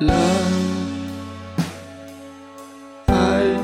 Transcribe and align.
love. 0.00 0.52
I 3.08 3.56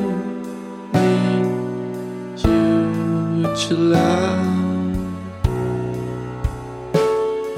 need 0.95 2.45
you 2.45 3.57
to 3.57 3.75
love. 3.75 4.42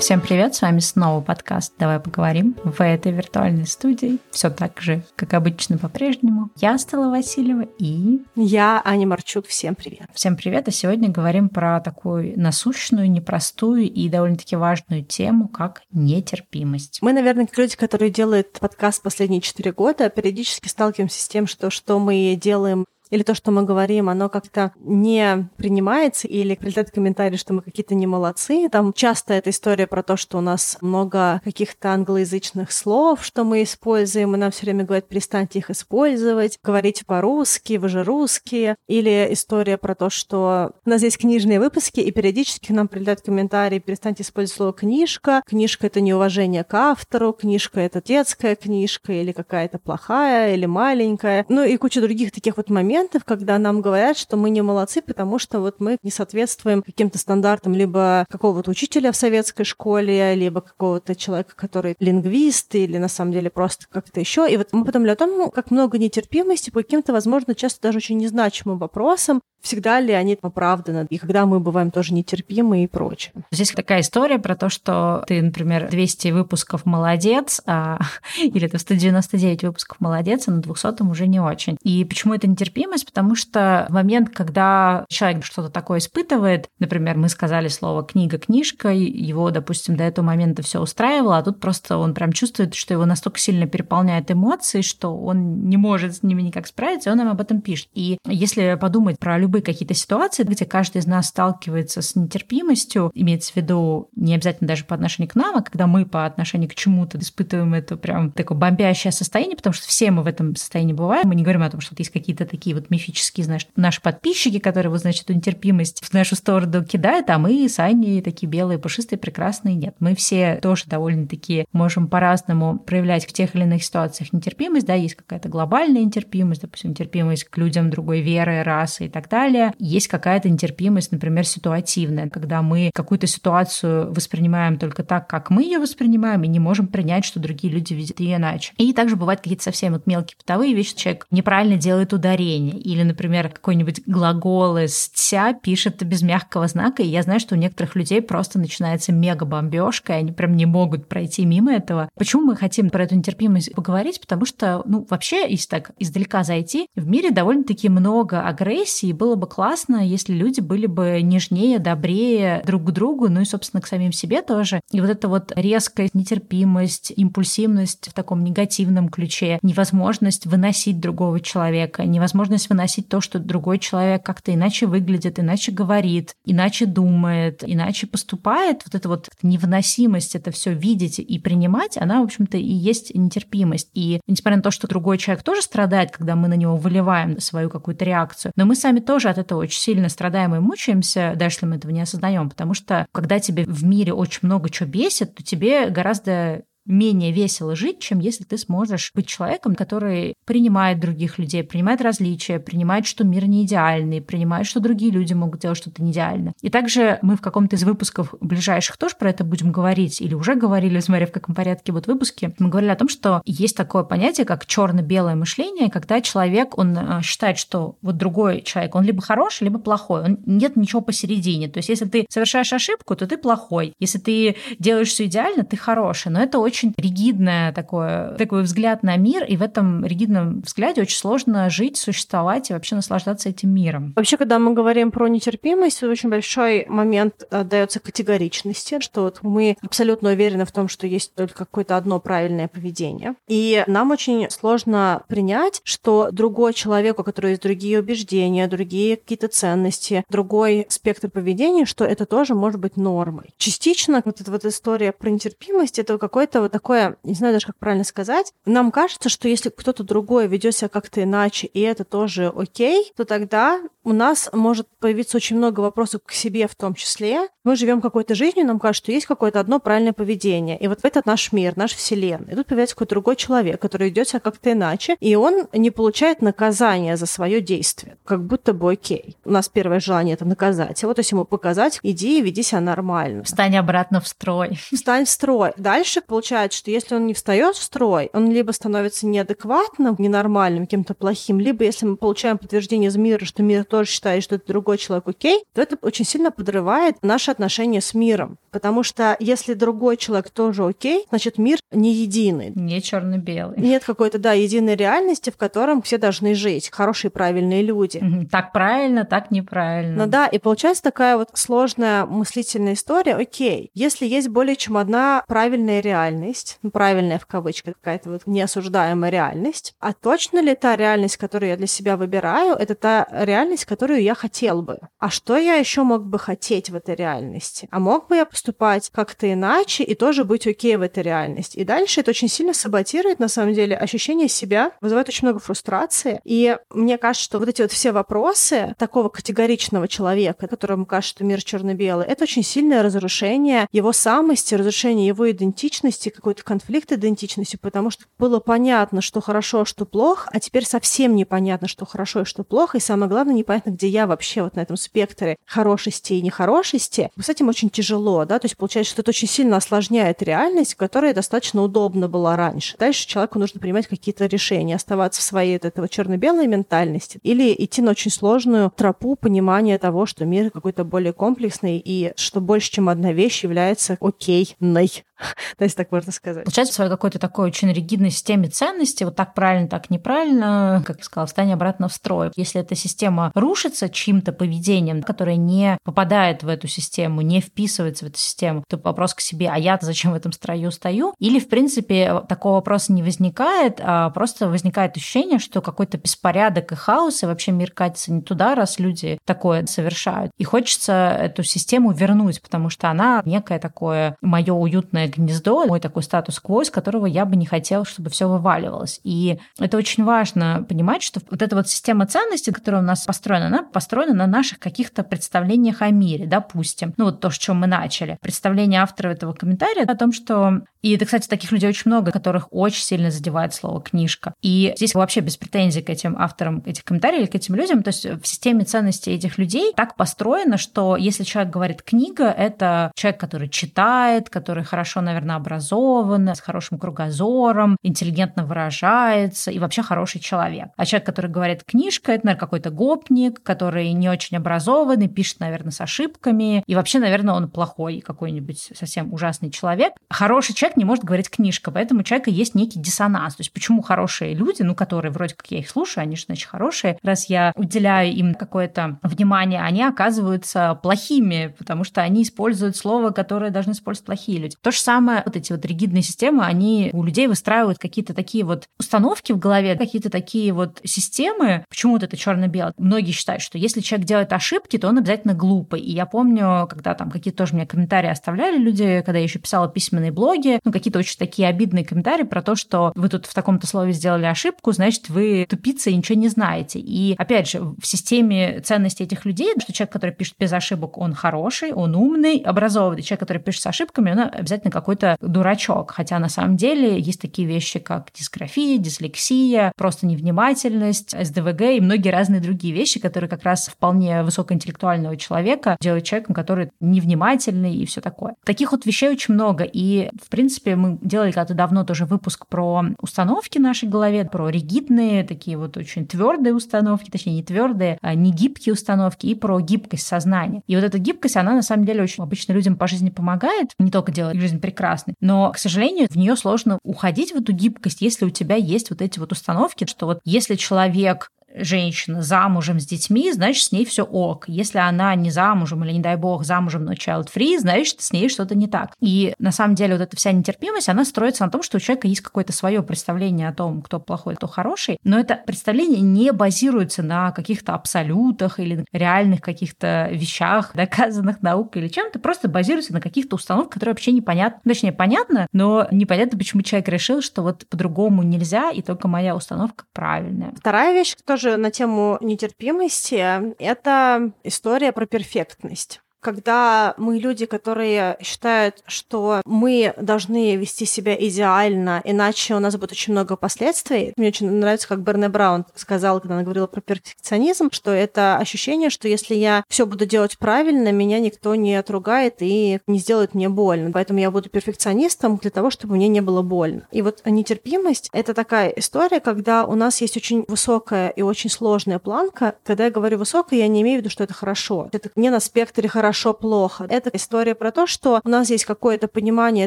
Всем 0.05 0.21
привет, 0.21 0.55
с 0.55 0.61
вами 0.61 0.81
снова 0.81 1.23
подкаст 1.23 1.73
«Давай 1.79 1.99
поговорим» 1.99 2.59
в 2.63 2.83
этой 2.83 3.11
виртуальной 3.11 3.67
студии. 3.67 4.19
Все 4.31 4.51
так 4.51 4.79
же, 4.83 5.03
как 5.17 5.33
обычно, 5.33 5.79
по-прежнему. 5.79 6.51
Я 6.57 6.77
Стала 6.77 7.09
Васильева 7.09 7.65
и... 7.79 8.21
Я 8.37 8.83
Аня 8.85 9.07
Марчук. 9.07 9.47
Всем 9.47 9.75
привет. 9.75 10.11
Всем 10.13 10.37
привет, 10.37 10.69
а 10.69 10.73
сегодня 10.73 11.09
говорим 11.09 11.49
про 11.49 11.81
такую 11.81 12.39
насущную, 12.39 13.11
непростую 13.11 13.91
и 13.91 14.11
довольно-таки 14.11 14.57
важную 14.57 15.07
тему, 15.07 15.49
как 15.49 15.81
нетерпимость. 15.91 16.99
Мы, 17.01 17.15
наверное, 17.15 17.47
как 17.47 17.57
люди, 17.57 17.75
которые 17.75 18.11
делают 18.11 18.59
подкаст 18.61 19.03
последние 19.03 19.41
четыре 19.41 19.73
года, 19.73 20.11
периодически 20.11 20.69
сталкиваемся 20.69 21.23
с 21.23 21.29
тем, 21.29 21.47
что 21.47 21.71
что 21.71 21.99
мы 21.99 22.39
делаем 22.39 22.85
или 23.11 23.23
то, 23.23 23.35
что 23.35 23.51
мы 23.51 23.63
говорим, 23.63 24.09
оно 24.09 24.29
как-то 24.29 24.73
не 24.81 25.49
принимается, 25.57 26.27
или 26.27 26.55
прилетает 26.55 26.91
комментарий, 26.91 27.39
что 27.39 27.53
мы 27.53 27.63
какие-то 27.63 27.95
не 27.95 28.07
молодцы. 28.07 28.69
Там 28.71 28.93
часто 28.93 29.35
эта 29.35 29.51
история 29.51 29.87
про 29.87 30.03
то, 30.03 30.17
что 30.17 30.39
у 30.39 30.41
нас 30.41 30.79
много 30.81 31.41
каких-то 31.45 31.93
англоязычных 31.93 32.73
слов, 32.73 33.25
что 33.25 33.45
мы 33.45 33.63
используем, 33.63 34.35
и 34.35 34.39
нам 34.39 34.51
все 34.51 34.67
время 34.67 34.85
говорят, 34.85 35.09
перестаньте 35.09 35.59
их 35.59 35.71
использовать, 35.71 36.59
говорите 36.63 37.05
по-русски, 37.05 37.77
вы 37.77 37.89
же 37.89 38.05
русские. 38.05 38.77
Или 38.89 39.29
история 39.31 39.77
про 39.77 39.95
то, 39.95 40.11
что 40.11 40.73
у 40.85 40.91
нас 40.91 41.03
есть 41.03 41.19
книжные 41.19 41.61
выпуски, 41.61 42.01
и 42.01 42.11
периодически 42.11 42.73
нам 42.73 42.89
прилетают 42.89 43.21
комментарии, 43.21 43.79
перестаньте 43.79 44.23
использовать 44.23 44.57
слово 44.57 44.73
«книжка». 44.73 45.43
Книжка— 45.47 45.87
это 45.89 46.01
неуважение 46.01 46.65
к 46.65 46.75
автору, 46.75 47.33
книжка— 47.33 47.81
это 47.83 48.03
детская 48.03 48.57
книжка, 48.57 49.13
или 49.13 49.33
какая-то 49.33 49.79
плохая, 49.79 50.55
или 50.55 50.67
маленькая. 50.67 51.45
Ну 51.49 51.65
и 51.65 51.77
куча 51.77 52.01
других 52.01 52.33
таких 52.33 52.57
вот 52.57 52.71
моментов, 52.71 52.94
моментов, 52.95 53.25
когда 53.25 53.59
нам 53.59 53.81
говорят, 53.81 54.17
что 54.17 54.37
мы 54.37 54.51
не 54.51 54.63
молодцы, 54.63 55.03
потому 55.03 55.41
что 55.41 55.59
вот 55.59 55.81
мы 55.81 55.99
не 56.03 56.11
соответствуем 56.11 56.83
каким-то 56.83 57.19
стандартам 57.19 57.75
либо 57.75 58.25
какого-то 58.31 58.71
учителя 58.71 59.11
в 59.11 59.17
советской 59.17 59.65
школе, 59.65 60.35
либо 60.37 60.61
какого-то 60.61 61.17
человека, 61.17 61.55
который 61.57 61.97
лингвист, 61.99 62.73
или 62.77 62.99
на 62.99 63.09
самом 63.09 63.33
деле 63.33 63.51
просто 63.51 63.87
как-то 63.91 64.21
еще. 64.21 64.47
И 64.49 64.57
вот 64.57 64.69
мы 64.73 64.85
потом 64.85 65.05
о 65.05 65.17
том, 65.17 65.51
как 65.51 65.73
много 65.73 65.99
нетерпимости 65.99 66.71
по 66.71 66.83
каким-то, 66.83 67.13
возможно, 67.13 67.55
часто 67.55 67.83
даже 67.83 67.99
очень 67.99 68.19
незначимым 68.19 68.79
вопросам, 68.79 69.41
всегда 69.65 69.99
ли 69.99 70.13
они 70.13 70.39
оправданы, 70.41 71.07
и 71.09 71.19
когда 71.19 71.47
мы 71.47 71.59
бываем 71.59 71.91
тоже 71.91 72.13
нетерпимы 72.13 72.85
и 72.85 72.87
прочее. 72.87 73.33
Здесь 73.51 73.71
такая 73.71 74.03
история 74.03 74.39
про 74.39 74.55
то, 74.55 74.69
что 74.69 75.25
ты, 75.27 75.41
например, 75.41 75.89
200 75.89 76.29
выпусков 76.29 76.85
молодец, 76.85 77.63
а, 77.67 77.99
или 78.39 78.69
ты 78.69 78.79
199 78.79 79.65
выпусков 79.65 80.01
молодец, 80.01 80.47
а 80.47 80.53
на 80.53 80.61
200 80.61 81.03
уже 81.03 81.27
не 81.27 81.41
очень. 81.41 81.79
И 81.83 82.05
почему 82.05 82.35
это 82.35 82.47
нетерпимость? 82.85 83.07
Потому 83.07 83.35
что 83.35 83.87
в 83.89 83.93
момент, 83.93 84.31
когда 84.31 85.05
человек 85.09 85.45
что-то 85.45 85.71
такое 85.71 85.99
испытывает, 85.99 86.69
например, 86.79 87.17
мы 87.17 87.29
сказали 87.29 87.69
слово 87.69 88.05
книга, 88.05 88.39
книжка, 88.39 88.91
его, 88.91 89.51
допустим, 89.51 89.97
до 89.97 90.05
этого 90.05 90.25
момента 90.25 90.63
все 90.63 90.81
устраивало, 90.81 91.39
а 91.39 91.43
тут 91.43 91.61
просто 91.61 91.97
он 91.97 92.15
прям 92.15 92.33
чувствует, 92.33 92.75
что 92.75 92.95
его 92.95 93.07
настолько 93.07 93.39
сильно 93.39 93.67
переполняют 93.67 94.31
эмоции, 94.31 94.83
что 94.83 95.17
он 95.17 95.69
не 95.69 95.77
может 95.77 96.17
с 96.17 96.23
ними 96.23 96.43
никак 96.43 96.67
справиться, 96.67 97.11
и 97.11 97.13
он 97.13 97.19
нам 97.19 97.29
об 97.29 97.41
этом 97.41 97.61
пишет. 97.61 97.89
И 97.95 98.19
если 98.27 98.77
подумать 98.81 99.19
про 99.19 99.39
любые 99.39 99.63
какие-то 99.63 99.95
ситуации, 99.95 100.45
где 100.45 100.65
каждый 100.65 100.99
из 100.99 101.07
нас 101.07 101.29
сталкивается 101.29 102.03
с 102.03 102.15
нетерпимостью, 102.15 103.11
имеется 103.15 103.53
в 103.53 103.57
виду 103.57 104.09
не 104.15 104.35
обязательно 104.35 104.69
даже 104.69 104.85
по 104.85 104.95
отношению 104.95 105.31
к 105.31 105.35
нам, 105.35 105.57
а 105.57 105.63
когда 105.63 105.87
мы 105.87 106.07
по 106.07 106.27
отношению 106.27 106.71
к 106.71 106.75
чему-то 106.75 107.19
испытываем 107.19 107.75
это 107.75 107.97
прям 107.97 108.31
такое 108.33 108.57
бомбящее 108.59 109.13
состояние, 109.13 109.57
потому 109.57 109.75
что 109.75 109.87
все 109.87 110.11
мы 110.11 110.23
в 110.23 110.27
этом 110.27 110.57
состоянии 110.57 110.93
бываем. 110.93 111.29
Мы 111.29 111.35
не 111.35 111.43
говорим 111.43 111.63
о 111.63 111.71
том, 111.71 111.81
что 111.81 111.95
есть 111.97 112.11
какие-то 112.11 112.47
такие 112.47 112.74
вот 112.75 112.91
мифические, 112.91 113.45
знаешь, 113.45 113.67
наши 113.77 114.01
подписчики, 114.01 114.59
которые, 114.59 114.91
вот, 114.91 115.01
значит, 115.01 115.25
эту 115.25 115.35
нетерпимость 115.35 116.05
в 116.05 116.13
нашу 116.13 116.37
сторону 116.37 116.85
кидают, 116.85 117.31
а 117.31 117.39
мы 117.39 117.69
с 117.69 117.79
Аней 117.79 118.21
такие 118.23 118.49
белые, 118.49 118.79
пушистые, 118.79 119.19
прекрасные. 119.19 119.75
Нет, 119.75 119.95
мы 120.01 120.15
все 120.15 120.59
тоже 120.63 120.85
довольно-таки 120.87 121.67
можем 121.73 122.09
по-разному 122.09 122.79
проявлять 122.79 123.27
в 123.27 123.33
тех 123.33 123.55
или 123.55 123.63
иных 123.63 123.85
ситуациях 123.85 124.33
нетерпимость, 124.33 124.87
да, 124.87 124.95
есть 124.95 125.15
какая-то 125.15 125.49
глобальная 125.49 126.05
нетерпимость, 126.05 126.63
допустим, 126.63 126.91
нетерпимость 126.91 127.45
к 127.45 127.57
людям 127.59 127.91
другой 127.91 128.21
веры, 128.21 128.63
расы 128.63 129.07
и 129.07 129.09
так 129.09 129.29
далее. 129.29 129.73
Есть 129.79 130.09
какая-то 130.09 130.49
нетерпимость, 130.49 131.13
например, 131.13 131.47
ситуативная, 131.47 132.29
когда 132.29 132.63
мы 132.63 132.91
какую-то 132.95 133.27
ситуацию 133.27 134.13
воспринимаем 134.13 134.79
только 134.79 135.03
так, 135.03 135.29
как 135.29 135.51
мы 135.51 135.63
ее 135.63 135.79
воспринимаем, 135.79 136.43
и 136.43 136.49
не 136.49 136.59
можем 136.59 136.87
принять, 136.87 137.25
что 137.25 137.41
другие 137.41 137.73
люди 137.73 137.95
видят 137.95 138.21
ее 138.21 138.37
иначе. 138.37 138.73
И 138.77 138.93
также 138.93 139.17
бывают 139.17 139.41
какие-то 139.41 139.63
совсем 139.63 139.93
вот 139.93 140.07
мелкие 140.07 140.37
бытовые 140.39 140.75
вещи, 140.75 140.97
человек 140.97 141.27
неправильно 141.31 141.77
делает 141.77 142.13
ударение, 142.13 142.64
или, 142.71 143.03
например, 143.03 143.51
какой-нибудь 143.51 144.03
глагол 144.07 144.79
из 144.79 145.11
«тся» 145.11 145.53
пишет 145.53 146.03
без 146.05 146.23
мягкого 146.23 146.67
знака, 146.67 147.03
и 147.03 147.09
я 147.09 147.23
знаю, 147.23 147.41
что 147.41 147.55
у 147.55 147.59
некоторых 147.59 147.97
людей 147.97 148.23
просто 148.23 148.59
начинается 148.59 149.13
мега 149.13 149.45
бомбежка, 149.45 150.15
и 150.15 150.17
они 150.17 150.33
прям 150.33 150.57
не 150.57 150.67
могут 150.67 151.07
пройти 151.07 151.45
мимо 151.45 151.73
этого. 151.73 152.09
Почему 152.17 152.43
мы 152.43 152.57
хотим 152.57 152.89
про 152.89 153.05
эту 153.05 153.15
нетерпимость 153.15 153.75
поговорить? 153.75 154.21
Потому 154.21 154.47
что, 154.47 154.83
ну, 154.87 155.07
вообще, 155.11 155.51
если 155.51 155.69
так 155.69 155.91
издалека 155.99 156.45
зайти, 156.45 156.87
в 156.97 157.07
мире 157.07 157.31
довольно-таки 157.31 157.89
много 157.89 158.43
агрессии, 158.43 159.13
было 159.13 159.35
было 159.35 159.41
бы 159.41 159.49
классно, 159.49 160.07
если 160.07 160.33
люди 160.33 160.61
были 160.61 160.87
бы 160.87 161.21
нежнее, 161.21 161.81
добрее 161.81 162.63
друг 162.65 162.85
к 162.85 162.91
другу, 162.93 163.29
ну 163.29 163.41
и, 163.41 163.45
собственно, 163.45 163.81
к 163.81 163.87
самим 163.89 164.13
себе 164.13 164.43
тоже. 164.43 164.81
И 164.93 165.01
вот 165.01 165.11
эта 165.11 165.27
вот 165.27 165.53
резкая 165.57 166.09
нетерпимость, 166.15 167.13
импульсивность 167.17 168.11
в 168.11 168.13
таком 168.13 168.45
негативном 168.45 169.09
ключе, 169.09 169.59
невозможность 169.63 170.47
выносить 170.47 171.01
другого 171.01 171.41
человека, 171.41 172.05
невозможность 172.05 172.54
выносить 172.69 173.09
то, 173.09 173.21
что 173.21 173.39
другой 173.39 173.79
человек 173.79 174.25
как-то 174.25 174.53
иначе 174.53 174.87
выглядит, 174.87 175.39
иначе 175.39 175.73
говорит, 175.73 176.35
иначе 176.45 176.87
думает, 176.87 177.63
иначе 177.67 178.07
поступает, 178.07 178.83
вот 178.85 178.95
эта 178.95 179.09
вот 179.09 179.29
невыносимость 179.43 180.35
это 180.35 180.51
все 180.51 180.73
видеть 180.73 181.19
и 181.19 181.39
принимать, 181.39 181.97
она, 181.97 182.21
в 182.21 182.25
общем-то, 182.25 182.57
и 182.57 182.73
есть 182.73 183.15
нетерпимость. 183.15 183.91
И 183.95 184.21
несмотря 184.27 184.57
на 184.57 184.63
то, 184.63 184.71
что 184.71 184.89
другой 184.89 185.19
человек 185.19 185.43
тоже 185.45 185.63
страдает, 185.63 186.11
когда 186.11 186.37
мы 186.37 186.49
на 186.49 186.55
него 186.55 186.77
выливаем 186.77 187.41
свою 187.41 187.71
какую-то 187.71 188.05
реакцию, 188.05 188.53
но 188.57 188.65
мы 188.65 188.75
сами 188.75 189.01
тоже 189.01 189.29
от 189.29 189.39
этого 189.39 189.61
очень 189.61 189.81
сильно 189.81 190.09
страдаем 190.09 190.55
и 190.55 190.61
мучаемся, 190.61 191.35
даже 191.37 191.57
если 191.57 191.67
мы 191.67 191.77
этого 191.77 191.93
не 191.93 192.01
осознаем, 192.01 192.51
потому 192.51 192.75
что 192.75 193.07
когда 193.13 193.39
тебе 193.39 193.65
в 193.65 193.85
мире 193.85 194.13
очень 194.13 194.41
много 194.43 194.71
чего 194.71 194.89
бесит, 194.89 195.35
то 195.35 195.43
тебе 195.43 195.91
гораздо 195.91 196.63
менее 196.87 197.33
весело 197.33 197.75
жить, 197.77 198.01
чем 198.01 198.19
если 198.19 198.45
ты 198.45 198.59
сможешь 198.59 199.11
быть 199.15 199.27
человеком, 199.27 199.75
который 199.75 200.35
принимает 200.45 201.01
других 201.01 201.39
людей, 201.39 201.65
принимает 201.65 202.01
различия, 202.01 202.59
принимает, 202.59 203.07
что 203.07 203.25
мир 203.25 203.47
не 203.47 203.65
идеальный, 203.65 204.21
принимает, 204.21 204.67
что 204.67 204.81
другие 204.81 205.11
люди 205.11 205.33
могут 205.33 205.61
делать 205.61 205.79
что-то 205.79 206.03
не 206.03 206.13
идеально. 206.13 206.53
И 206.61 206.71
также 206.71 207.19
мы 207.23 207.37
в 207.37 207.41
каком-то 207.41 207.77
из 207.77 207.85
выпусков 207.85 208.35
ближайших 208.41 208.97
тоже 208.97 209.17
про 209.19 209.31
это 209.31 209.45
будем 209.45 209.73
говорить, 209.73 210.21
или 210.21 210.35
уже 210.35 210.55
говорили, 210.55 211.01
смотря 211.01 211.27
в 211.27 211.33
каком 211.33 211.55
порядке 211.55 211.93
вот 211.93 212.07
выпуски, 212.07 212.55
мы 212.59 212.69
говорили 212.69 212.91
о 212.91 212.97
том, 212.97 213.09
что 213.09 213.43
есть 213.45 213.77
такое 213.77 214.05
понятие, 214.05 214.45
как 214.45 214.67
черно-белое 214.67 215.35
мышление, 215.35 215.91
когда 215.91 216.21
человек, 216.21 216.79
он 216.79 216.97
э, 216.97 217.23
считает, 217.23 217.59
что 217.59 217.97
вот 218.03 218.17
другой 218.17 218.63
человек, 218.63 218.95
он 218.95 219.05
либо 219.05 219.23
хороший, 219.23 219.65
либо 219.65 219.79
плохой, 219.79 220.25
он 220.25 220.39
нет 220.47 220.77
ничего 220.77 221.01
посередине. 221.01 221.69
То 221.69 221.79
есть 221.79 221.89
если 221.89 222.07
ты 222.07 222.27
совершаешь 222.29 222.73
ошибку, 222.73 223.17
то 223.17 223.27
ты 223.27 223.37
плохой. 223.37 223.95
Если 223.99 224.19
ты 224.19 224.57
делаешь 224.79 225.09
все 225.09 225.27
идеально, 225.27 225.65
ты 225.65 225.77
хороший. 225.77 226.31
Но 226.31 226.43
это 226.43 226.59
очень 226.59 226.74
очень 226.75 226.93
ригидное 226.97 227.73
такое, 227.73 228.35
такой 228.37 228.63
взгляд 228.63 229.05
на 229.05 229.17
мир, 229.17 229.45
и 229.45 229.57
в 229.57 229.63
этом 229.63 230.05
ригидном 230.05 230.61
взгляде 230.63 231.03
очень 231.03 231.17
сложно 231.17 231.71
жить, 231.71 231.97
существовать 231.97 232.71
и 232.71 232.73
вообще 232.73 232.97
наслаждаться 232.97 233.49
этим 233.49 233.71
миром. 233.71 234.13
Вообще, 234.17 234.37
когда 234.37 234.59
мы 234.59 234.75
говорим 234.75 235.13
про 235.13 235.29
нетерпимость, 235.29 236.03
очень 236.03 236.31
большой 236.31 236.87
момент 236.89 237.47
отдается 237.51 238.01
категоричности, 238.01 238.99
что 239.01 239.23
вот 239.23 239.39
мы 239.43 239.77
абсолютно 239.83 240.31
уверены 240.31 240.65
в 240.65 240.73
том, 240.73 240.89
что 240.89 241.07
есть 241.07 241.35
только 241.35 241.65
какое-то 241.65 241.97
одно 241.97 242.19
правильное 242.19 242.67
поведение. 242.67 243.37
И 243.47 243.85
нам 243.87 244.11
очень 244.11 244.51
сложно 244.51 245.23
принять, 245.29 245.81
что 245.85 246.31
другой 246.33 246.75
человек, 246.75 247.21
у 247.21 247.23
которого 247.23 247.51
есть 247.51 247.63
другие 247.63 248.01
убеждения, 248.01 248.67
другие 248.67 249.17
какие-то 249.17 249.47
ценности, 249.47 250.25
другой 250.29 250.87
спектр 250.89 251.31
поведения, 251.31 251.85
что 251.85 252.05
это 252.05 252.27
тоже 252.27 252.55
может 252.55 252.81
быть 252.81 252.97
нормой. 252.97 253.51
Частично 253.59 254.23
вот 254.25 254.41
эта 254.41 254.51
вот 254.51 254.65
история 254.65 255.13
про 255.13 255.31
нетерпимость, 255.31 256.01
это 256.01 256.19
какой-то 256.19 256.64
вот 256.65 256.73
такое, 256.73 257.17
не 257.23 257.35
знаю 257.35 257.55
даже, 257.55 257.67
как 257.67 257.77
правильно 257.77 258.05
сказать. 258.05 258.53
Нам 258.67 258.91
кажется, 258.91 259.29
что 259.29 259.49
если 259.49 259.71
кто-то 259.71 260.03
другой 260.03 260.47
ведет 260.47 260.75
себя 260.75 260.89
как-то 260.89 261.23
иначе, 261.23 261.67
и 261.67 261.81
это 261.81 262.05
тоже 262.05 262.53
окей, 262.55 263.13
то 263.17 263.25
тогда 263.25 263.81
у 264.05 264.13
нас 264.13 264.51
может 264.53 264.87
появиться 265.01 265.39
очень 265.39 265.57
много 265.57 265.81
вопросов 265.81 266.21
к 266.25 266.33
себе 266.33 266.69
в 266.69 266.75
том 266.75 266.95
числе. 266.95 267.49
Мы 267.65 267.77
живем 267.77 268.01
какой-то 268.01 268.35
жизнью, 268.35 268.67
нам 268.67 268.79
кажется, 268.79 269.05
что 269.05 269.13
есть 269.13 269.27
какое-то 269.27 269.59
одно 269.59 269.81
правильное 269.81 270.13
поведение. 270.13 270.79
И 270.79 270.87
вот 270.87 271.01
в 271.01 271.05
этот 271.05 271.25
наш 271.25 271.53
мир, 271.53 271.77
наш 271.77 271.95
вселенная. 271.95 272.53
И 272.53 272.57
тут 272.57 272.67
появляется 272.67 272.95
какой-то 272.95 273.15
другой 273.15 273.37
человек, 273.37 273.81
который 273.81 274.11
ведет 274.11 274.29
себя 274.29 274.41
как-то 274.41 274.73
иначе, 274.73 275.17
и 275.21 275.35
он 275.35 275.67
не 275.73 275.91
получает 275.91 276.43
наказания 276.43 277.17
за 277.17 277.27
свое 277.27 277.61
действие. 277.63 278.19
Как 278.25 278.45
будто 278.45 278.75
бы 278.75 278.93
окей. 278.93 279.37
У 279.45 279.51
нас 279.51 279.69
первое 279.69 280.01
желание 280.01 280.35
это 280.35 280.45
наказать. 280.45 281.03
А 281.03 281.07
вот 281.07 281.19
если 281.19 281.35
ему 281.35 281.47
показать, 281.47 281.99
иди 282.03 282.39
и 282.39 282.43
веди 282.43 282.63
себя 282.63 282.81
нормально. 282.81 283.43
Встань 283.45 283.77
обратно 283.77 284.21
в 284.21 284.29
строй. 284.29 284.79
Встань 284.93 285.25
в 285.25 285.31
строй. 285.31 285.73
Дальше 285.79 286.21
получается, 286.21 286.79
что 286.79 286.91
если 286.91 287.15
он 287.15 287.27
не 287.27 287.33
встает 287.33 287.77
в 287.77 287.83
строй, 287.83 288.29
он 288.35 288.51
либо 288.51 288.73
становится 288.73 289.27
неадекватным, 289.27 290.17
ненормальным, 290.19 290.87
кем-то 290.87 291.15
плохим, 291.15 291.59
либо 291.59 291.85
если 291.85 292.05
мы 292.05 292.17
получаем 292.17 292.59
подтверждение 292.59 293.09
из 293.09 293.17
мира, 293.17 293.45
что 293.45 293.63
мир 293.63 293.85
тоже 293.95 294.11
считает, 294.11 294.43
что 294.43 294.57
это 294.57 294.67
другой 294.67 294.99
человек 294.99 295.29
окей, 295.29 295.63
то 295.73 295.81
это 295.81 295.97
очень 296.03 296.25
сильно 296.25 296.51
подрывает 296.51 297.17
наши 297.23 297.53
отношения 297.53 298.01
с 298.01 298.13
миром. 298.13 298.59
Потому 298.73 299.05
что 299.05 299.37
если 299.39 299.75
другой 299.75 300.17
человек 300.17 300.51
тоже 300.51 300.85
окей, 300.85 301.27
значит 301.29 301.59
мир 301.59 301.79
не 301.93 302.13
единый. 302.13 302.73
Не 302.75 303.01
черно-белый. 303.01 303.79
Нет 303.79 304.03
какой-то, 304.05 304.39
да, 304.39 304.53
единой 304.53 304.97
реальности, 304.97 305.51
в 305.51 305.57
котором 305.57 306.03
все 306.03 306.19
должны 306.19 306.57
жить. 306.57 306.91
Хорошие, 306.91 307.31
правильные 307.31 307.83
люди. 307.83 308.21
Так 308.51 308.73
правильно, 308.73 309.25
так 309.25 309.53
неправильно. 309.53 310.25
Ну 310.25 310.31
да, 310.31 310.49
и 310.49 310.59
получается 310.59 311.05
такая 311.05 311.37
вот 311.37 311.51
сложная 311.55 312.27
мыслительная 312.27 312.95
история. 312.95 313.37
Окей, 313.37 313.91
если 313.95 314.27
есть 314.27 314.49
более 314.49 314.75
чем 314.75 314.97
одна 314.97 315.45
правильная 315.47 316.01
реальность, 316.01 316.79
ну, 316.83 316.91
правильная 316.91 317.39
в 317.39 317.47
кавычках, 317.47 317.95
какая-то 318.03 318.31
вот 318.31 318.43
неосуждаемая 318.47 319.31
реальность, 319.31 319.95
а 320.01 320.13
точно 320.15 320.61
ли 320.61 320.75
та 320.75 320.97
реальность, 320.97 321.37
которую 321.37 321.71
я 321.71 321.77
для 321.77 321.87
себя 321.87 322.17
выбираю, 322.17 322.75
это 322.75 322.97
та 322.97 323.29
реальность, 323.31 323.84
которую 323.87 324.23
я 324.23 324.35
хотел 324.35 324.83
бы? 324.83 324.99
А 325.19 325.31
что 325.31 325.57
я 325.57 325.75
еще 325.75 326.03
мог 326.03 326.27
бы 326.27 326.39
хотеть 326.39 326.91
в 326.91 326.95
этой 326.95 327.15
реальности? 327.15 327.89
А 327.91 327.99
мог 327.99 328.29
бы 328.29 328.37
я 328.37 328.45
поступать 328.45 329.11
как-то 329.11 329.53
иначе 329.53 330.05
и 330.05 330.15
тоже 330.15 330.45
быть 330.45 330.67
окей 330.67 330.97
в 330.97 331.03
этой 331.03 331.23
реальности? 331.23 331.79
И 331.79 331.85
дальше 331.85 332.21
это 332.21 332.31
очень 332.31 332.49
сильно 332.49 332.75
саботирует, 332.75 333.39
на 333.39 333.49
самом 333.49 333.75
деле, 333.75 333.97
ощущение 333.97 334.49
себя, 334.49 334.93
вызывает 335.01 335.29
очень 335.29 335.47
много 335.47 335.61
фрустрации. 335.61 336.41
И 336.45 336.77
мне 336.91 337.19
кажется, 337.19 337.45
что 337.45 337.59
вот 337.59 337.69
эти 337.69 337.83
вот 337.83 337.93
все 337.93 338.13
вопросы 338.13 338.95
такого 338.99 339.29
категоричного 339.29 340.09
человека, 340.09 340.67
которому 340.67 341.07
кажется, 341.07 341.37
что 341.37 341.45
мир 341.45 341.63
черно-белый, 341.63 342.27
это 342.27 342.45
очень 342.45 342.63
сильное 342.63 343.03
разрушение 343.03 343.87
его 343.93 344.13
самости, 344.13 344.75
разрушение 344.75 345.27
его 345.27 345.51
идентичности, 345.51 346.29
какой-то 346.29 346.65
конфликт 346.65 347.13
идентичности, 347.13 347.77
потому 347.77 348.11
что 348.11 348.25
было 348.39 348.61
понятно, 348.61 349.21
что 349.21 349.41
хорошо, 349.41 349.83
а 349.83 349.87
что 349.87 350.05
плохо, 350.05 350.49
а 350.53 350.61
теперь 350.61 350.85
совсем 350.85 351.35
непонятно, 351.35 351.89
что 351.89 352.07
хорошо 352.07 352.43
и 352.43 352.45
что 352.45 352.65
плохо, 352.65 352.99
и 352.99 353.01
самое 353.01 353.29
главное, 353.29 353.55
непонятно, 353.55 353.74
где 353.85 354.09
я 354.09 354.27
вообще 354.27 354.63
вот 354.63 354.77
на 354.77 354.81
этом 354.81 354.97
спектре 354.97 355.57
хорошести 355.65 356.35
и 356.35 356.43
нехорошести. 356.43 357.31
С 357.41 357.49
этим 357.49 357.69
очень 357.69 357.91
тяжело, 357.91 358.45
да, 358.45 358.59
то 358.59 358.67
есть 358.67 358.77
получается, 358.77 359.13
что 359.13 359.23
это 359.23 359.31
очень 359.31 359.49
сильно 359.49 359.77
осложняет 359.77 360.43
реальность, 360.43 360.95
которая 360.95 361.35
достаточно 361.35 361.83
удобна 361.83 362.29
была 362.29 362.57
раньше. 362.57 362.97
Дальше 362.99 363.27
человеку 363.27 363.59
нужно 363.59 363.81
принимать 363.81 364.07
какие-то 364.07 364.47
решения, 364.47 364.97
оставаться 364.97 365.41
в 365.41 365.45
своей 365.45 365.75
вот 365.75 365.85
этого 365.85 366.09
черно-белой 366.09 366.67
ментальности 366.67 367.39
или 367.43 367.75
идти 367.77 368.03
на 368.03 368.13
очень 368.13 368.31
сложную 368.31 368.91
тропу 368.91 369.37
понимания 369.37 369.99
того, 369.99 370.27
что 370.27 370.45
мир 370.45 370.71
какой-то 370.71 371.05
более 371.05 371.33
комплексный 371.33 372.03
и 372.05 372.33
что 372.37 372.61
больше, 372.61 372.91
чем 372.93 373.09
одна 373.09 373.33
вещь 373.33 373.65
является 373.65 374.17
окейной. 374.21 375.25
Есть 375.81 375.97
так 375.97 376.13
можно 376.13 376.33
сказать. 376.33 376.65
Получается, 376.65 376.93
в 376.93 376.97
своей 376.97 377.11
какой-то 377.11 377.39
такой 377.39 377.67
очень 377.67 377.93
ригидной 377.93 378.31
системе 378.31 378.69
ценностей, 378.69 379.25
вот 379.25 379.37
так 379.37 379.55
правильно, 379.55 379.89
так 379.89 380.11
неправильно, 380.11 381.03
как 381.07 381.19
я 381.19 381.25
сказала, 381.25 381.47
встань 381.47 381.73
обратно 381.73 382.09
в 382.09 382.13
строй. 382.13 382.51
Если 382.57 382.81
эта 382.81 382.95
система 382.95 383.51
рушится 383.55 384.09
чьим-то 384.09 384.53
поведением, 384.53 385.23
которое 385.23 385.57
не 385.57 385.99
попадает 386.05 386.63
в 386.63 386.69
эту 386.69 386.89
систему, 386.89 387.41
не 387.41 387.61
вписывается 387.61 388.25
в 388.25 388.29
эту 388.29 388.39
систему, 388.39 388.85
то 388.89 388.97
вопрос 388.97 389.35
к 389.35 389.41
себе, 389.41 389.71
а 389.71 389.79
я 389.79 389.99
зачем 390.01 390.33
в 390.33 390.35
этом 390.35 390.53
строю 390.53 390.91
стою? 390.91 391.35
Или, 391.39 391.59
в 391.59 391.69
принципе, 391.69 392.43
такого 392.49 392.75
вопроса 392.75 393.13
не 393.13 393.23
возникает, 393.23 394.01
а 394.03 394.31
просто 394.31 394.69
возникает 394.69 395.17
ощущение, 395.17 395.59
что 395.59 395.81
какой-то 395.81 396.19
беспорядок 396.19 396.93
и 396.93 396.95
хаос, 396.95 397.43
и 397.43 397.47
вообще 397.47 397.73
мир 397.73 397.91
катится 397.91 398.33
не 398.33 398.43
туда, 398.43 398.75
раз 398.75 398.99
люди 398.99 399.39
такое 399.45 399.87
совершают. 399.87 400.53
И 400.59 400.65
хочется 400.65 401.37
эту 401.41 401.63
систему 401.63 402.13
вернуть, 402.13 402.63
потому 402.63 402.91
что 402.91 403.11
она 403.11 403.43
некое 403.45 403.79
такое 403.79 404.37
мое 404.41 404.73
уютное 404.73 405.24
гнездо, 405.29 405.87
мой 405.87 406.01
такой 406.01 406.23
статус-кво, 406.23 406.83
из 406.83 406.91
которого 406.91 407.27
я 407.27 407.45
бы 407.45 407.57
не 407.57 407.67
хотела, 407.67 408.05
чтобы 408.05 408.31
все 408.31 408.49
вываливалось. 408.49 409.21
И 409.25 409.59
это 409.79 409.97
очень 409.97 410.25
важно 410.25 410.85
понимать, 410.89 411.23
что 411.23 411.41
вот 411.51 411.63
эта 411.63 411.77
вот 411.77 411.89
система 411.89 412.27
ценностей, 412.27 412.73
которая 412.73 413.03
у 413.03 413.05
нас 413.05 413.25
построена, 413.25 413.67
она 413.67 413.83
построена 413.83 414.35
на 414.35 414.47
наших 414.47 414.79
каких-то 414.79 415.23
представлениях 415.23 416.03
о 416.03 416.11
мире, 416.11 416.47
допустим. 416.47 417.15
Ну 417.17 417.27
вот 417.27 417.41
то, 417.41 417.51
с 417.51 417.59
чем 417.59 417.79
мы 417.79 417.87
начали. 417.87 418.39
Представление 418.41 419.03
автора 419.03 419.31
этого 419.31 419.53
комментария 419.53 420.05
о 420.05 420.17
том, 420.17 420.33
что... 420.33 420.81
И 421.03 421.15
это, 421.15 421.27
кстати, 421.27 421.49
таких 421.49 421.71
людей 421.71 421.91
очень 421.91 422.11
много, 422.11 422.33
которых 422.33 422.69
очень 422.71 423.03
сильно 423.03 423.31
задевает 423.31 423.75
слово 423.75 424.01
«книжка». 424.01 424.55
И 424.63 424.95
здесь 424.97 425.15
вообще 425.15 425.41
без 425.41 425.59
претензий 425.59 426.01
к 426.01 426.09
этим 426.09 426.35
авторам 426.39 426.83
этих 426.87 427.05
комментариев 427.05 427.51
к 427.51 427.55
этим 427.55 427.75
людям. 427.75 428.03
То 428.03 428.09
есть 428.09 428.25
в 428.25 428.47
системе 428.47 428.85
ценностей 428.85 429.33
этих 429.33 429.59
людей 429.59 429.93
так 429.95 430.17
построено, 430.17 430.79
что 430.79 431.17
если 431.17 431.45
человек 431.45 431.73
говорит 431.73 432.03
«книга», 432.03 432.51
это 432.51 433.13
человек, 433.15 433.39
который 433.39 433.69
читает, 433.69 434.49
который 434.49 434.85
хорошо 434.85 435.14
наверное, 435.21 435.57
образован, 435.57 436.49
с 436.49 436.61
хорошим 436.61 436.99
кругозором, 436.99 437.97
интеллигентно 438.03 438.65
выражается 438.65 439.71
и 439.71 439.79
вообще 439.79 440.03
хороший 440.03 440.41
человек. 440.41 440.89
А 440.97 441.05
человек, 441.07 441.27
который 441.27 441.51
говорит 441.51 441.85
книжка, 441.85 442.33
это, 442.33 442.47
наверное, 442.47 442.61
какой-то 442.61 442.91
гопник, 442.91 443.63
который 443.63 444.13
не 444.13 444.29
очень 444.29 444.57
образованный, 444.57 445.29
пишет, 445.29 445.61
наверное, 445.61 445.91
с 445.93 446.01
ошибками, 446.01 446.83
и 446.87 446.95
вообще, 446.95 447.19
наверное, 447.19 447.55
он 447.55 447.69
плохой 447.69 448.21
какой-нибудь 448.21 448.91
совсем 448.95 449.33
ужасный 449.33 449.71
человек. 449.71 450.13
Хороший 450.31 450.75
человек 450.75 450.97
не 450.97 451.05
может 451.05 451.25
говорить 451.25 451.51
книжка, 451.51 451.91
поэтому 451.91 452.21
у 452.21 452.23
человека 452.23 452.51
есть 452.51 452.75
некий 452.75 453.01
диссонанс. 453.01 453.57
То 453.57 453.61
есть 453.61 453.73
почему 453.73 454.03
хорошие 454.03 454.55
люди, 454.55 454.83
ну, 454.83 454.95
которые 454.95 455.33
вроде 455.33 455.55
как 455.55 455.71
я 455.71 455.79
их 455.79 455.89
слушаю, 455.89 456.23
они 456.23 456.37
же, 456.37 456.45
значит, 456.47 456.69
хорошие, 456.69 457.19
раз 457.23 457.47
я 457.49 457.73
уделяю 457.77 458.33
им 458.33 458.55
какое-то 458.55 459.19
внимание, 459.23 459.81
они 459.83 460.03
оказываются 460.03 460.99
плохими, 461.03 461.75
потому 461.79 462.05
что 462.05 462.23
они 462.23 462.43
используют 462.43 462.97
слово, 462.97 463.31
которое 463.31 463.71
должны 463.71 463.93
использовать 463.93 464.27
плохие 464.27 464.59
люди. 464.59 464.77
То 464.81 464.91
же 464.91 464.99
самое 465.05 465.43
вот 465.45 465.57
эти 465.57 465.73
вот 465.73 465.85
ригидные 465.85 466.23
системы, 466.23 466.65
они 466.65 467.11
у 467.13 467.23
людей 467.23 467.47
выстраивают 467.47 467.99
какие-то 467.99 468.35
такие 468.35 468.65
вот 468.65 468.89
установки 468.99 469.53
в 469.53 469.59
голове, 469.59 469.97
какие-то 469.97 470.31
такие 470.31 470.73
вот 470.73 471.01
системы. 471.05 471.85
Почему-то 471.89 472.27
это 472.27 472.37
черно-белое. 472.37 472.95
Многие 472.97 473.33
считают, 473.33 473.63
что 473.63 473.79
если 473.79 474.01
человек 474.01 474.27
делает 474.27 474.53
ошибки, 474.53 474.99
то 474.99 475.09
он 475.09 475.19
обязательно 475.19 475.55
глупый. 475.55 476.01
И 476.01 476.13
я 476.13 476.27
помню, 476.27 476.87
когда 476.89 477.15
там 477.15 477.31
какие-то 477.31 477.59
тоже 477.59 477.75
мне 477.75 477.87
комментарии 477.87 478.31
оставляли 478.31 478.79
люди, 478.79 479.23
когда 479.25 479.39
я 479.39 479.45
еще 479.45 479.59
писала 479.59 479.89
письменные 479.89 480.33
блоги, 480.33 480.81
ну, 480.85 480.93
какие-то 480.93 481.19
очень 481.19 481.39
такие 481.39 481.69
обидные 481.69 482.05
комментарии 482.05 482.45
про 482.45 482.63
то, 482.63 482.75
что 482.75 483.13
вы 483.15 483.29
тут 483.29 483.47
в 483.47 483.55
таком-то 483.55 483.87
слове 483.87 484.13
сделали 484.13 484.47
ошибку, 484.47 484.93
значит, 484.93 485.29
вы 485.29 485.67
тупица 485.69 486.11
и 486.11 486.17
ничего 486.17 486.39
не 486.39 486.49
знаете. 486.49 486.99
И, 486.99 487.35
опять 487.37 487.69
же, 487.69 487.81
в 487.81 488.05
системе 488.05 488.81
ценностей 488.81 489.25
этих 489.25 489.45
людей, 489.45 489.75
что 489.79 489.93
человек, 489.93 490.13
который 490.13 490.31
пишет 490.31 490.55
без 490.59 490.73
ошибок, 490.73 491.19
он 491.19 491.35
хороший, 491.35 491.93
он 491.93 492.15
умный, 492.15 492.59
образованный. 492.59 493.23
Человек, 493.23 493.41
который 493.41 493.59
пишет 493.59 493.83
с 493.83 493.87
ошибками, 493.87 494.31
он 494.31 494.51
обязательно 494.53 494.94
какой-то 494.95 495.37
дурачок. 495.41 496.13
Хотя 496.13 496.39
на 496.39 496.49
самом 496.49 496.77
деле 496.77 497.21
есть 497.21 497.41
такие 497.41 497.69
вещи, 497.69 497.99
как 497.99 498.29
дисграфия, 498.35 498.99
дислексия, 498.99 499.93
просто 499.97 500.27
невнимательность, 500.27 501.35
СДВГ 501.39 501.83
и 501.83 502.01
многие 502.01 502.31
разные 502.31 502.61
другие 502.61 502.95
вещи, 502.95 503.21
которые 503.21 503.51
как 503.51 503.65
раз 503.65 503.89
вполне 503.89 504.43
высокоинтеллектуального 504.43 505.37
человека 505.37 505.97
делают 506.01 506.25
человеком, 506.25 506.55
который 506.55 506.91
невнимательный 507.01 507.95
и 507.95 508.07
все 508.07 508.21
такое. 508.21 508.55
Таких 508.65 508.93
вот 508.93 509.05
вещей 509.05 509.29
очень 509.29 509.55
много. 509.55 509.85
И, 509.85 510.31
в 510.43 510.49
принципе, 510.49 510.97
мы 510.97 511.19
делали 511.21 511.51
когда-то 511.51 511.75
давно 511.75 512.05
тоже 512.05 512.25
выпуск 512.25 512.67
про 512.69 513.05
установки 513.21 513.79
в 513.79 513.83
нашей 513.83 514.09
голове, 514.09 514.45
про 514.45 514.69
ригидные, 514.69 515.45
такие 515.45 515.77
вот 515.77 515.97
очень 515.97 516.27
твердые 516.27 516.75
установки, 516.75 517.31
точнее, 517.31 517.55
не 517.55 517.63
твердые, 517.63 518.19
а 518.23 518.35
не 518.35 518.53
гибкие 518.53 518.93
установки, 518.93 519.47
и 519.47 519.55
про 519.55 519.81
гибкость 519.81 520.27
сознания. 520.27 520.83
И 520.87 520.95
вот 520.95 521.05
эта 521.05 521.19
гибкость, 521.19 521.57
она 521.57 521.75
на 521.75 521.83
самом 521.83 522.05
деле 522.05 522.23
очень 522.23 522.43
обычно 522.45 522.73
людям 522.73 522.97
по 522.97 523.07
жизни 523.07 523.31
помогает, 523.31 523.91
не 523.99 524.11
только 524.11 524.33
делать 524.33 524.59
жизнь 524.59 524.81
прекрасной. 524.85 525.35
Но, 525.41 525.73
к 525.73 525.79
сожалению, 525.79 526.29
в 526.29 526.37
нее 526.37 526.57
сложно 526.57 526.99
уходить 527.03 527.53
в 527.53 527.57
эту 527.57 527.73
гибкость, 527.73 528.21
если 528.21 528.45
у 528.45 528.51
тебя 528.51 528.77
есть 528.77 529.09
вот 529.09 529.23
эти 529.23 529.39
вот 529.39 529.51
установки, 529.51 530.05
что 530.07 530.27
вот 530.27 530.41
если 530.45 530.75
человек 530.75 531.49
женщина 531.75 532.43
замужем 532.43 533.01
с 533.01 533.07
детьми, 533.07 533.53
значит, 533.53 533.85
с 533.85 533.93
ней 533.93 534.05
все 534.05 534.23
ок. 534.23 534.65
Если 534.69 534.99
она 534.99 535.35
не 535.35 535.51
замужем 535.51 536.05
или, 536.05 536.13
не 536.13 536.21
дай 536.21 536.37
бог, 536.37 536.65
замужем, 536.65 537.05
но 537.05 537.13
child-free, 537.13 537.79
значит, 537.79 538.21
с 538.21 538.33
ней 538.33 538.49
что-то 538.49 538.75
не 538.75 538.87
так. 538.87 539.13
И 539.21 539.55
на 539.59 539.73
самом 539.73 539.95
деле 539.95 540.15
вот 540.15 540.23
эта 540.23 540.37
вся 540.37 540.53
нетерпимость, 540.53 541.09
она 541.09 541.25
строится 541.25 541.65
на 541.65 541.71
том, 541.71 541.83
что 541.83 541.97
у 541.97 542.01
человека 542.01 542.29
есть 542.29 542.41
какое-то 542.41 542.73
свое 542.73 543.03
представление 543.03 543.69
о 543.69 543.75
том, 543.75 544.03
кто 544.03 544.21
плохой, 544.21 544.55
кто 544.55 544.67
хороший, 544.67 545.19
но 545.25 545.39
это 545.39 545.57
представление 545.67 546.21
не 546.21 546.53
базируется 546.53 547.23
на 547.23 547.51
каких-то 547.53 547.95
абсолютах 547.95 548.79
или 548.79 549.05
реальных 549.13 549.61
каких-то 549.61 550.29
вещах, 550.31 550.93
доказанных 550.95 551.63
наукой 551.63 552.03
или 552.03 552.09
чем-то, 552.09 552.39
просто 552.39 552.69
базируется 552.69 553.13
на 553.13 553.21
каких-то 553.21 553.57
установках, 553.57 553.95
которые 553.95 554.13
вообще 554.13 554.33
непонятны. 554.33 554.81
Точнее, 554.85 555.13
понятно, 555.13 555.67
но 555.73 556.07
непонятно, 556.11 556.59
почему 556.59 556.83
человек 556.83 557.09
решил, 557.09 557.43
что 557.43 557.63
вот 557.63 557.87
по-другому 557.89 558.43
нельзя, 558.43 558.91
и 558.91 559.03
только 559.03 559.29
моя 559.29 559.57
установка 559.57 560.05
правильная. 560.13 560.73
Вторая 560.77 561.15
вещь 561.15 561.35
тоже 561.45 561.64
тоже 561.65 561.77
на 561.79 561.91
тему 561.91 562.37
нетерпимости. 562.41 563.75
Это 563.83 564.53
история 564.65 565.13
про 565.13 565.27
перфектность 565.27 566.21
когда 566.45 567.15
мы 567.17 567.39
люди, 567.39 567.65
которые 567.65 568.37
считают, 568.43 569.03
что 569.07 569.63
мы 569.65 570.13
должны 570.21 570.77
вести 570.77 571.07
себя 571.07 571.35
идеально, 571.35 572.21
иначе 572.23 572.75
у 572.75 572.79
нас 572.81 572.97
будет 572.97 573.13
очень 573.13 573.33
много 573.33 573.57
последствий. 573.57 574.35
Мне 574.37 574.49
очень 574.49 574.71
нравится, 574.71 575.09
как 575.09 575.23
Берне 575.23 575.49
Браун 575.49 575.87
сказала, 575.95 576.41
когда 576.41 576.57
она 576.57 576.63
говорила 576.63 576.87
про 576.87 577.01
перфекционизм, 577.01 577.89
что 577.91 578.11
это 578.11 578.59
ощущение, 578.59 579.09
что 579.09 579.27
если 579.27 579.55
я 579.55 579.85
все 579.89 580.05
буду 580.05 580.27
делать 580.27 580.59
правильно, 580.59 581.11
меня 581.13 581.41
никто 581.41 581.75
не 581.75 581.97
отругает 581.97 582.57
и 582.61 583.01
не 583.07 583.19
сделает 583.19 583.55
мне 583.55 583.71
больно. 583.71 584.13
Поэтому 584.13 584.39
я 584.39 584.51
буду 584.51 584.69
перфекционистом 584.69 585.57
для 585.57 585.71
того, 585.71 585.91
чтобы 585.91 586.17
мне 586.17 586.29
не 586.29 586.43
было 586.43 586.61
больно. 586.61 587.09
И 587.11 587.23
вот 587.23 587.41
нетерпимость— 587.47 588.29
это 588.33 588.53
такая 588.53 588.91
история, 588.91 589.41
когда 589.41 589.87
у 589.87 589.95
нас 589.95 590.21
есть 590.21 590.37
очень 590.37 590.67
высокая 590.69 591.31
и 591.31 591.41
очень 591.41 591.71
сложная 591.71 592.19
планка. 592.19 592.75
Когда 592.85 593.07
я 593.07 593.11
говорю 593.11 593.39
высокая, 593.39 593.79
я 593.79 593.89
не 593.89 594.03
имею 594.03 594.19
в 594.19 594.21
виду, 594.21 594.31
что 594.31 594.45
это 594.45 594.53
хорошо. 594.53 595.09
Это 595.13 595.31
не 595.37 595.49
на 595.49 595.61
спектре 595.61 596.07
хорошо 596.07 596.34
хорошо-плохо. 596.35 597.07
Это 597.09 597.31
история 597.33 597.75
про 597.75 597.93
то, 597.93 598.07
что 598.07 598.41
у 598.45 598.49
нас 598.49 598.69
есть 598.71 598.85
какое-то 598.85 599.29
понимание 599.29 599.87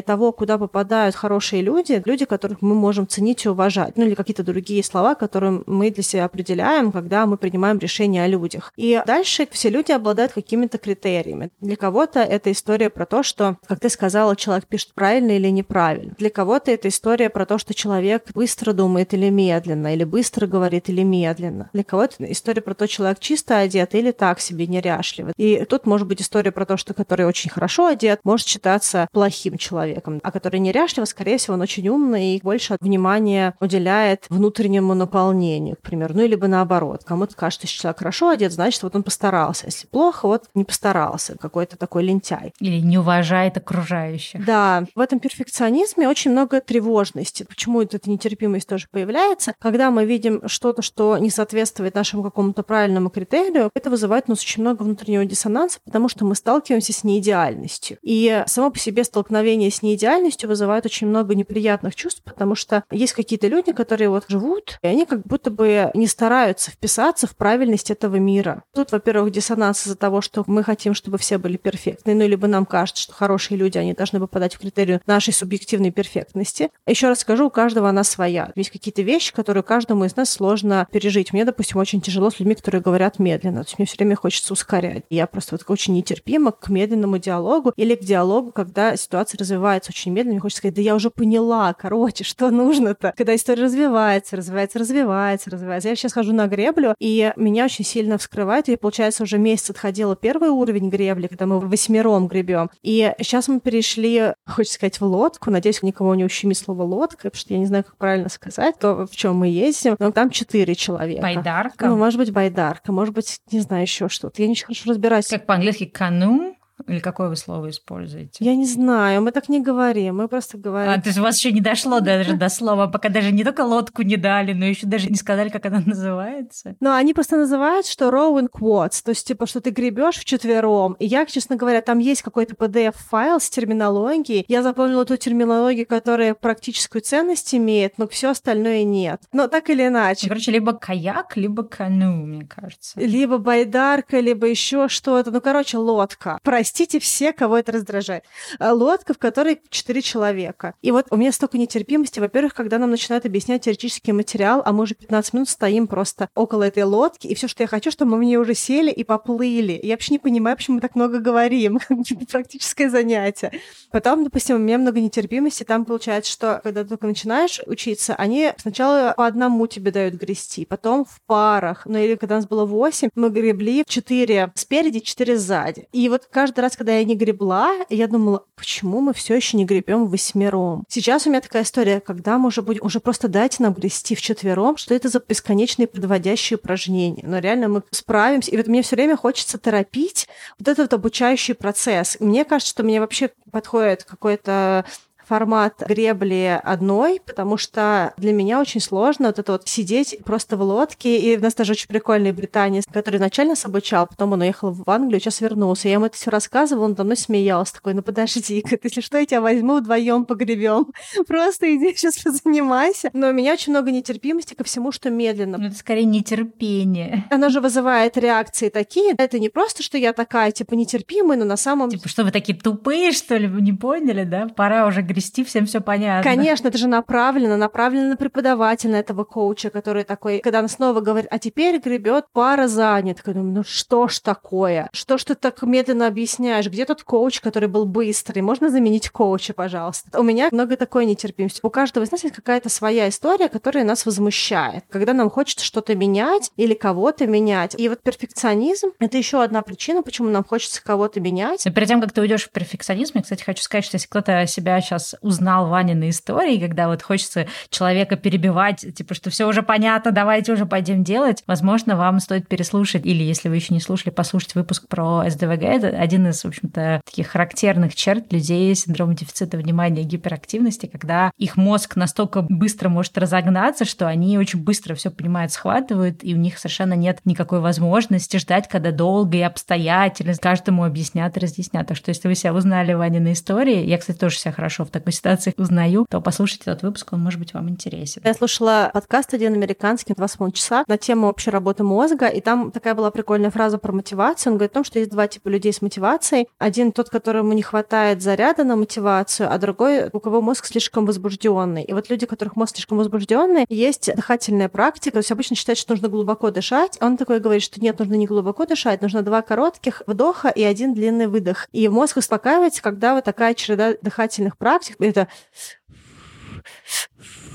того, 0.00 0.32
куда 0.32 0.56
попадают 0.56 1.14
хорошие 1.14 1.60
люди, 1.62 2.02
люди, 2.06 2.24
которых 2.24 2.62
мы 2.62 2.74
можем 2.74 3.06
ценить 3.06 3.44
и 3.44 3.48
уважать. 3.48 3.96
Ну 3.96 4.06
или 4.06 4.14
какие-то 4.14 4.42
другие 4.42 4.82
слова, 4.82 5.14
которые 5.14 5.62
мы 5.66 5.90
для 5.90 6.02
себя 6.02 6.24
определяем, 6.24 6.90
когда 6.90 7.26
мы 7.26 7.36
принимаем 7.36 7.78
решения 7.78 8.24
о 8.24 8.26
людях. 8.26 8.72
И 8.76 9.02
дальше 9.06 9.46
все 9.50 9.68
люди 9.68 9.92
обладают 9.92 10.32
какими-то 10.32 10.78
критериями. 10.78 11.50
Для 11.60 11.76
кого-то 11.76 12.20
это 12.20 12.50
история 12.50 12.88
про 12.88 13.04
то, 13.04 13.22
что, 13.22 13.58
как 13.66 13.80
ты 13.80 13.90
сказала, 13.90 14.34
человек 14.34 14.66
пишет 14.66 14.94
правильно 14.94 15.32
или 15.32 15.48
неправильно. 15.48 16.14
Для 16.18 16.30
кого-то 16.30 16.70
это 16.70 16.88
история 16.88 17.28
про 17.28 17.44
то, 17.44 17.58
что 17.58 17.74
человек 17.74 18.24
быстро 18.34 18.72
думает 18.72 19.12
или 19.12 19.28
медленно, 19.28 19.92
или 19.92 20.04
быстро 20.04 20.46
говорит 20.46 20.88
или 20.88 21.02
медленно. 21.02 21.68
Для 21.74 21.84
кого-то 21.84 22.24
история 22.32 22.62
про 22.62 22.74
то, 22.74 22.86
человек 22.86 23.18
чисто 23.20 23.58
одет 23.58 23.94
или 23.94 24.12
так 24.12 24.40
себе 24.40 24.66
неряшливый. 24.66 25.34
И 25.36 25.64
тут 25.68 25.84
может 25.86 26.08
быть 26.08 26.22
история 26.22 26.37
история 26.38 26.52
про 26.52 26.66
то, 26.66 26.76
что 26.76 26.94
который 26.94 27.26
очень 27.26 27.50
хорошо 27.50 27.86
одет, 27.86 28.20
может 28.22 28.46
считаться 28.46 29.08
плохим 29.12 29.58
человеком, 29.58 30.20
а 30.22 30.30
который 30.30 30.60
неряшлив, 30.60 31.08
скорее 31.08 31.36
всего, 31.36 31.54
он 31.54 31.62
очень 31.62 31.88
умный 31.88 32.36
и 32.36 32.40
больше 32.40 32.76
внимания 32.80 33.56
уделяет 33.60 34.26
внутреннему 34.28 34.94
наполнению, 34.94 35.74
к 35.74 35.80
примеру. 35.80 36.14
Ну, 36.14 36.22
или 36.22 36.36
бы 36.36 36.46
наоборот. 36.46 37.02
Кому-то 37.04 37.34
кажется, 37.34 37.66
что 37.66 37.80
человек 37.82 37.98
хорошо 37.98 38.28
одет, 38.28 38.52
значит, 38.52 38.84
вот 38.84 38.94
он 38.94 39.02
постарался. 39.02 39.66
Если 39.66 39.88
плохо, 39.88 40.28
вот 40.28 40.44
не 40.54 40.62
постарался, 40.62 41.36
какой-то 41.36 41.76
такой 41.76 42.04
лентяй. 42.04 42.52
Или 42.60 42.78
не 42.78 42.98
уважает 42.98 43.56
окружающих. 43.56 44.44
Да, 44.44 44.84
в 44.94 45.00
этом 45.00 45.18
перфекционизме 45.18 46.08
очень 46.08 46.30
много 46.30 46.60
тревожности. 46.60 47.42
Почему 47.48 47.82
эта 47.82 47.98
нетерпимость 48.08 48.68
тоже 48.68 48.86
появляется? 48.92 49.54
Когда 49.58 49.90
мы 49.90 50.04
видим 50.04 50.42
что-то, 50.46 50.82
что 50.82 51.18
не 51.18 51.30
соответствует 51.30 51.96
нашему 51.96 52.22
какому-то 52.22 52.62
правильному 52.62 53.10
критерию, 53.10 53.70
это 53.74 53.90
вызывает 53.90 54.26
у 54.28 54.32
нас 54.32 54.40
очень 54.40 54.62
много 54.62 54.84
внутреннего 54.84 55.24
диссонанса, 55.24 55.80
потому 55.84 56.08
что 56.08 56.27
мы 56.28 56.34
сталкиваемся 56.34 56.92
с 56.92 57.04
неидеальностью. 57.04 57.98
И 58.02 58.44
само 58.46 58.70
по 58.70 58.78
себе 58.78 59.04
столкновение 59.04 59.70
с 59.70 59.82
неидеальностью 59.82 60.48
вызывает 60.48 60.86
очень 60.86 61.06
много 61.06 61.34
неприятных 61.34 61.94
чувств, 61.94 62.22
потому 62.24 62.54
что 62.54 62.84
есть 62.90 63.12
какие-то 63.12 63.48
люди, 63.48 63.72
которые 63.72 64.08
вот 64.10 64.24
живут, 64.28 64.78
и 64.82 64.86
они 64.86 65.06
как 65.06 65.22
будто 65.26 65.50
бы 65.50 65.90
не 65.94 66.06
стараются 66.06 66.70
вписаться 66.70 67.26
в 67.26 67.36
правильность 67.36 67.90
этого 67.90 68.16
мира. 68.16 68.62
Тут, 68.74 68.92
во-первых, 68.92 69.32
диссонанс 69.32 69.86
из-за 69.86 69.96
того, 69.96 70.20
что 70.20 70.44
мы 70.46 70.62
хотим, 70.62 70.94
чтобы 70.94 71.18
все 71.18 71.38
были 71.38 71.56
перфектны, 71.56 72.14
ну, 72.14 72.26
либо 72.26 72.46
нам 72.46 72.66
кажется, 72.66 73.02
что 73.02 73.12
хорошие 73.12 73.58
люди, 73.58 73.78
они 73.78 73.94
должны 73.94 74.20
попадать 74.20 74.54
в 74.54 74.58
критерию 74.58 75.00
нашей 75.06 75.32
субъективной 75.32 75.90
перфектности. 75.90 76.70
Еще 76.86 77.08
раз 77.08 77.20
скажу, 77.20 77.46
у 77.46 77.50
каждого 77.50 77.88
она 77.88 78.04
своя. 78.04 78.52
Есть 78.54 78.70
какие-то 78.70 79.02
вещи, 79.02 79.32
которые 79.32 79.62
каждому 79.62 80.04
из 80.04 80.16
нас 80.16 80.30
сложно 80.30 80.86
пережить. 80.90 81.32
Мне, 81.32 81.44
допустим, 81.44 81.78
очень 81.78 82.00
тяжело 82.00 82.30
с 82.30 82.38
людьми, 82.38 82.54
которые 82.54 82.82
говорят 82.82 83.18
медленно. 83.18 83.62
То 83.62 83.68
есть 83.68 83.78
мне 83.78 83.86
все 83.86 83.96
время 83.96 84.16
хочется 84.16 84.52
ускорять. 84.52 85.04
Я 85.10 85.26
просто 85.26 85.54
вот 85.54 85.64
очень 85.68 85.94
терпима 86.08 86.52
к 86.52 86.68
медленному 86.70 87.18
диалогу 87.18 87.72
или 87.76 87.94
к 87.94 88.00
диалогу, 88.00 88.50
когда 88.52 88.96
ситуация 88.96 89.38
развивается 89.38 89.90
очень 89.90 90.12
медленно. 90.12 90.34
Мне 90.34 90.40
хочется 90.40 90.58
сказать, 90.58 90.74
да 90.74 90.82
я 90.82 90.94
уже 90.94 91.10
поняла, 91.10 91.74
короче, 91.74 92.24
что 92.24 92.50
нужно-то. 92.50 93.12
Когда 93.16 93.34
история 93.34 93.64
развивается, 93.64 94.36
развивается, 94.36 94.78
развивается, 94.78 95.50
развивается. 95.50 95.88
Я 95.88 95.96
сейчас 95.96 96.12
хожу 96.14 96.32
на 96.32 96.46
греблю, 96.46 96.94
и 96.98 97.32
меня 97.36 97.66
очень 97.66 97.84
сильно 97.84 98.16
вскрывает. 98.16 98.68
И, 98.68 98.76
получается, 98.76 99.22
уже 99.22 99.38
месяц 99.38 99.70
отходила 99.70 100.16
первый 100.16 100.48
уровень 100.50 100.88
гребли, 100.88 101.26
когда 101.26 101.46
мы 101.46 101.60
восьмером 101.60 102.26
гребем. 102.28 102.70
И 102.82 103.12
сейчас 103.18 103.48
мы 103.48 103.60
перешли, 103.60 104.32
хочется 104.46 104.74
сказать, 104.76 105.00
в 105.00 105.04
лодку. 105.04 105.50
Надеюсь, 105.50 105.82
никого 105.82 106.14
не 106.14 106.24
ущемит 106.24 106.56
слово 106.56 106.82
лодка, 106.84 107.24
потому 107.24 107.38
что 107.38 107.52
я 107.52 107.60
не 107.60 107.66
знаю, 107.66 107.84
как 107.84 107.96
правильно 107.96 108.28
сказать, 108.28 108.78
то, 108.78 109.06
в 109.06 109.14
чем 109.14 109.36
мы 109.36 109.48
ездим. 109.48 109.96
Но 109.98 110.10
там 110.10 110.30
четыре 110.30 110.74
человека. 110.74 111.22
Байдарка? 111.22 111.86
Ну, 111.86 111.96
может 111.96 112.18
быть, 112.18 112.32
байдарка, 112.32 112.92
может 112.92 113.14
быть, 113.14 113.38
не 113.52 113.60
знаю, 113.60 113.82
еще 113.82 114.08
что-то. 114.08 114.40
Я 114.40 114.48
не 114.48 114.52
очень 114.52 114.64
хорошо 114.64 114.90
разбираюсь. 114.90 115.26
Как 115.26 115.46
по-английски 115.46 115.84
кану? 115.98 116.57
Или 116.88 117.00
какое 117.00 117.28
вы 117.28 117.36
слово 117.36 117.70
используете? 117.70 118.44
Я 118.44 118.54
не 118.56 118.66
знаю, 118.66 119.22
мы 119.22 119.30
так 119.30 119.48
не 119.48 119.60
говорим, 119.60 120.16
мы 120.16 120.28
просто 120.28 120.58
говорим. 120.58 120.92
А, 120.92 121.00
то 121.00 121.08
есть 121.08 121.18
у 121.18 121.22
вас 121.22 121.38
еще 121.38 121.52
не 121.52 121.60
дошло 121.60 122.00
даже 122.00 122.34
до 122.34 122.48
слова, 122.48 122.86
пока 122.86 123.08
даже 123.08 123.30
не 123.32 123.44
только 123.44 123.60
лодку 123.60 124.02
не 124.02 124.16
дали, 124.16 124.52
но 124.52 124.64
еще 124.64 124.86
даже 124.86 125.08
не 125.08 125.16
сказали, 125.16 125.48
как 125.48 125.66
она 125.66 125.82
называется. 125.84 126.76
Ну, 126.80 126.92
они 126.92 127.14
просто 127.14 127.36
называют, 127.36 127.86
что 127.86 128.08
rowing 128.08 128.48
quads, 128.50 129.02
то 129.04 129.10
есть 129.10 129.26
типа, 129.26 129.46
что 129.46 129.60
ты 129.60 129.70
гребешь 129.70 130.16
вчетвером. 130.16 130.94
И 130.94 131.06
я, 131.06 131.26
честно 131.26 131.56
говоря, 131.56 131.82
там 131.82 131.98
есть 131.98 132.22
какой-то 132.22 132.54
PDF-файл 132.54 133.40
с 133.40 133.50
терминологией. 133.50 134.44
Я 134.48 134.62
запомнила 134.62 135.04
ту 135.04 135.16
терминологию, 135.16 135.86
которая 135.86 136.34
практическую 136.34 137.02
ценность 137.02 137.54
имеет, 137.54 137.98
но 137.98 138.08
все 138.08 138.30
остальное 138.30 138.84
нет. 138.84 139.22
Но 139.32 139.48
так 139.48 139.70
или 139.70 139.86
иначе. 139.86 140.28
Короче, 140.28 140.50
либо 140.50 140.72
каяк, 140.72 141.36
либо 141.36 141.62
кану, 141.62 142.26
мне 142.26 142.44
кажется. 142.44 142.98
Либо 143.00 143.38
байдарка, 143.38 144.20
либо 144.20 144.46
еще 144.46 144.88
что-то. 144.88 145.30
Ну, 145.30 145.40
короче, 145.40 145.78
лодка. 145.78 146.38
Прости 146.42 146.77
простите 146.78 147.00
все, 147.00 147.32
кого 147.32 147.58
это 147.58 147.72
раздражает. 147.72 148.22
А, 148.60 148.72
лодка, 148.72 149.12
в 149.12 149.18
которой 149.18 149.60
четыре 149.68 150.00
человека. 150.00 150.74
И 150.80 150.92
вот 150.92 151.06
у 151.10 151.16
меня 151.16 151.32
столько 151.32 151.58
нетерпимости. 151.58 152.20
Во-первых, 152.20 152.54
когда 152.54 152.78
нам 152.78 152.92
начинают 152.92 153.26
объяснять 153.26 153.62
теоретический 153.64 154.12
материал, 154.12 154.62
а 154.64 154.70
мы 154.70 154.84
уже 154.84 154.94
15 154.94 155.32
минут 155.32 155.48
стоим 155.48 155.88
просто 155.88 156.28
около 156.36 156.62
этой 156.62 156.84
лодки, 156.84 157.26
и 157.26 157.34
все, 157.34 157.48
что 157.48 157.64
я 157.64 157.66
хочу, 157.66 157.90
чтобы 157.90 158.12
мы 158.12 158.18
в 158.18 158.22
нее 158.22 158.38
уже 158.38 158.54
сели 158.54 158.92
и 158.92 159.02
поплыли. 159.02 159.80
Я 159.82 159.94
вообще 159.94 160.12
не 160.12 160.18
понимаю, 160.20 160.56
почему 160.56 160.76
мы 160.76 160.80
так 160.80 160.94
много 160.94 161.18
говорим. 161.18 161.80
Практическое 162.30 162.88
занятие. 162.90 163.50
Потом, 163.90 164.22
допустим, 164.22 164.54
у 164.54 164.60
меня 164.60 164.78
много 164.78 165.00
нетерпимости. 165.00 165.64
Там 165.64 165.84
получается, 165.84 166.30
что 166.30 166.60
когда 166.62 166.84
ты 166.84 166.90
только 166.90 167.08
начинаешь 167.08 167.60
учиться, 167.66 168.14
они 168.14 168.52
сначала 168.56 169.14
по 169.16 169.26
одному 169.26 169.66
тебе 169.66 169.90
дают 169.90 170.14
грести, 170.14 170.64
потом 170.64 171.04
в 171.04 171.20
парах. 171.26 171.86
Ну 171.86 171.98
или 171.98 172.14
когда 172.14 172.36
нас 172.36 172.46
было 172.46 172.64
8, 172.64 173.08
мы 173.16 173.30
гребли 173.30 173.82
4 173.84 174.52
спереди, 174.54 175.00
4 175.00 175.36
сзади. 175.36 175.88
И 175.92 176.08
вот 176.08 176.28
каждый 176.30 176.60
раз 176.60 176.67
раз, 176.68 176.76
когда 176.76 176.96
я 176.96 177.04
не 177.04 177.16
гребла, 177.16 177.72
я 177.88 178.06
думала, 178.06 178.44
почему 178.54 179.00
мы 179.00 179.14
все 179.14 179.34
еще 179.34 179.56
не 179.56 179.64
гребем 179.64 180.06
восьмером? 180.06 180.84
Сейчас 180.88 181.26
у 181.26 181.30
меня 181.30 181.40
такая 181.40 181.62
история, 181.62 182.00
когда 182.00 182.38
мы 182.38 182.48
уже 182.48 182.62
будем, 182.62 182.84
уже 182.84 183.00
просто 183.00 183.28
дайте 183.28 183.62
нам 183.62 183.72
грести 183.72 184.14
четвером, 184.16 184.76
что 184.76 184.94
это 184.94 185.08
за 185.08 185.20
бесконечные 185.26 185.88
подводящие 185.88 186.58
упражнения. 186.58 187.24
Но 187.26 187.38
реально 187.38 187.68
мы 187.68 187.82
справимся. 187.90 188.50
И 188.50 188.56
вот 188.56 188.66
мне 188.66 188.82
все 188.82 188.96
время 188.96 189.16
хочется 189.16 189.58
торопить 189.58 190.28
вот 190.58 190.68
этот 190.68 190.92
обучающий 190.92 191.54
процесс. 191.54 192.18
Мне 192.20 192.44
кажется, 192.44 192.70
что 192.70 192.82
мне 192.82 193.00
вообще 193.00 193.30
подходит 193.50 194.04
какой-то 194.04 194.84
формат 195.28 195.82
гребли 195.86 196.58
одной, 196.64 197.20
потому 197.24 197.58
что 197.58 198.14
для 198.16 198.32
меня 198.32 198.60
очень 198.60 198.80
сложно 198.80 199.26
вот 199.26 199.38
это 199.38 199.52
вот 199.52 199.68
сидеть 199.68 200.18
просто 200.24 200.56
в 200.56 200.62
лодке. 200.62 201.18
И 201.18 201.36
у 201.36 201.40
нас 201.40 201.54
даже 201.54 201.72
очень 201.72 201.88
прикольный 201.88 202.32
британец, 202.32 202.84
который 202.90 203.16
изначально 203.16 203.50
нас 203.52 203.64
обучал, 203.64 204.06
потом 204.06 204.32
он 204.32 204.40
уехал 204.40 204.70
в 204.70 204.88
Англию, 204.88 205.20
сейчас 205.20 205.40
вернулся. 205.40 205.88
Я 205.88 205.94
ему 205.94 206.06
это 206.06 206.16
все 206.16 206.30
рассказывала, 206.30 206.86
он 206.86 206.94
давно 206.94 207.14
смеялся, 207.14 207.74
такой, 207.74 207.94
ну 207.94 208.02
подожди, 208.02 208.64
если 208.82 209.00
что, 209.00 209.18
я 209.18 209.26
тебя 209.26 209.40
возьму, 209.40 209.78
вдвоем 209.78 210.24
погребем. 210.24 210.92
Просто 211.26 211.74
иди 211.74 211.94
сейчас 211.94 212.18
позанимайся. 212.18 213.10
Но 213.12 213.28
у 213.28 213.32
меня 213.32 213.52
очень 213.52 213.72
много 213.72 213.90
нетерпимости 213.90 214.54
ко 214.54 214.64
всему, 214.64 214.92
что 214.92 215.10
медленно. 215.10 215.58
Ну, 215.58 215.68
это 215.68 215.76
скорее 215.76 216.04
нетерпение. 216.04 217.24
Она 217.30 217.50
же 217.50 217.60
вызывает 217.60 218.16
реакции 218.16 218.70
такие. 218.70 219.14
Это 219.18 219.38
не 219.38 219.48
просто, 219.48 219.82
что 219.82 219.98
я 219.98 220.12
такая, 220.12 220.52
типа, 220.52 220.74
нетерпимая, 220.74 221.38
но 221.38 221.44
на 221.44 221.56
самом... 221.56 221.90
Типа, 221.90 222.08
что 222.08 222.24
вы 222.24 222.30
такие 222.30 222.58
тупые, 222.58 223.12
что 223.12 223.36
ли? 223.36 223.46
Вы 223.46 223.60
не 223.60 223.72
поняли, 223.72 224.24
да? 224.24 224.48
Пора 224.48 224.86
уже 224.86 225.02
гребать 225.02 225.17
грести, 225.18 225.44
всем 225.44 225.66
все 225.66 225.80
понятно. 225.80 226.22
Конечно, 226.22 226.68
это 226.68 226.78
же 226.78 226.88
направлено, 226.88 227.56
направлено 227.56 228.10
на 228.10 228.16
преподавателя, 228.16 228.92
на 228.92 228.96
этого 228.96 229.24
коуча, 229.24 229.70
который 229.70 230.04
такой, 230.04 230.38
когда 230.38 230.60
он 230.60 230.68
снова 230.68 231.00
говорит, 231.00 231.28
а 231.30 231.38
теперь 231.38 231.78
гребет 231.78 232.26
пара 232.32 232.68
занят. 232.68 233.18
Я 233.26 233.32
думаю, 233.32 233.52
ну 233.52 233.64
что 233.64 234.08
ж 234.08 234.20
такое? 234.20 234.88
Что 234.92 235.18
ж 235.18 235.24
ты 235.24 235.34
так 235.34 235.62
медленно 235.62 236.06
объясняешь? 236.06 236.68
Где 236.68 236.84
тот 236.84 237.02
коуч, 237.02 237.40
который 237.40 237.68
был 237.68 237.84
быстрый? 237.84 238.40
Можно 238.40 238.70
заменить 238.70 239.10
коуча, 239.10 239.52
пожалуйста? 239.52 240.18
У 240.18 240.22
меня 240.22 240.48
много 240.52 240.76
такой 240.76 241.04
нетерпимости. 241.06 241.60
У 241.62 241.70
каждого 241.70 242.04
из 242.04 242.12
нас 242.12 242.22
есть 242.22 242.34
какая-то 242.34 242.68
своя 242.68 243.08
история, 243.08 243.48
которая 243.48 243.84
нас 243.84 244.06
возмущает. 244.06 244.84
Когда 244.88 245.12
нам 245.12 245.30
хочется 245.30 245.64
что-то 245.64 245.94
менять 245.94 246.52
или 246.56 246.74
кого-то 246.74 247.26
менять. 247.26 247.74
И 247.78 247.88
вот 247.88 248.02
перфекционизм— 248.02 248.92
это 249.00 249.18
еще 249.18 249.42
одна 249.42 249.62
причина, 249.62 250.02
почему 250.02 250.30
нам 250.30 250.44
хочется 250.44 250.82
кого-то 250.82 251.20
менять. 251.20 251.64
Но 251.64 251.72
перед 251.72 251.88
тем, 251.88 252.00
как 252.00 252.12
ты 252.12 252.20
уйдешь 252.20 252.44
в 252.44 252.50
перфекционизм, 252.50 253.12
я, 253.16 253.22
кстати, 253.22 253.42
хочу 253.42 253.62
сказать, 253.62 253.84
что 253.84 253.96
если 253.96 254.06
кто-то 254.06 254.46
себя 254.46 254.80
сейчас 254.80 255.07
узнал 255.20 255.68
Ванины 255.68 256.10
истории, 256.10 256.58
когда 256.58 256.88
вот 256.88 257.02
хочется 257.02 257.46
человека 257.70 258.16
перебивать, 258.16 258.84
типа, 258.94 259.14
что 259.14 259.30
все 259.30 259.46
уже 259.46 259.62
понятно, 259.62 260.10
давайте 260.10 260.52
уже 260.52 260.66
пойдем 260.66 261.04
делать, 261.04 261.42
возможно, 261.46 261.96
вам 261.96 262.20
стоит 262.20 262.48
переслушать, 262.48 263.06
или 263.06 263.22
если 263.22 263.48
вы 263.48 263.56
еще 263.56 263.74
не 263.74 263.80
слушали, 263.80 264.10
послушать 264.10 264.54
выпуск 264.54 264.88
про 264.88 265.28
СДВГ. 265.28 265.62
Это 265.62 265.88
один 265.88 266.26
из, 266.28 266.42
в 266.42 266.48
общем-то, 266.48 267.00
таких 267.04 267.28
характерных 267.28 267.94
черт 267.94 268.32
людей 268.32 268.74
с 268.74 268.84
синдромом 268.84 269.14
дефицита 269.14 269.56
внимания 269.56 270.02
и 270.02 270.04
гиперактивности, 270.04 270.86
когда 270.86 271.30
их 271.36 271.56
мозг 271.56 271.96
настолько 271.96 272.42
быстро 272.42 272.88
может 272.88 273.16
разогнаться, 273.18 273.84
что 273.84 274.06
они 274.06 274.38
очень 274.38 274.62
быстро 274.62 274.94
все 274.94 275.10
понимают, 275.10 275.52
схватывают, 275.52 276.22
и 276.22 276.34
у 276.34 276.38
них 276.38 276.58
совершенно 276.58 276.94
нет 276.94 277.20
никакой 277.24 277.60
возможности 277.60 278.36
ждать, 278.38 278.68
когда 278.68 278.92
долго 278.92 279.36
и 279.38 279.42
обстоятельно 279.42 280.34
каждому 280.40 280.84
объяснят 280.84 281.36
и 281.36 281.40
разъяснят. 281.40 281.86
Так 281.86 281.96
что 281.96 282.10
если 282.10 282.28
вы 282.28 282.34
себя 282.34 282.54
узнали 282.54 282.92
Ванины 282.92 283.32
истории, 283.32 283.84
я, 283.84 283.98
кстати, 283.98 284.16
тоже 284.16 284.38
себя 284.38 284.52
хорошо 284.52 284.84
в 284.84 284.90
такой 284.98 285.12
ситуации 285.12 285.54
узнаю, 285.56 286.06
то 286.08 286.20
послушайте 286.20 286.70
этот 286.70 286.82
выпуск, 286.82 287.12
он 287.12 287.20
может 287.20 287.38
быть 287.38 287.54
вам 287.54 287.68
интересен. 287.68 288.22
Я 288.24 288.34
слушала 288.34 288.90
подкаст 288.92 289.34
один 289.34 289.54
американский, 289.54 290.14
два 290.14 290.28
с 290.28 290.36
часа, 290.52 290.84
на 290.86 290.98
тему 290.98 291.28
общей 291.28 291.50
работы 291.50 291.82
мозга, 291.82 292.26
и 292.26 292.40
там 292.40 292.70
такая 292.70 292.94
была 292.94 293.10
прикольная 293.10 293.50
фраза 293.50 293.78
про 293.78 293.92
мотивацию. 293.92 294.52
Он 294.52 294.58
говорит 294.58 294.72
о 294.72 294.74
том, 294.74 294.84
что 294.84 294.98
есть 294.98 295.10
два 295.10 295.26
типа 295.26 295.48
людей 295.48 295.72
с 295.72 295.82
мотивацией. 295.82 296.48
Один 296.58 296.92
тот, 296.92 297.10
которому 297.10 297.52
не 297.52 297.62
хватает 297.62 298.22
заряда 298.22 298.64
на 298.64 298.76
мотивацию, 298.76 299.52
а 299.52 299.58
другой, 299.58 300.10
у 300.12 300.20
кого 300.20 300.40
мозг 300.40 300.66
слишком 300.66 301.06
возбужденный. 301.06 301.82
И 301.82 301.92
вот 301.92 302.10
люди, 302.10 302.24
у 302.24 302.28
которых 302.28 302.56
мозг 302.56 302.74
слишком 302.74 302.98
возбужденный, 302.98 303.66
есть 303.68 304.14
дыхательная 304.14 304.68
практика. 304.68 305.12
То 305.12 305.18
есть 305.18 305.32
обычно 305.32 305.56
считают, 305.56 305.78
что 305.78 305.92
нужно 305.92 306.08
глубоко 306.08 306.50
дышать. 306.50 306.98
Он 307.00 307.16
такой 307.16 307.40
говорит, 307.40 307.62
что 307.62 307.80
нет, 307.80 307.98
нужно 307.98 308.14
не 308.14 308.26
глубоко 308.26 308.66
дышать, 308.66 309.02
нужно 309.02 309.22
два 309.22 309.42
коротких 309.42 310.02
вдоха 310.06 310.48
и 310.48 310.62
один 310.62 310.94
длинный 310.94 311.26
выдох. 311.26 311.68
И 311.72 311.88
мозг 311.88 312.16
успокаивается, 312.16 312.82
когда 312.82 313.14
вот 313.14 313.24
такая 313.24 313.54
череда 313.54 313.94
дыхательных 314.00 314.56
практик. 314.56 314.77
Это 314.98 315.28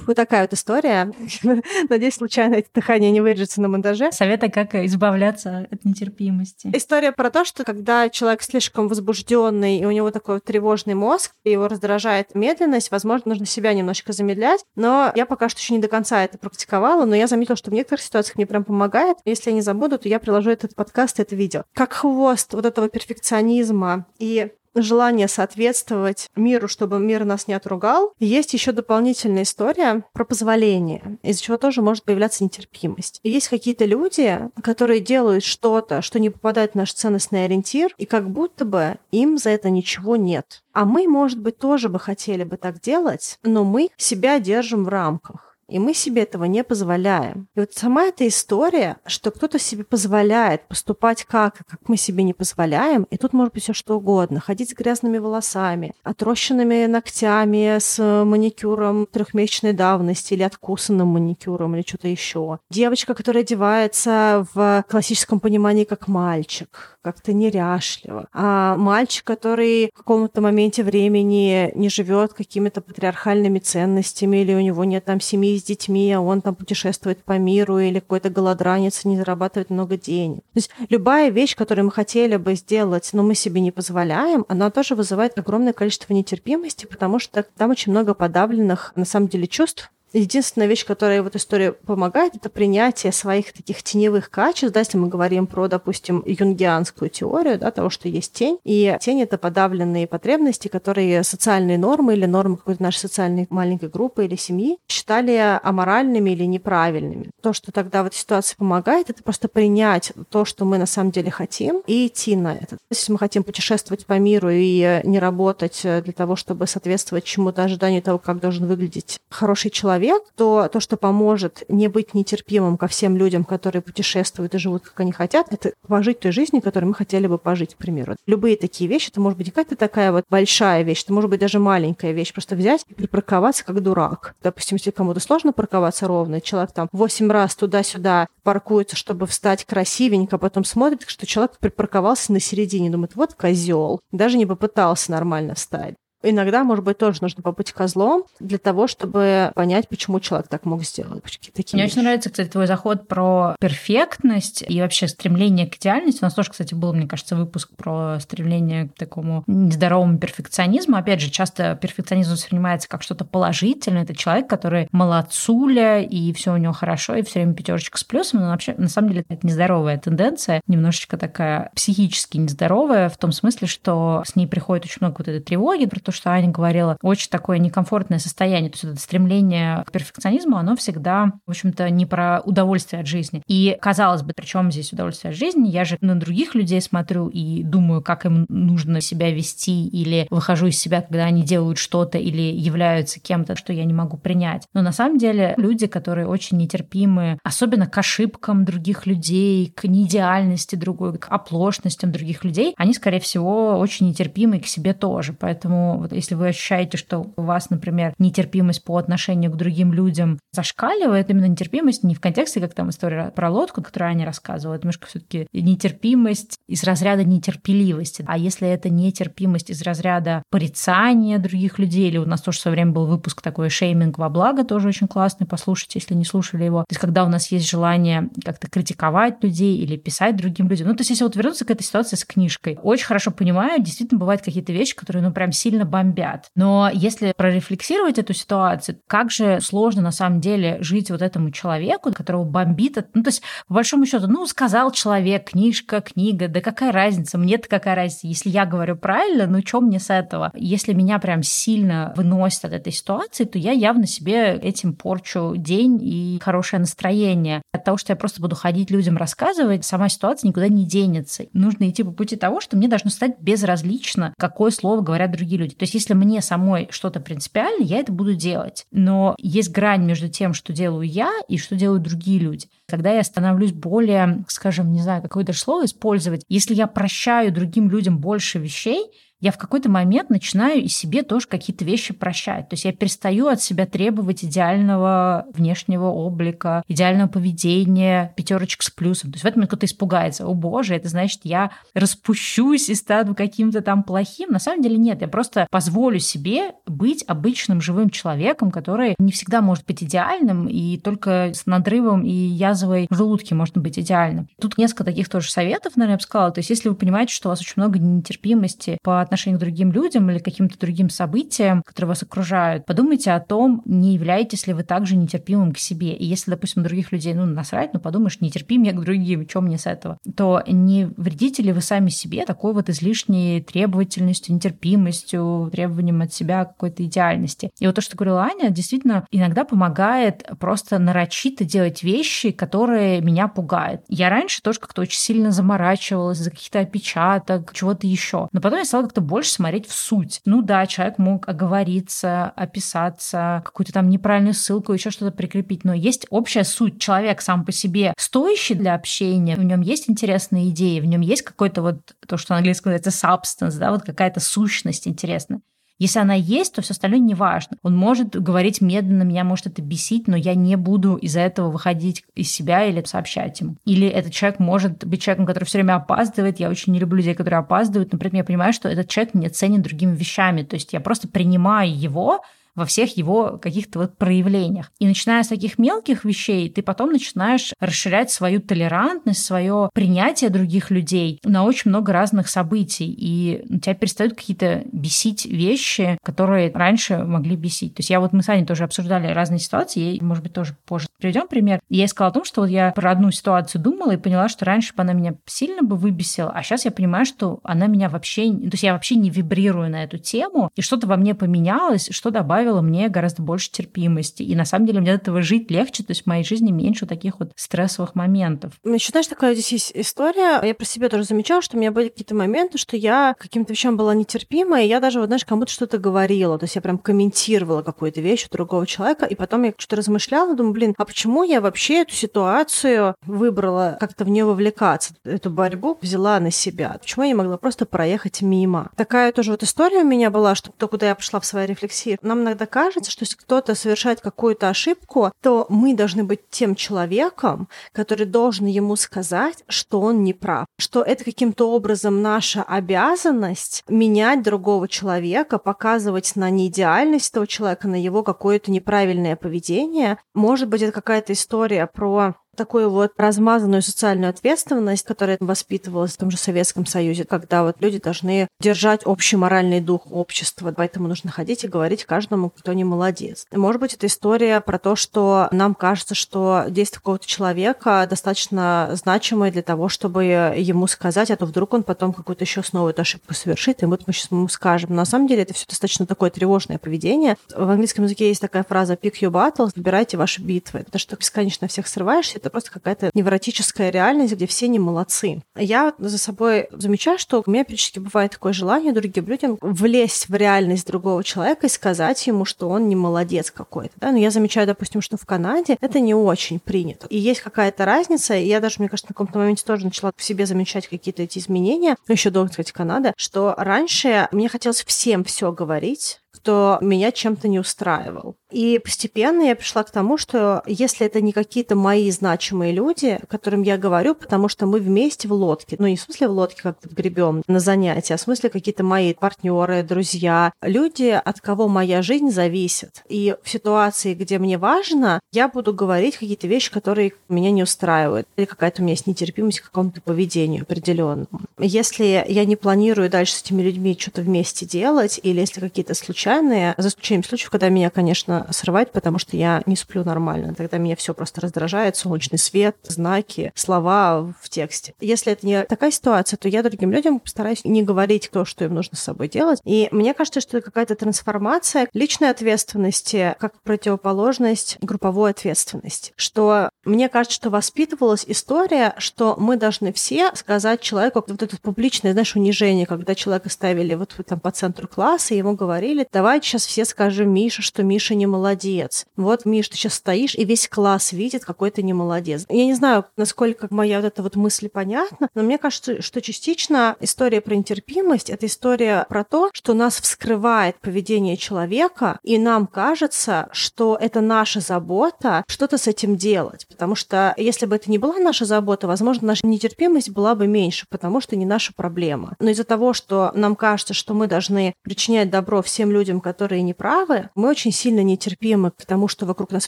вот 0.08 0.16
такая 0.16 0.42
вот 0.42 0.54
история. 0.54 1.12
Надеюсь, 1.90 2.16
случайно 2.16 2.56
это 2.56 2.70
дыхание 2.74 3.12
не 3.12 3.22
вырежется 3.22 3.62
на 3.62 3.68
монтаже. 3.68 4.12
Советы, 4.12 4.50
как 4.50 4.76
избавляться 4.76 5.68
от 5.72 5.86
нетерпимости. 5.86 6.70
История 6.74 7.12
про 7.12 7.30
то, 7.30 7.46
что 7.46 7.64
когда 7.64 8.10
человек 8.10 8.42
слишком 8.42 8.88
возбужденный, 8.88 9.80
и 9.80 9.86
у 9.86 9.92
него 9.92 10.12
такой 10.12 10.36
вот 10.36 10.44
тревожный 10.44 10.94
мозг, 10.94 11.32
и 11.44 11.52
его 11.52 11.68
раздражает 11.68 12.36
медленность, 12.36 12.92
возможно, 12.92 13.30
нужно 13.30 13.46
себя 13.46 13.74
немножко 13.74 14.14
замедлять. 14.14 14.64
Но 14.76 15.12
я 15.16 15.26
пока 15.26 15.50
что 15.50 15.60
еще 15.60 15.74
не 15.74 15.80
до 15.80 15.88
конца 15.88 16.24
это 16.24 16.38
практиковала, 16.38 17.06
но 17.06 17.16
я 17.16 17.28
заметила, 17.28 17.56
что 17.56 17.72
в 17.72 17.74
некоторых 17.74 18.02
ситуациях 18.02 18.36
мне 18.36 18.46
прям 18.46 18.64
помогает. 18.64 19.18
Если 19.26 19.50
я 19.50 19.56
не 19.56 19.62
забуду, 19.62 19.98
то 19.98 20.10
я 20.10 20.20
приложу 20.20 20.52
этот 20.52 20.76
подкаст, 20.76 21.20
это 21.20 21.36
видео. 21.36 21.64
Как 21.74 21.94
хвост 21.94 22.54
вот 22.54 22.66
этого 22.66 22.90
перфекционизма 22.90 24.06
и 24.20 24.52
желание 24.76 25.28
соответствовать 25.28 26.30
миру, 26.36 26.68
чтобы 26.68 27.00
мир 27.00 27.26
нас 27.26 27.48
не 27.48 27.54
отругал. 27.54 28.14
есть 28.20 28.54
еще 28.54 28.72
дополнительная 28.72 29.44
история 29.44 30.04
про 30.14 30.26
позволение, 30.26 31.18
из-за 31.24 31.42
чего 31.42 31.58
тоже 31.58 31.82
может 31.82 32.04
появляться 32.04 32.44
нетерпимость. 32.44 33.20
И 33.24 33.30
есть 33.30 33.48
какие-то 33.48 33.86
люди, 33.86 34.50
которые 34.62 35.00
делают 35.00 35.44
что-то, 35.44 36.02
что 36.02 36.20
не 36.20 36.30
попадает 36.30 36.72
в 36.74 36.76
наш 36.76 36.94
ценностный 36.94 37.46
ориентир, 37.46 37.94
и 37.98 38.06
как 38.06 38.30
будто 38.30 38.66
бы 38.66 38.96
им 39.12 39.38
за 39.38 39.52
это 39.52 39.70
ничего 39.70 40.16
нет. 40.16 40.64
А 40.74 40.86
мы, 40.86 41.08
может 41.08 41.40
быть, 41.40 41.58
тоже 41.58 41.90
бы 41.90 42.00
хотели 42.00 42.44
бы 42.44 42.58
так 42.58 42.82
делать, 42.82 43.38
но 43.44 43.64
мы 43.64 43.90
себя 43.98 44.40
держим 44.40 44.86
в 44.86 44.90
рамках. 44.90 45.53
И 45.68 45.80
мы 45.80 45.94
себе 45.94 46.24
этого 46.24 46.46
не 46.46 46.64
позволяем. 46.64 47.48
И 47.56 47.62
вот 47.62 47.74
сама 47.74 48.06
эта 48.06 48.28
история, 48.28 48.98
что 49.06 49.32
кто-то 49.32 49.60
себе 49.60 49.84
позволяет 49.84 50.68
поступать 50.68 51.24
как, 51.24 51.58
как 51.68 51.88
мы 51.88 51.98
себе 51.98 52.24
не 52.24 52.34
позволяем, 52.34 53.04
и 53.10 53.18
тут 53.18 53.34
может 53.34 53.54
быть 53.54 53.64
все 53.64 53.74
что 53.74 53.98
угодно. 53.98 54.40
Ходить 54.40 54.72
с 54.72 54.74
грязными 54.74 55.18
волосами, 55.18 55.94
отрощенными 56.04 56.86
ногтями, 56.86 57.78
с 57.80 58.02
маникюром 58.26 59.06
трехмесячной 59.06 59.74
давности 59.74 60.34
или 60.34 60.44
откусанным 60.44 61.08
маникюром 61.08 61.76
или 61.76 61.84
что-то 61.86 62.08
еще. 62.08 62.60
Девочка, 62.70 63.14
которая 63.14 63.44
одевается 63.44 64.46
в 64.54 64.84
классическом 64.90 65.40
понимании 65.40 65.84
как 65.84 66.08
мальчик, 66.08 66.98
как-то 67.02 67.34
неряшливо. 67.34 68.28
А 68.34 68.76
мальчик, 68.76 69.26
который 69.26 69.92
в 69.94 69.98
каком-то 69.98 70.42
моменте 70.42 70.84
времени 70.84 71.72
не 71.76 71.90
живет 71.90 72.34
какими-то 72.34 72.82
патриархальными 72.82 73.60
ценностями, 73.60 74.38
или 74.38 74.54
у 74.54 74.62
него 74.62 74.84
нет 74.84 75.06
там 75.06 75.20
семьи 75.20 75.53
с 75.58 75.64
детьми, 75.64 76.12
а 76.12 76.22
он 76.22 76.42
там 76.42 76.56
путешествует 76.56 77.24
по 77.24 77.38
миру, 77.38 77.80
или 77.80 78.00
какой-то 78.00 78.30
голодранец 78.30 79.06
не 79.06 79.18
зарабатывает 79.18 79.70
много 79.70 79.98
денег. 79.98 80.40
То 80.54 80.58
есть 80.58 80.72
любая 80.90 81.30
вещь, 81.30 81.56
которую 81.56 81.86
мы 81.86 81.92
хотели 81.92 82.36
бы 82.38 82.56
сделать, 82.56 83.10
но 83.14 83.24
мы 83.24 83.36
себе 83.36 83.62
не 83.62 83.72
позволяем, 83.72 84.46
она 84.48 84.70
тоже 84.70 84.96
вызывает 84.96 85.38
огромное 85.38 85.74
количество 85.74 86.14
нетерпимости, 86.14 86.86
потому 86.86 87.20
что 87.20 87.44
там 87.44 87.72
очень 87.72 87.92
много 87.92 88.14
подавленных, 88.14 88.94
на 88.96 89.06
самом 89.06 89.28
деле, 89.28 89.48
чувств, 89.48 89.92
Единственная 90.14 90.68
вещь, 90.68 90.86
которая 90.86 91.24
в 91.24 91.28
этой 91.28 91.38
истории 91.38 91.72
помогает, 91.72 92.36
это 92.36 92.50
принятие 92.50 93.12
своих 93.12 93.52
таких 93.52 93.82
теневых 93.82 94.30
качеств. 94.30 94.74
Да, 94.74 94.80
если 94.80 94.98
мы 94.98 95.08
говорим 95.08 95.48
про, 95.48 95.68
допустим, 95.68 96.24
юнгианскую 96.26 97.10
теорию, 97.10 97.58
да, 97.58 97.72
того, 97.72 97.90
что 97.90 98.08
есть 98.08 98.34
тень. 98.34 98.60
И 98.64 98.96
тень— 99.02 99.22
это 99.24 99.38
подавленные 99.40 100.06
потребности, 100.06 100.68
которые 100.68 101.24
социальные 101.24 101.80
нормы 101.80 102.14
или 102.14 102.26
нормы 102.26 102.58
какой-то 102.58 102.84
нашей 102.84 103.00
социальной 103.00 103.48
маленькой 103.50 103.90
группы 103.90 104.26
или 104.26 104.36
семьи 104.36 104.78
считали 104.88 105.60
аморальными 105.64 106.30
или 106.30 106.44
неправильными. 106.44 107.32
То, 107.42 107.54
что 107.54 107.72
тогда 107.72 108.04
в 108.04 108.06
этой 108.06 108.18
ситуации 108.18 108.56
помогает, 108.56 109.10
это 109.10 109.24
просто 109.24 109.48
принять 109.48 110.14
то, 110.30 110.46
что 110.46 110.64
мы 110.64 110.78
на 110.78 110.86
самом 110.86 111.12
деле 111.12 111.32
хотим, 111.32 111.82
и 111.88 112.06
идти 112.06 112.36
на 112.36 112.54
это. 112.54 112.78
Если 112.92 113.12
мы 113.12 113.18
хотим 113.18 113.44
путешествовать 113.44 114.06
по 114.06 114.20
миру 114.20 114.50
и 114.52 115.02
не 115.04 115.18
работать 115.18 115.82
для 115.82 116.14
того, 116.14 116.36
чтобы 116.36 116.68
соответствовать 116.68 117.24
чему-то 117.24 117.64
ожиданию 117.64 118.04
того, 118.04 118.20
как 118.20 118.40
должен 118.40 118.68
выглядеть 118.68 119.20
хороший 119.30 119.72
человек, 119.72 120.03
человек, 120.04 120.24
то 120.36 120.70
то, 120.72 120.80
что 120.80 120.98
поможет 120.98 121.64
не 121.70 121.88
быть 121.88 122.14
нетерпимым 122.14 122.78
ко 122.78 122.88
всем 122.88 123.18
людям, 123.18 123.44
которые 123.44 123.82
путешествуют 123.82 124.56
и 124.56 124.58
живут, 124.58 124.84
как 124.84 125.00
они 125.00 125.12
хотят, 125.12 125.48
это 125.52 125.74
пожить 125.88 126.20
той 126.20 126.32
жизнью, 126.32 126.62
которой 126.62 126.86
мы 126.86 126.94
хотели 126.94 127.28
бы 127.28 127.38
пожить, 127.38 127.76
к 127.76 127.78
примеру. 127.78 128.16
Любые 128.26 128.58
такие 128.58 128.90
вещи, 128.90 129.10
это 129.10 129.22
может 129.22 129.38
быть 129.38 129.48
не 129.48 129.52
какая-то 129.52 129.76
такая 129.76 130.12
вот 130.12 130.26
большая 130.30 130.84
вещь, 130.84 131.04
это 131.04 131.14
может 131.14 131.30
быть 131.30 131.40
даже 131.40 131.60
маленькая 131.60 132.12
вещь, 132.12 132.34
просто 132.34 132.56
взять 132.56 132.86
и 132.88 132.94
припарковаться 132.94 133.66
как 133.66 133.82
дурак. 133.82 134.36
Допустим, 134.44 134.78
если 134.78 134.92
кому-то 134.92 135.20
сложно 135.20 135.54
парковаться 135.54 136.08
ровно, 136.08 136.42
человек 136.42 136.72
там 136.74 136.90
восемь 136.92 137.32
раз 137.32 137.56
туда-сюда 137.56 138.28
паркуется, 138.44 138.96
чтобы 138.96 139.28
встать 139.28 139.66
красивенько, 139.66 140.36
а 140.36 140.40
потом 140.40 140.66
смотрит, 140.66 141.04
что 141.08 141.26
человек 141.26 141.58
припарковался 141.60 142.34
на 142.34 142.40
середине, 142.40 142.90
думает, 142.90 143.16
вот 143.16 143.34
козел, 143.34 144.00
даже 144.12 144.38
не 144.38 144.46
попытался 144.46 145.12
нормально 145.12 145.56
встать. 145.56 145.96
Иногда, 146.24 146.64
может 146.64 146.86
быть, 146.86 146.98
тоже 146.98 147.20
нужно 147.22 147.44
побыть 147.44 147.74
козлом 147.74 148.24
для 148.40 148.58
того, 148.58 148.88
чтобы 148.88 149.52
понять, 149.56 149.90
почему 149.90 150.20
человек 150.20 150.48
так 150.48 150.66
мог 150.66 150.84
сделать. 150.84 151.24
Такие 151.54 151.76
Мне 151.76 151.84
вещи. 151.84 151.94
очень 151.94 152.04
нравится, 152.04 152.30
кстати, 152.30 152.50
твой 152.50 152.66
заход 152.66 153.08
про 153.08 153.56
перфектность 153.60 154.64
и 154.68 154.82
вообще 154.82 155.08
стремление 155.08 155.68
к 155.68 155.76
идеальности. 155.76 156.20
У 156.22 156.26
нас 156.26 156.34
тоже, 156.34 156.52
кстати, 156.52 156.74
был, 156.74 156.94
мне 156.94 157.08
кажется, 157.08 157.36
выпуск 157.36 157.72
про 157.76 158.20
стремление 158.22 158.88
к 158.88 158.94
такому 158.94 159.44
нездоровому 159.48 160.18
перфекционизму. 160.18 160.96
Опять 160.96 161.20
же, 161.20 161.30
часто 161.30 161.76
перфекционизм 161.76 162.32
воспринимается 162.32 162.88
как 162.88 163.04
что-то 163.04 163.26
положительное. 163.26 164.04
Это 164.04 164.16
человек, 164.16 164.48
который 164.48 164.88
молодцуля, 164.92 166.02
и 166.02 166.32
все 166.34 166.54
у 166.54 166.58
него 166.58 166.74
хорошо, 166.74 167.16
и 167.16 167.24
все 167.24 167.40
время 167.40 167.54
пятерочка 167.54 167.98
с 167.98 168.04
плюсом. 168.04 168.40
Но 168.40 168.48
вообще, 168.48 168.76
на 168.78 168.88
самом 168.88 169.10
деле, 169.10 169.26
это 169.28 169.46
нездоровая 169.46 169.98
тенденция, 169.98 170.62
немножечко 170.68 171.18
такая 171.18 171.70
психически 171.76 172.38
нездоровая, 172.38 173.10
в 173.10 173.18
том 173.18 173.34
смысле, 173.34 173.68
что 173.68 174.24
с 174.26 174.38
ней 174.38 174.48
приходит 174.48 174.86
очень 174.86 174.98
много 175.02 175.16
вот 175.18 175.28
этой 175.28 175.42
тревоги 175.42 175.86
про 175.86 176.00
то, 176.00 176.13
что 176.14 176.32
Аня 176.32 176.50
говорила, 176.50 176.98
очень 177.02 177.30
такое 177.30 177.58
некомфортное 177.58 178.20
состояние. 178.20 178.70
То 178.70 178.76
есть 178.76 178.84
это 178.84 179.00
стремление 179.00 179.84
к 179.86 179.92
перфекционизму, 179.92 180.58
оно 180.58 180.76
всегда, 180.76 181.34
в 181.46 181.52
общем-то, 181.52 181.90
не 181.90 182.06
про 182.06 182.42
удовольствие 182.46 183.02
от 183.02 183.08
жизни. 183.08 183.42
И, 183.48 183.78
казалось 183.82 184.22
бы, 184.22 184.34
при 184.34 184.46
чем 184.46 184.72
здесь 184.72 184.94
удовольствие 184.94 185.32
от 185.32 185.38
жизни? 185.38 185.70
Я 185.70 185.86
же 185.86 185.98
на 186.02 186.16
других 186.20 186.56
людей 186.56 186.82
смотрю 186.82 187.28
и 187.28 187.64
думаю, 187.64 188.02
как 188.02 188.26
им 188.26 188.46
нужно 188.50 189.02
себя 189.02 189.32
вести, 189.32 189.88
или 189.88 190.28
выхожу 190.30 190.68
из 190.68 190.80
себя, 190.80 191.02
когда 191.02 191.26
они 191.26 191.44
делают 191.44 191.78
что-то 191.78 192.18
или 192.18 192.42
являются 192.42 193.20
кем-то, 193.20 193.56
что 193.56 193.74
я 193.74 193.86
не 193.86 193.94
могу 193.94 194.18
принять. 194.18 194.68
Но 194.74 194.82
на 194.82 194.92
самом 194.92 195.18
деле 195.18 195.54
люди, 195.58 195.88
которые 195.88 196.28
очень 196.28 196.58
нетерпимы, 196.58 197.40
особенно 197.44 197.88
к 197.88 197.98
ошибкам 197.98 198.66
других 198.66 199.06
людей, 199.06 199.72
к 199.76 199.86
неидеальности 199.86 200.76
другой, 200.76 201.18
к 201.18 201.28
оплошностям 201.30 202.12
других 202.12 202.44
людей, 202.44 202.74
они, 202.78 202.94
скорее 202.94 203.20
всего, 203.20 203.78
очень 203.78 204.08
нетерпимы 204.08 204.60
к 204.60 204.68
себе 204.68 204.94
тоже. 204.94 205.34
Поэтому 205.34 206.03
вот 206.04 206.14
если 206.14 206.36
вы 206.36 206.50
ощущаете, 206.50 206.98
что 206.98 207.32
у 207.36 207.42
вас, 207.42 207.70
например, 207.70 208.14
нетерпимость 208.20 208.84
по 208.84 208.98
отношению 208.98 209.52
к 209.52 209.56
другим 209.56 209.92
людям 209.92 210.40
зашкаливает, 210.52 211.30
именно 211.30 211.46
нетерпимость 211.46 212.04
не 212.04 212.16
в 212.16 212.20
контексте, 212.20 212.60
как 212.60 212.74
там 212.74 212.90
история 212.90 213.32
про 213.36 213.50
лодку, 213.50 213.82
которую 213.82 214.12
Аня 214.12 214.26
рассказывала, 214.26 214.76
это 214.76 214.84
немножко 214.84 215.08
все 215.08 215.20
таки 215.20 215.48
нетерпимость 215.54 216.60
из 216.68 216.84
разряда 216.84 217.24
нетерпеливости. 217.24 218.24
А 218.28 218.38
если 218.38 218.68
это 218.68 218.90
нетерпимость 218.90 219.70
из 219.70 219.82
разряда 219.82 220.44
порицания 220.50 221.40
других 221.40 221.80
людей, 221.80 222.10
или 222.10 222.18
у 222.18 222.26
нас 222.26 222.42
тоже 222.42 222.60
в 222.60 222.62
свое 222.62 222.76
время 222.76 222.92
был 222.92 223.06
выпуск 223.06 223.42
такой 223.42 223.70
«Шейминг 223.70 224.18
во 224.18 224.30
благо», 224.30 224.64
тоже 224.64 224.90
очень 224.90 225.08
классный, 225.08 225.48
послушайте, 225.48 226.00
если 226.00 226.14
не 226.14 226.26
слушали 226.26 226.66
его. 226.66 226.82
То 226.82 226.92
есть 226.92 227.02
когда 227.02 227.26
у 227.26 227.30
нас 227.30 227.52
есть 227.52 227.70
желание 227.70 228.30
как-то 228.44 228.70
критиковать 228.70 229.44
людей 229.44 229.78
или 229.78 229.98
писать 229.98 230.36
другим 230.36 230.68
людям. 230.68 230.88
Ну, 230.88 230.96
то 230.96 231.02
есть 231.02 231.10
если 231.10 231.24
вот 231.24 231.36
вернуться 231.36 231.66
к 231.66 231.72
этой 231.72 231.84
ситуации 231.84 232.16
с 232.16 232.26
книжкой, 232.26 232.78
очень 232.82 233.06
хорошо 233.06 233.32
понимаю, 233.32 233.82
действительно 233.82 234.20
бывают 234.20 234.42
какие-то 234.42 234.74
вещи, 234.74 234.96
которые, 234.96 235.24
ну, 235.24 235.32
прям 235.32 235.52
сильно 235.52 235.86
бомбят. 235.94 236.48
Но 236.56 236.90
если 236.92 237.34
прорефлексировать 237.38 238.18
эту 238.18 238.34
ситуацию, 238.34 238.98
как 239.06 239.30
же 239.30 239.62
сложно 239.62 240.02
на 240.02 240.12
самом 240.12 240.42
деле 240.42 240.78
жить 240.82 241.12
вот 241.12 241.22
этому 241.22 241.52
человеку, 241.52 242.12
которого 242.12 242.46
бомбит. 242.46 242.98
Ну, 243.14 243.22
то 243.22 243.30
есть, 243.30 243.44
по 243.68 243.76
большому 243.76 244.08
счету, 244.08 244.26
ну, 244.28 244.48
сказал 244.48 244.92
человек, 244.92 245.52
книжка, 245.52 246.02
книга, 246.02 246.48
да 246.48 246.62
какая 246.62 246.92
разница, 246.92 247.38
мне-то 247.38 247.70
какая 247.70 247.94
разница, 247.94 248.26
если 248.26 248.50
я 248.50 248.66
говорю 248.66 248.96
правильно, 248.96 249.46
ну, 249.46 249.62
что 249.64 249.82
мне 249.82 250.00
с 250.00 250.10
этого? 250.10 250.52
Если 250.56 250.94
меня 250.94 251.20
прям 251.20 251.44
сильно 251.44 252.12
выносит 252.16 252.66
от 252.66 252.74
этой 252.74 252.92
ситуации, 252.92 253.44
то 253.44 253.60
я 253.60 253.72
явно 253.72 254.08
себе 254.08 254.56
этим 254.56 254.94
порчу 254.94 255.54
день 255.56 256.00
и 256.02 256.40
хорошее 256.42 256.80
настроение. 256.80 257.62
От 257.72 257.84
того, 257.84 257.98
что 257.98 258.14
я 258.14 258.16
просто 258.16 258.42
буду 258.42 258.56
ходить 258.56 258.90
людям 258.90 259.16
рассказывать, 259.18 259.86
сама 259.86 260.10
ситуация 260.10 260.48
никуда 260.48 260.70
не 260.70 260.86
денется. 260.86 261.46
Нужно 261.54 261.88
идти 261.90 262.02
по 262.02 262.12
пути 262.12 262.36
того, 262.36 262.62
что 262.62 262.78
мне 262.78 262.88
должно 262.88 263.12
стать 263.12 263.40
безразлично, 263.40 264.34
какое 264.40 264.72
слово 264.72 265.02
говорят 265.02 265.32
другие 265.32 265.60
люди. 265.60 265.76
То 265.84 265.86
есть, 265.86 265.96
если 265.96 266.14
мне 266.14 266.42
самой 266.42 266.88
что-то 266.92 267.20
принципиально, 267.20 267.84
я 267.84 267.98
это 267.98 268.14
буду 268.14 268.36
делать. 268.36 268.86
Но 268.90 269.36
есть 269.38 269.70
грань 269.70 270.06
между 270.06 270.30
тем, 270.30 270.54
что 270.54 270.72
делаю 270.72 271.06
я 271.06 271.30
и 271.50 271.58
что 271.58 271.76
делают 271.76 272.04
другие 272.04 272.40
люди. 272.40 272.70
Когда 272.88 273.12
я 273.12 273.22
становлюсь 273.22 273.74
более, 273.74 274.46
скажем, 274.48 274.94
не 274.94 275.02
знаю, 275.02 275.22
какое 275.22 275.44
даже 275.44 275.60
слово 275.60 275.84
использовать, 275.84 276.46
если 276.48 276.74
я 276.74 276.88
прощаю 276.88 277.52
другим 277.52 277.90
людям 277.90 278.20
больше 278.20 278.60
вещей, 278.60 279.12
я 279.44 279.52
в 279.52 279.58
какой-то 279.58 279.92
момент 279.92 280.30
начинаю 280.30 280.82
и 280.82 280.88
себе 280.88 281.22
тоже 281.22 281.48
какие-то 281.48 281.84
вещи 281.84 282.14
прощать. 282.14 282.70
То 282.70 282.76
есть 282.76 282.86
я 282.86 282.94
перестаю 282.94 283.48
от 283.48 283.62
себя 283.62 283.86
требовать 283.86 284.46
идеального 284.46 285.46
внешнего 285.54 286.06
облика, 286.06 286.82
идеального 286.88 287.28
поведения, 287.28 288.34
пятерочек 288.38 288.84
с 288.84 288.90
плюсом. 288.90 289.32
То 289.32 289.36
есть 289.36 289.44
в 289.44 289.48
этом 289.48 289.64
кто-то 289.68 289.86
испугается. 289.86 290.48
О 290.48 290.54
боже, 290.54 290.96
это 290.96 291.10
значит, 291.10 291.42
я 291.44 291.72
распущусь 291.94 292.88
и 292.88 292.96
стану 292.96 293.36
каким-то 293.36 293.82
там 293.82 294.04
плохим. 294.04 294.50
На 294.50 294.60
самом 294.60 294.82
деле 294.82 294.96
нет, 294.96 295.20
я 295.20 295.28
просто 295.28 295.68
позволю 295.70 296.20
себе 296.20 296.72
быть 296.88 297.26
обычным 297.28 297.82
живым 297.82 298.12
человеком, 298.12 298.72
который 298.72 299.16
не 299.20 299.34
всегда 299.34 299.62
может 299.62 299.86
быть 299.86 300.02
идеальным, 300.02 300.70
и 300.70 300.98
только 300.98 301.52
с 301.54 301.66
надрывом 301.66 302.24
и 302.24 302.32
язвой 302.32 303.08
в 303.10 303.16
желудке 303.18 303.56
можно 303.56 303.82
быть 303.82 304.00
идеальным. 304.00 304.48
Тут 304.62 304.78
несколько 304.78 305.04
таких 305.04 305.28
тоже 305.28 305.52
советов, 305.52 305.98
наверное, 305.98 306.14
я 306.14 306.18
бы 306.18 306.24
сказала. 306.24 306.52
То 306.52 306.60
есть 306.60 306.70
если 306.70 306.88
вы 306.88 306.96
понимаете, 306.96 307.34
что 307.34 307.50
у 307.50 307.52
вас 307.52 307.60
очень 307.60 307.74
много 307.76 308.00
нетерпимости 308.00 309.00
по 309.04 309.33
отношению 309.34 309.60
к 309.60 309.62
другим 309.62 309.92
людям 309.92 310.30
или 310.30 310.40
каким-то 310.40 310.78
другим 310.80 311.10
событиям, 311.10 311.82
которые 311.84 312.10
вас 312.10 312.24
окружают, 312.24 312.86
подумайте 312.86 313.32
о 313.32 313.40
том, 313.40 313.82
не 313.86 314.14
являетесь 314.14 314.68
ли 314.68 314.74
вы 314.74 314.84
также 314.84 315.16
нетерпимым 315.16 315.74
к 315.74 315.78
себе. 315.78 316.14
И 316.14 316.26
если, 316.26 316.52
допустим, 316.52 316.84
других 316.84 317.12
людей, 317.12 317.34
ну, 317.34 317.46
насрать, 317.46 317.94
ну, 317.94 318.00
подумаешь, 318.00 318.40
нетерпим 318.40 318.84
я 318.84 318.92
к 318.94 319.02
другим, 319.02 319.46
чем 319.48 319.66
мне 319.66 319.78
с 319.78 319.86
этого, 319.86 320.18
то 320.36 320.62
не 320.68 321.06
вредите 321.18 321.64
ли 321.64 321.72
вы 321.72 321.82
сами 321.82 322.10
себе 322.10 322.46
такой 322.46 322.74
вот 322.74 322.90
излишней 322.90 323.62
требовательностью, 323.62 324.56
нетерпимостью, 324.56 325.70
требованием 325.72 326.22
от 326.22 326.34
себя 326.34 326.66
какой-то 326.66 327.04
идеальности. 327.04 327.72
И 327.80 327.86
вот 327.86 327.96
то, 327.96 328.02
что 328.02 328.16
говорила 328.16 328.44
Аня, 328.44 328.70
действительно 328.70 329.26
иногда 329.32 329.64
помогает 329.64 330.46
просто 330.60 331.00
нарочито 331.00 331.66
делать 331.66 332.04
вещи, 332.04 332.52
которые 332.52 333.22
меня 333.22 333.48
пугают. 333.48 334.02
Я 334.08 334.30
раньше 334.30 334.62
тоже 334.62 334.80
как-то 334.80 335.02
очень 335.02 335.20
сильно 335.20 335.52
заморачивалась 335.52 336.38
за 336.38 336.52
каких-то 336.52 336.80
опечаток, 336.80 337.74
чего-то 337.74 338.06
еще. 338.06 338.48
Но 338.52 338.62
потом 338.62 338.80
я 338.80 338.86
стала 338.86 339.04
как-то 339.04 339.22
больше 339.24 339.52
смотреть 339.52 339.88
в 339.88 339.94
суть. 339.94 340.42
Ну 340.46 340.62
да, 340.62 340.86
человек 340.86 341.18
мог 341.18 341.48
оговориться, 341.48 342.46
описаться, 342.56 343.62
какую-то 343.66 343.94
там 343.94 344.10
неправильную 344.10 344.54
ссылку, 344.54 344.94
еще 344.94 345.10
что-то 345.10 345.36
прикрепить, 345.36 345.84
но 345.84 345.94
есть 345.94 346.28
общая 346.30 346.64
суть. 346.64 347.00
Человек 347.00 347.42
сам 347.42 347.66
по 347.66 347.72
себе 347.72 348.14
стоящий 348.18 348.76
для 348.76 348.96
общения, 348.96 349.56
в 349.56 349.64
нем 349.64 349.82
есть 349.82 350.10
интересные 350.10 350.70
идеи, 350.70 351.00
в 351.00 351.06
нем 351.06 351.22
есть 351.22 351.42
какой-то 351.44 351.82
вот 351.82 352.16
то, 352.28 352.38
что 352.38 352.54
на 352.54 352.58
английском 352.58 352.92
называется 352.92 353.28
substance, 353.28 353.80
да, 353.80 353.92
вот 353.92 354.04
какая-то 354.04 354.40
сущность 354.40 355.08
интересная. 355.08 355.62
Если 356.00 356.20
она 356.20 356.34
есть, 356.34 356.76
то 356.76 356.82
все 356.82 356.92
остальное 356.92 357.20
не 357.20 357.36
важно. 357.36 357.78
Он 357.84 357.96
может 357.96 358.36
говорить 358.36 358.82
медленно, 358.82 359.24
меня 359.24 359.44
может 359.44 359.68
это 359.68 359.82
бесить, 359.82 360.28
но 360.28 360.36
я 360.36 360.56
не 360.56 360.76
буду 360.76 361.16
из-за 361.16 361.42
этого 361.42 361.70
выходить 361.70 362.24
из 362.36 362.52
себя 362.52 362.86
или 362.86 363.04
сообщать 363.06 363.62
ему. 363.62 363.76
Или 363.86 364.08
этот 364.08 364.34
человек 364.34 364.60
может 364.60 365.06
быть 365.06 365.22
человеком, 365.22 365.46
который 365.46 365.66
все 365.66 365.78
время 365.78 365.96
опаздывает. 365.96 366.60
Я 366.60 366.70
очень 366.70 366.94
не 366.94 367.00
люблю 367.00 367.18
людей, 367.18 367.36
которые 367.36 367.60
опаздывают, 367.60 368.14
этом 368.14 368.38
я 368.38 368.44
понимаю, 368.44 368.74
что 368.74 368.90
этот 368.90 369.08
человек 369.10 369.34
мне 369.34 369.50
ценит 369.50 369.82
другими 369.82 370.16
вещами. 370.16 370.64
То 370.64 370.76
есть 370.76 370.94
я 370.94 371.00
просто 371.00 371.28
принимаю 371.28 371.96
его, 371.96 372.42
во 372.76 372.86
всех 372.86 373.18
его 373.18 373.60
каких-то 373.62 374.00
вот 374.00 374.18
проявлениях. 374.18 374.92
И 375.00 375.08
начиная 375.08 375.44
с 375.44 375.48
таких 375.48 375.78
мелких 375.78 376.26
вещей, 376.26 376.70
ты 376.70 376.82
потом 376.82 377.12
начинаешь 377.12 377.74
расширять 377.80 378.32
свою 378.32 378.62
толерантность, 378.62 379.44
свое 379.44 379.90
принятие 379.94 380.50
других 380.50 380.92
людей 380.92 381.40
на 381.44 381.64
очень 381.64 381.90
много 381.90 382.14
разных 382.14 382.48
событий. 382.48 383.14
И 383.18 383.66
у 383.70 383.80
тебя 383.80 383.94
перестают 383.94 384.34
какие-то 384.34 384.84
бесить 384.92 385.46
вещи, 385.46 386.18
которые 386.24 386.72
раньше 386.72 387.18
могли 387.18 387.56
бесить. 387.56 387.96
То 387.96 388.00
есть 388.00 388.10
я 388.10 388.20
вот 388.20 388.34
мы 388.34 388.44
с 388.44 388.50
Аней 388.50 388.66
тоже 388.66 388.84
обсуждали 388.84 389.28
разные 389.28 389.60
ситуации, 389.60 390.16
я, 390.16 390.24
может 390.24 390.44
быть, 390.44 390.54
тоже 390.54 390.76
позже 390.86 391.08
приведем 391.20 391.48
пример. 391.48 391.80
И 391.90 391.98
я 391.98 392.08
сказала 392.08 392.32
о 392.32 392.34
том, 392.34 392.46
что 392.46 392.62
вот 392.62 392.70
я 392.70 392.92
про 392.92 393.12
одну 393.12 393.32
ситуацию 393.32 393.82
думала 393.82 394.12
и 394.12 394.18
поняла, 394.18 394.50
что 394.50 394.66
раньше 394.66 394.94
бы 394.94 395.04
она 395.04 395.14
меня 395.14 395.36
сильно 395.46 395.82
бы 395.84 395.96
выбесила, 395.96 396.52
а 396.52 396.64
сейчас 396.64 396.86
я 396.86 396.92
понимаю, 396.92 397.26
что 397.26 397.60
она 397.64 397.88
меня 397.88 398.10
вообще... 398.10 398.52
То 398.52 398.70
есть 398.72 398.84
я 398.84 398.94
вообще 398.94 399.16
не 399.16 399.30
вибрирую 399.30 399.90
на 399.90 400.04
эту 400.04 400.18
тему, 400.18 400.70
и 400.76 400.82
что-то 400.82 401.08
во 401.08 401.18
мне 401.18 401.36
поменялось, 401.36 402.10
что 402.12 402.32
добавило 402.32 402.63
добавило 402.64 402.82
мне 402.82 403.10
гораздо 403.10 403.42
больше 403.42 403.72
терпимости. 403.72 404.44
И 404.44 404.56
на 404.56 404.66
самом 404.66 404.86
деле 404.86 405.02
мне 405.02 405.14
от 405.14 405.22
этого 405.22 405.42
жить 405.42 405.70
легче, 405.70 406.04
то 406.04 406.12
есть 406.12 406.24
в 406.24 406.28
моей 406.28 406.44
жизни 406.44 406.72
меньше 406.72 407.06
таких 407.06 407.40
вот 407.40 407.52
стрессовых 407.56 408.16
моментов. 408.16 408.74
Еще, 408.86 409.12
знаешь, 409.12 409.28
такая 409.28 409.54
здесь 409.54 409.72
есть 409.72 409.92
история. 409.96 410.66
Я 410.66 410.74
про 410.74 410.86
себя 410.86 411.10
тоже 411.10 411.26
замечала, 411.26 411.62
что 411.62 411.76
у 411.76 411.80
меня 411.80 411.92
были 411.92 412.08
какие-то 412.08 412.36
моменты, 412.36 412.78
что 412.78 412.96
я 412.96 413.36
каким-то 413.38 413.74
вещам 413.74 413.98
была 413.98 414.16
нетерпима, 414.16 414.82
и 414.82 414.88
я 414.88 415.00
даже, 415.00 415.20
вот, 415.20 415.28
знаешь, 415.28 415.46
кому-то 415.46 415.72
что-то 415.72 415.98
говорила. 415.98 416.58
То 416.58 416.64
есть 416.64 416.76
я 416.76 416.82
прям 416.82 416.98
комментировала 416.98 417.82
какую-то 417.82 418.22
вещь 418.22 418.48
у 418.50 418.54
другого 418.54 418.88
человека, 418.88 419.26
и 419.26 419.36
потом 419.36 419.64
я 419.64 419.74
что-то 419.78 419.98
размышляла, 419.98 420.56
думаю, 420.56 420.74
блин, 420.74 420.96
а 420.98 421.06
почему 421.06 421.44
я 421.44 421.60
вообще 421.60 422.02
эту 422.02 422.14
ситуацию 422.14 423.16
выбрала 423.26 423.98
как-то 424.00 424.24
в 424.24 424.30
нее 424.30 424.46
вовлекаться, 424.46 425.14
эту 425.26 425.50
борьбу 425.50 425.98
взяла 426.02 426.40
на 426.40 426.52
себя? 426.52 426.98
Почему 427.02 427.24
я 427.24 427.30
не 427.30 427.36
могла 427.36 427.58
просто 427.58 427.86
проехать 427.86 428.42
мимо? 428.42 428.90
Такая 428.96 429.32
тоже 429.32 429.52
вот 429.52 429.64
история 429.64 430.02
у 430.02 430.08
меня 430.08 430.30
была, 430.30 430.56
что 430.56 430.72
то, 430.72 430.88
куда 430.88 431.08
я 431.08 431.16
пошла 431.16 431.40
в 431.40 431.46
своей 431.46 431.68
рефлексии. 431.68 432.18
Нам 432.22 432.44
иногда 432.54 432.66
кажется, 432.68 433.12
что 433.12 433.24
если 433.24 433.36
кто-то 433.36 433.74
совершает 433.76 434.22
какую-то 434.22 434.70
ошибку, 434.70 435.32
то 435.42 435.66
мы 435.70 435.96
должны 435.96 436.24
быть 436.24 436.50
тем 436.50 436.76
человеком, 436.76 437.68
который 437.92 438.26
должен 438.26 438.68
ему 438.68 438.96
сказать, 438.96 439.64
что 439.68 440.00
он 440.02 440.24
не 440.24 440.34
прав, 440.34 440.68
что 440.78 441.02
это 441.02 441.24
каким-то 441.24 441.72
образом 441.72 442.22
наша 442.22 442.62
обязанность 442.64 443.84
менять 443.88 444.44
другого 444.44 444.88
человека, 444.88 445.58
показывать 445.58 446.36
на 446.36 446.50
неидеальность 446.50 447.32
этого 447.32 447.48
человека, 447.48 447.88
на 447.88 448.00
его 448.00 448.22
какое-то 448.24 448.72
неправильное 448.72 449.36
поведение. 449.36 450.20
Может 450.36 450.70
быть, 450.70 450.84
это 450.84 450.92
какая-то 450.92 451.34
история 451.34 451.88
про 451.88 452.36
такую 452.56 452.90
вот 452.90 453.12
размазанную 453.18 453.82
социальную 453.82 454.30
ответственность, 454.30 455.06
которая 455.06 455.38
воспитывалась 455.40 456.14
в 456.14 456.18
том 456.18 456.32
же 456.32 456.38
Советском 456.38 456.86
Союзе, 456.86 457.24
когда 457.24 457.64
вот 457.64 457.78
люди 457.80 458.00
должны 458.00 458.48
держать 458.60 459.06
общий 459.06 459.36
моральный 459.36 459.82
дух 459.82 460.12
общества, 460.12 460.74
поэтому 460.76 461.08
нужно 461.08 461.32
ходить 461.32 461.64
и 461.64 461.68
говорить 461.68 462.06
каждому, 462.06 462.50
кто 462.50 462.74
не 462.74 462.84
молодец. 462.84 463.46
Может 463.52 463.82
быть, 463.82 463.94
это 463.94 464.08
история 464.08 464.62
про 464.62 464.80
то, 464.80 464.96
что 464.96 465.48
нам 465.52 465.76
кажется, 465.76 466.16
что 466.16 466.66
действие 466.70 467.00
какого-то 467.00 467.28
человека 467.28 468.06
достаточно 468.10 468.90
значимое 468.94 469.52
для 469.52 469.62
того, 469.62 469.90
чтобы 469.90 470.26
ему 470.26 470.88
сказать, 470.88 471.32
а 471.32 471.36
то 471.36 471.46
вдруг 471.46 471.74
он 471.74 471.84
потом 471.84 472.14
какую-то 472.14 472.44
еще 472.44 472.64
снова 472.64 472.90
эту 472.90 473.02
ошибку 473.02 473.34
совершит, 473.34 473.84
и 473.84 473.86
вот 473.86 474.04
мы 474.08 474.14
сейчас 474.14 474.32
ему 474.32 474.48
скажем. 474.48 474.92
Но 474.92 474.98
на 474.98 475.06
самом 475.06 475.28
деле 475.28 475.44
это 475.44 475.54
все 475.54 475.66
достаточно 475.68 476.06
такое 476.06 476.30
тревожное 476.30 476.78
поведение. 476.78 477.38
В 477.56 477.70
английском 477.70 478.06
языке 478.06 478.28
есть 478.28 478.42
такая 478.42 478.64
фраза 478.64 478.94
pick 478.94 479.14
your 479.22 479.32
battles, 479.32 479.72
выбирайте 479.76 480.18
ваши 480.18 480.42
битвы. 480.42 480.84
Потому 480.84 481.00
что 481.00 481.16
бесконечно 481.16 481.68
всех 481.68 481.88
срываешься, 481.88 482.40
это 482.44 482.50
просто 482.50 482.72
какая-то 482.72 483.10
невротическая 483.14 483.90
реальность, 483.90 484.34
где 484.34 484.46
все 484.48 484.68
не 484.68 484.80
молодцы. 484.80 485.42
Я 485.56 485.94
за 485.98 486.18
собой 486.18 486.68
замечаю, 486.72 487.18
что 487.18 487.42
у 487.46 487.50
меня 487.50 487.64
периодически 487.64 488.00
бывает 488.00 488.34
такое 488.34 488.52
желание 488.52 488.92
другим 488.92 489.28
людям 489.28 489.58
влезть 489.62 490.28
в 490.28 490.36
реальность 490.36 490.86
другого 490.88 491.24
человека 491.24 491.68
и 491.68 491.70
сказать 491.70 492.28
ему, 492.28 492.44
что 492.44 492.70
он 492.70 492.90
не 492.90 492.96
молодец 492.96 493.50
какой-то. 493.50 493.94
Да? 493.96 494.12
Но 494.12 494.18
я 494.18 494.30
замечаю, 494.30 494.68
допустим, 494.68 495.02
что 495.02 495.16
в 495.16 495.26
Канаде 495.26 495.78
это 495.80 496.02
не 496.02 496.14
очень 496.14 496.60
принято. 496.60 497.08
И 497.08 497.18
есть 497.18 497.40
какая-то 497.40 497.86
разница, 497.86 498.36
и 498.36 498.46
я 498.46 498.60
даже, 498.60 498.76
мне 498.80 498.90
кажется, 498.90 499.12
на 499.12 499.14
каком-то 499.14 499.40
моменте 499.40 499.64
тоже 499.66 499.86
начала 499.86 500.12
в 500.16 500.24
себе 500.24 500.46
замечать 500.46 500.88
какие-то 500.88 501.24
эти 501.24 501.40
изменения, 501.40 501.96
еще 502.10 502.30
до, 502.30 502.46
кстати, 502.46 502.74
Канады, 502.74 503.14
что 503.16 503.56
раньше 503.58 504.28
мне 504.32 504.50
хотелось 504.50 504.84
всем 504.84 505.24
все 505.24 505.54
говорить, 505.54 506.20
кто 506.34 506.78
меня 506.82 507.12
чем-то 507.12 507.48
не 507.48 507.60
устраивал. 507.60 508.36
И 508.54 508.80
постепенно 508.80 509.42
я 509.42 509.56
пришла 509.56 509.84
к 509.84 509.92
тому, 509.92 510.18
что 510.18 510.62
если 510.68 511.08
это 511.08 511.22
не 511.22 511.32
какие-то 511.32 511.76
мои 511.76 512.12
значимые 512.12 512.72
люди, 512.72 513.20
которым 513.28 513.64
я 513.64 513.78
говорю, 513.78 514.14
потому 514.14 514.48
что 514.48 514.68
мы 514.68 514.80
вместе 514.80 515.28
в 515.28 515.34
лодке, 515.34 515.76
ну 515.80 515.88
не 515.88 515.98
в 515.98 516.02
смысле 516.02 516.28
в 516.28 516.32
лодке 516.32 516.62
как-то 516.62 516.88
гребем 516.88 517.42
на 517.48 517.60
занятия, 517.60 518.14
а 518.14 518.18
в 518.18 518.22
смысле 518.22 518.50
какие-то 518.52 518.84
мои 518.84 519.14
партнеры, 519.16 519.82
друзья, 519.82 520.54
люди, 520.62 521.10
от 521.10 521.42
кого 521.42 521.68
моя 521.68 522.04
жизнь 522.04 522.30
зависит. 522.30 523.04
И 523.10 523.36
в 523.42 523.50
ситуации, 523.50 524.14
где 524.14 524.38
мне 524.38 524.60
важно, 524.60 525.20
я 525.32 525.48
буду 525.48 525.74
говорить 525.74 526.18
какие-то 526.18 526.48
вещи, 526.48 526.72
которые 526.72 527.14
меня 527.30 527.50
не 527.50 527.64
устраивают, 527.64 528.28
или 528.38 528.46
какая-то 528.46 528.82
у 528.82 528.86
меня 528.86 528.94
есть 528.94 529.08
нетерпимость 529.08 529.62
к 529.62 529.66
какому-то 529.66 530.00
поведению 530.02 530.62
определенному. 530.62 531.42
Если 531.58 532.24
я 532.28 532.46
не 532.46 532.56
планирую 532.56 533.10
дальше 533.10 533.34
с 533.34 533.42
этими 533.42 533.64
людьми 533.64 533.98
что-то 534.00 534.22
вместе 534.22 534.68
делать, 534.68 535.20
или 535.24 535.40
если 535.40 535.60
какие-то 535.60 535.96
случайные, 535.96 536.76
за 536.78 536.90
исключением 536.90 537.24
случаев, 537.24 537.50
когда 537.50 537.70
меня, 537.70 537.90
конечно, 537.90 538.43
срывать, 538.52 538.92
потому 538.92 539.20
что 539.20 539.38
я 539.38 539.62
не 539.66 539.76
сплю 539.76 540.04
нормально. 540.04 540.54
Тогда 540.56 540.78
меня 540.78 540.96
все 540.96 541.14
просто 541.14 541.42
раздражает, 541.42 541.96
солнечный 541.96 542.40
свет, 542.40 542.76
знаки, 542.84 543.52
слова 543.56 544.34
в 544.40 544.50
тексте. 544.50 544.94
Если 545.00 545.32
это 545.32 545.46
не 545.46 545.64
такая 545.64 545.92
ситуация, 545.92 546.38
то 546.38 546.48
я 546.48 546.64
другим 546.64 546.92
людям 546.92 547.20
постараюсь 547.20 547.64
не 547.64 547.84
говорить 547.84 548.30
то, 548.32 548.46
что 548.46 548.66
им 548.66 548.74
нужно 548.74 548.98
с 548.98 549.02
собой 549.02 549.28
делать. 549.28 549.60
И 549.64 549.88
мне 549.92 550.14
кажется, 550.14 550.42
что 550.42 550.58
это 550.58 550.66
какая-то 550.66 550.96
трансформация 550.96 551.88
личной 551.94 552.30
ответственности 552.30 553.36
как 553.40 553.62
противоположность 553.62 554.78
групповой 554.82 555.32
ответственности. 555.32 556.14
Что 556.16 556.70
мне 556.86 557.10
кажется, 557.10 557.36
что 557.36 557.50
воспитывалась 557.50 558.26
история, 558.28 558.94
что 558.98 559.36
мы 559.38 559.58
должны 559.58 559.94
все 559.94 560.32
сказать 560.36 560.82
человеку 560.82 561.24
вот 561.26 561.42
это 561.42 561.58
публичное, 561.58 562.14
знаешь, 562.14 562.36
унижение, 562.36 562.86
когда 562.86 563.16
человека 563.16 563.50
ставили 563.50 563.96
вот 563.96 564.16
там 564.26 564.40
по 564.40 564.52
центру 564.52 564.88
класса, 564.88 565.34
и 565.34 565.38
ему 565.38 565.56
говорили, 565.56 566.08
давайте 566.12 566.48
сейчас 566.48 566.66
все 566.66 566.86
скажем 566.86 567.34
Мише, 567.34 567.62
что 567.62 567.84
Миша 567.84 568.16
не 568.16 568.26
молодец. 568.26 569.06
Вот, 569.16 569.46
Миш, 569.46 569.70
ты 569.70 569.78
сейчас 569.78 569.96
стоишь, 569.96 570.36
и 570.36 570.46
весь 570.46 570.68
класс 570.68 571.14
видит, 571.14 571.46
какой 571.46 571.72
ты 571.72 571.84
не 571.84 571.94
молодец. 571.94 572.46
Я 572.50 572.66
не 572.66 572.74
знаю, 572.74 573.06
насколько 573.18 573.68
моя 573.70 573.98
вот 573.98 574.08
эта 574.08 574.24
вот 574.24 574.36
мысль 574.36 574.70
понятна, 574.70 575.30
но 575.34 575.44
мне 575.44 575.58
кажется, 575.58 576.02
что 576.02 576.22
частично 576.22 576.96
история 577.00 577.42
про 577.42 577.56
нетерпимость— 577.56 578.30
это 578.32 578.46
история 578.46 579.06
про 579.10 579.24
то, 579.24 579.50
что 579.54 579.74
нас 579.74 580.00
вскрывает 580.00 580.80
поведение 580.80 581.38
человека, 581.38 582.20
и 582.24 582.38
нам 582.38 582.68
кажется, 582.68 583.50
что 583.52 583.98
это 584.00 584.22
наша 584.22 584.60
забота 584.60 585.44
что-то 585.48 585.78
с 585.78 585.88
этим 585.88 586.16
делать. 586.16 586.68
Потому 586.74 586.96
что 586.96 587.34
если 587.38 587.66
бы 587.66 587.76
это 587.76 587.92
не 587.92 587.98
была 587.98 588.18
наша 588.18 588.46
забота, 588.46 588.88
возможно, 588.88 589.28
наша 589.28 589.46
нетерпимость 589.46 590.12
была 590.12 590.36
бы 590.36 590.48
меньше, 590.48 590.86
потому 590.90 591.22
что 591.22 591.36
не 591.36 591.46
наша 591.46 591.74
проблема. 591.74 592.36
Но 592.40 592.50
из-за 592.50 592.64
того, 592.64 592.94
что 592.94 593.32
нам 593.36 593.56
кажется, 593.56 593.94
что 593.94 594.14
мы 594.14 594.28
должны 594.28 594.74
причинять 594.84 595.30
добро 595.30 595.62
всем 595.62 595.92
людям, 595.92 596.22
которые 596.22 596.62
неправы, 596.62 597.30
мы 597.36 597.50
очень 597.50 597.72
сильно 597.72 598.02
не 598.02 598.14
нетерпимы 598.14 598.72
к 598.72 598.86
тому, 598.86 599.08
что 599.08 599.26
вокруг 599.26 599.52
нас 599.52 599.68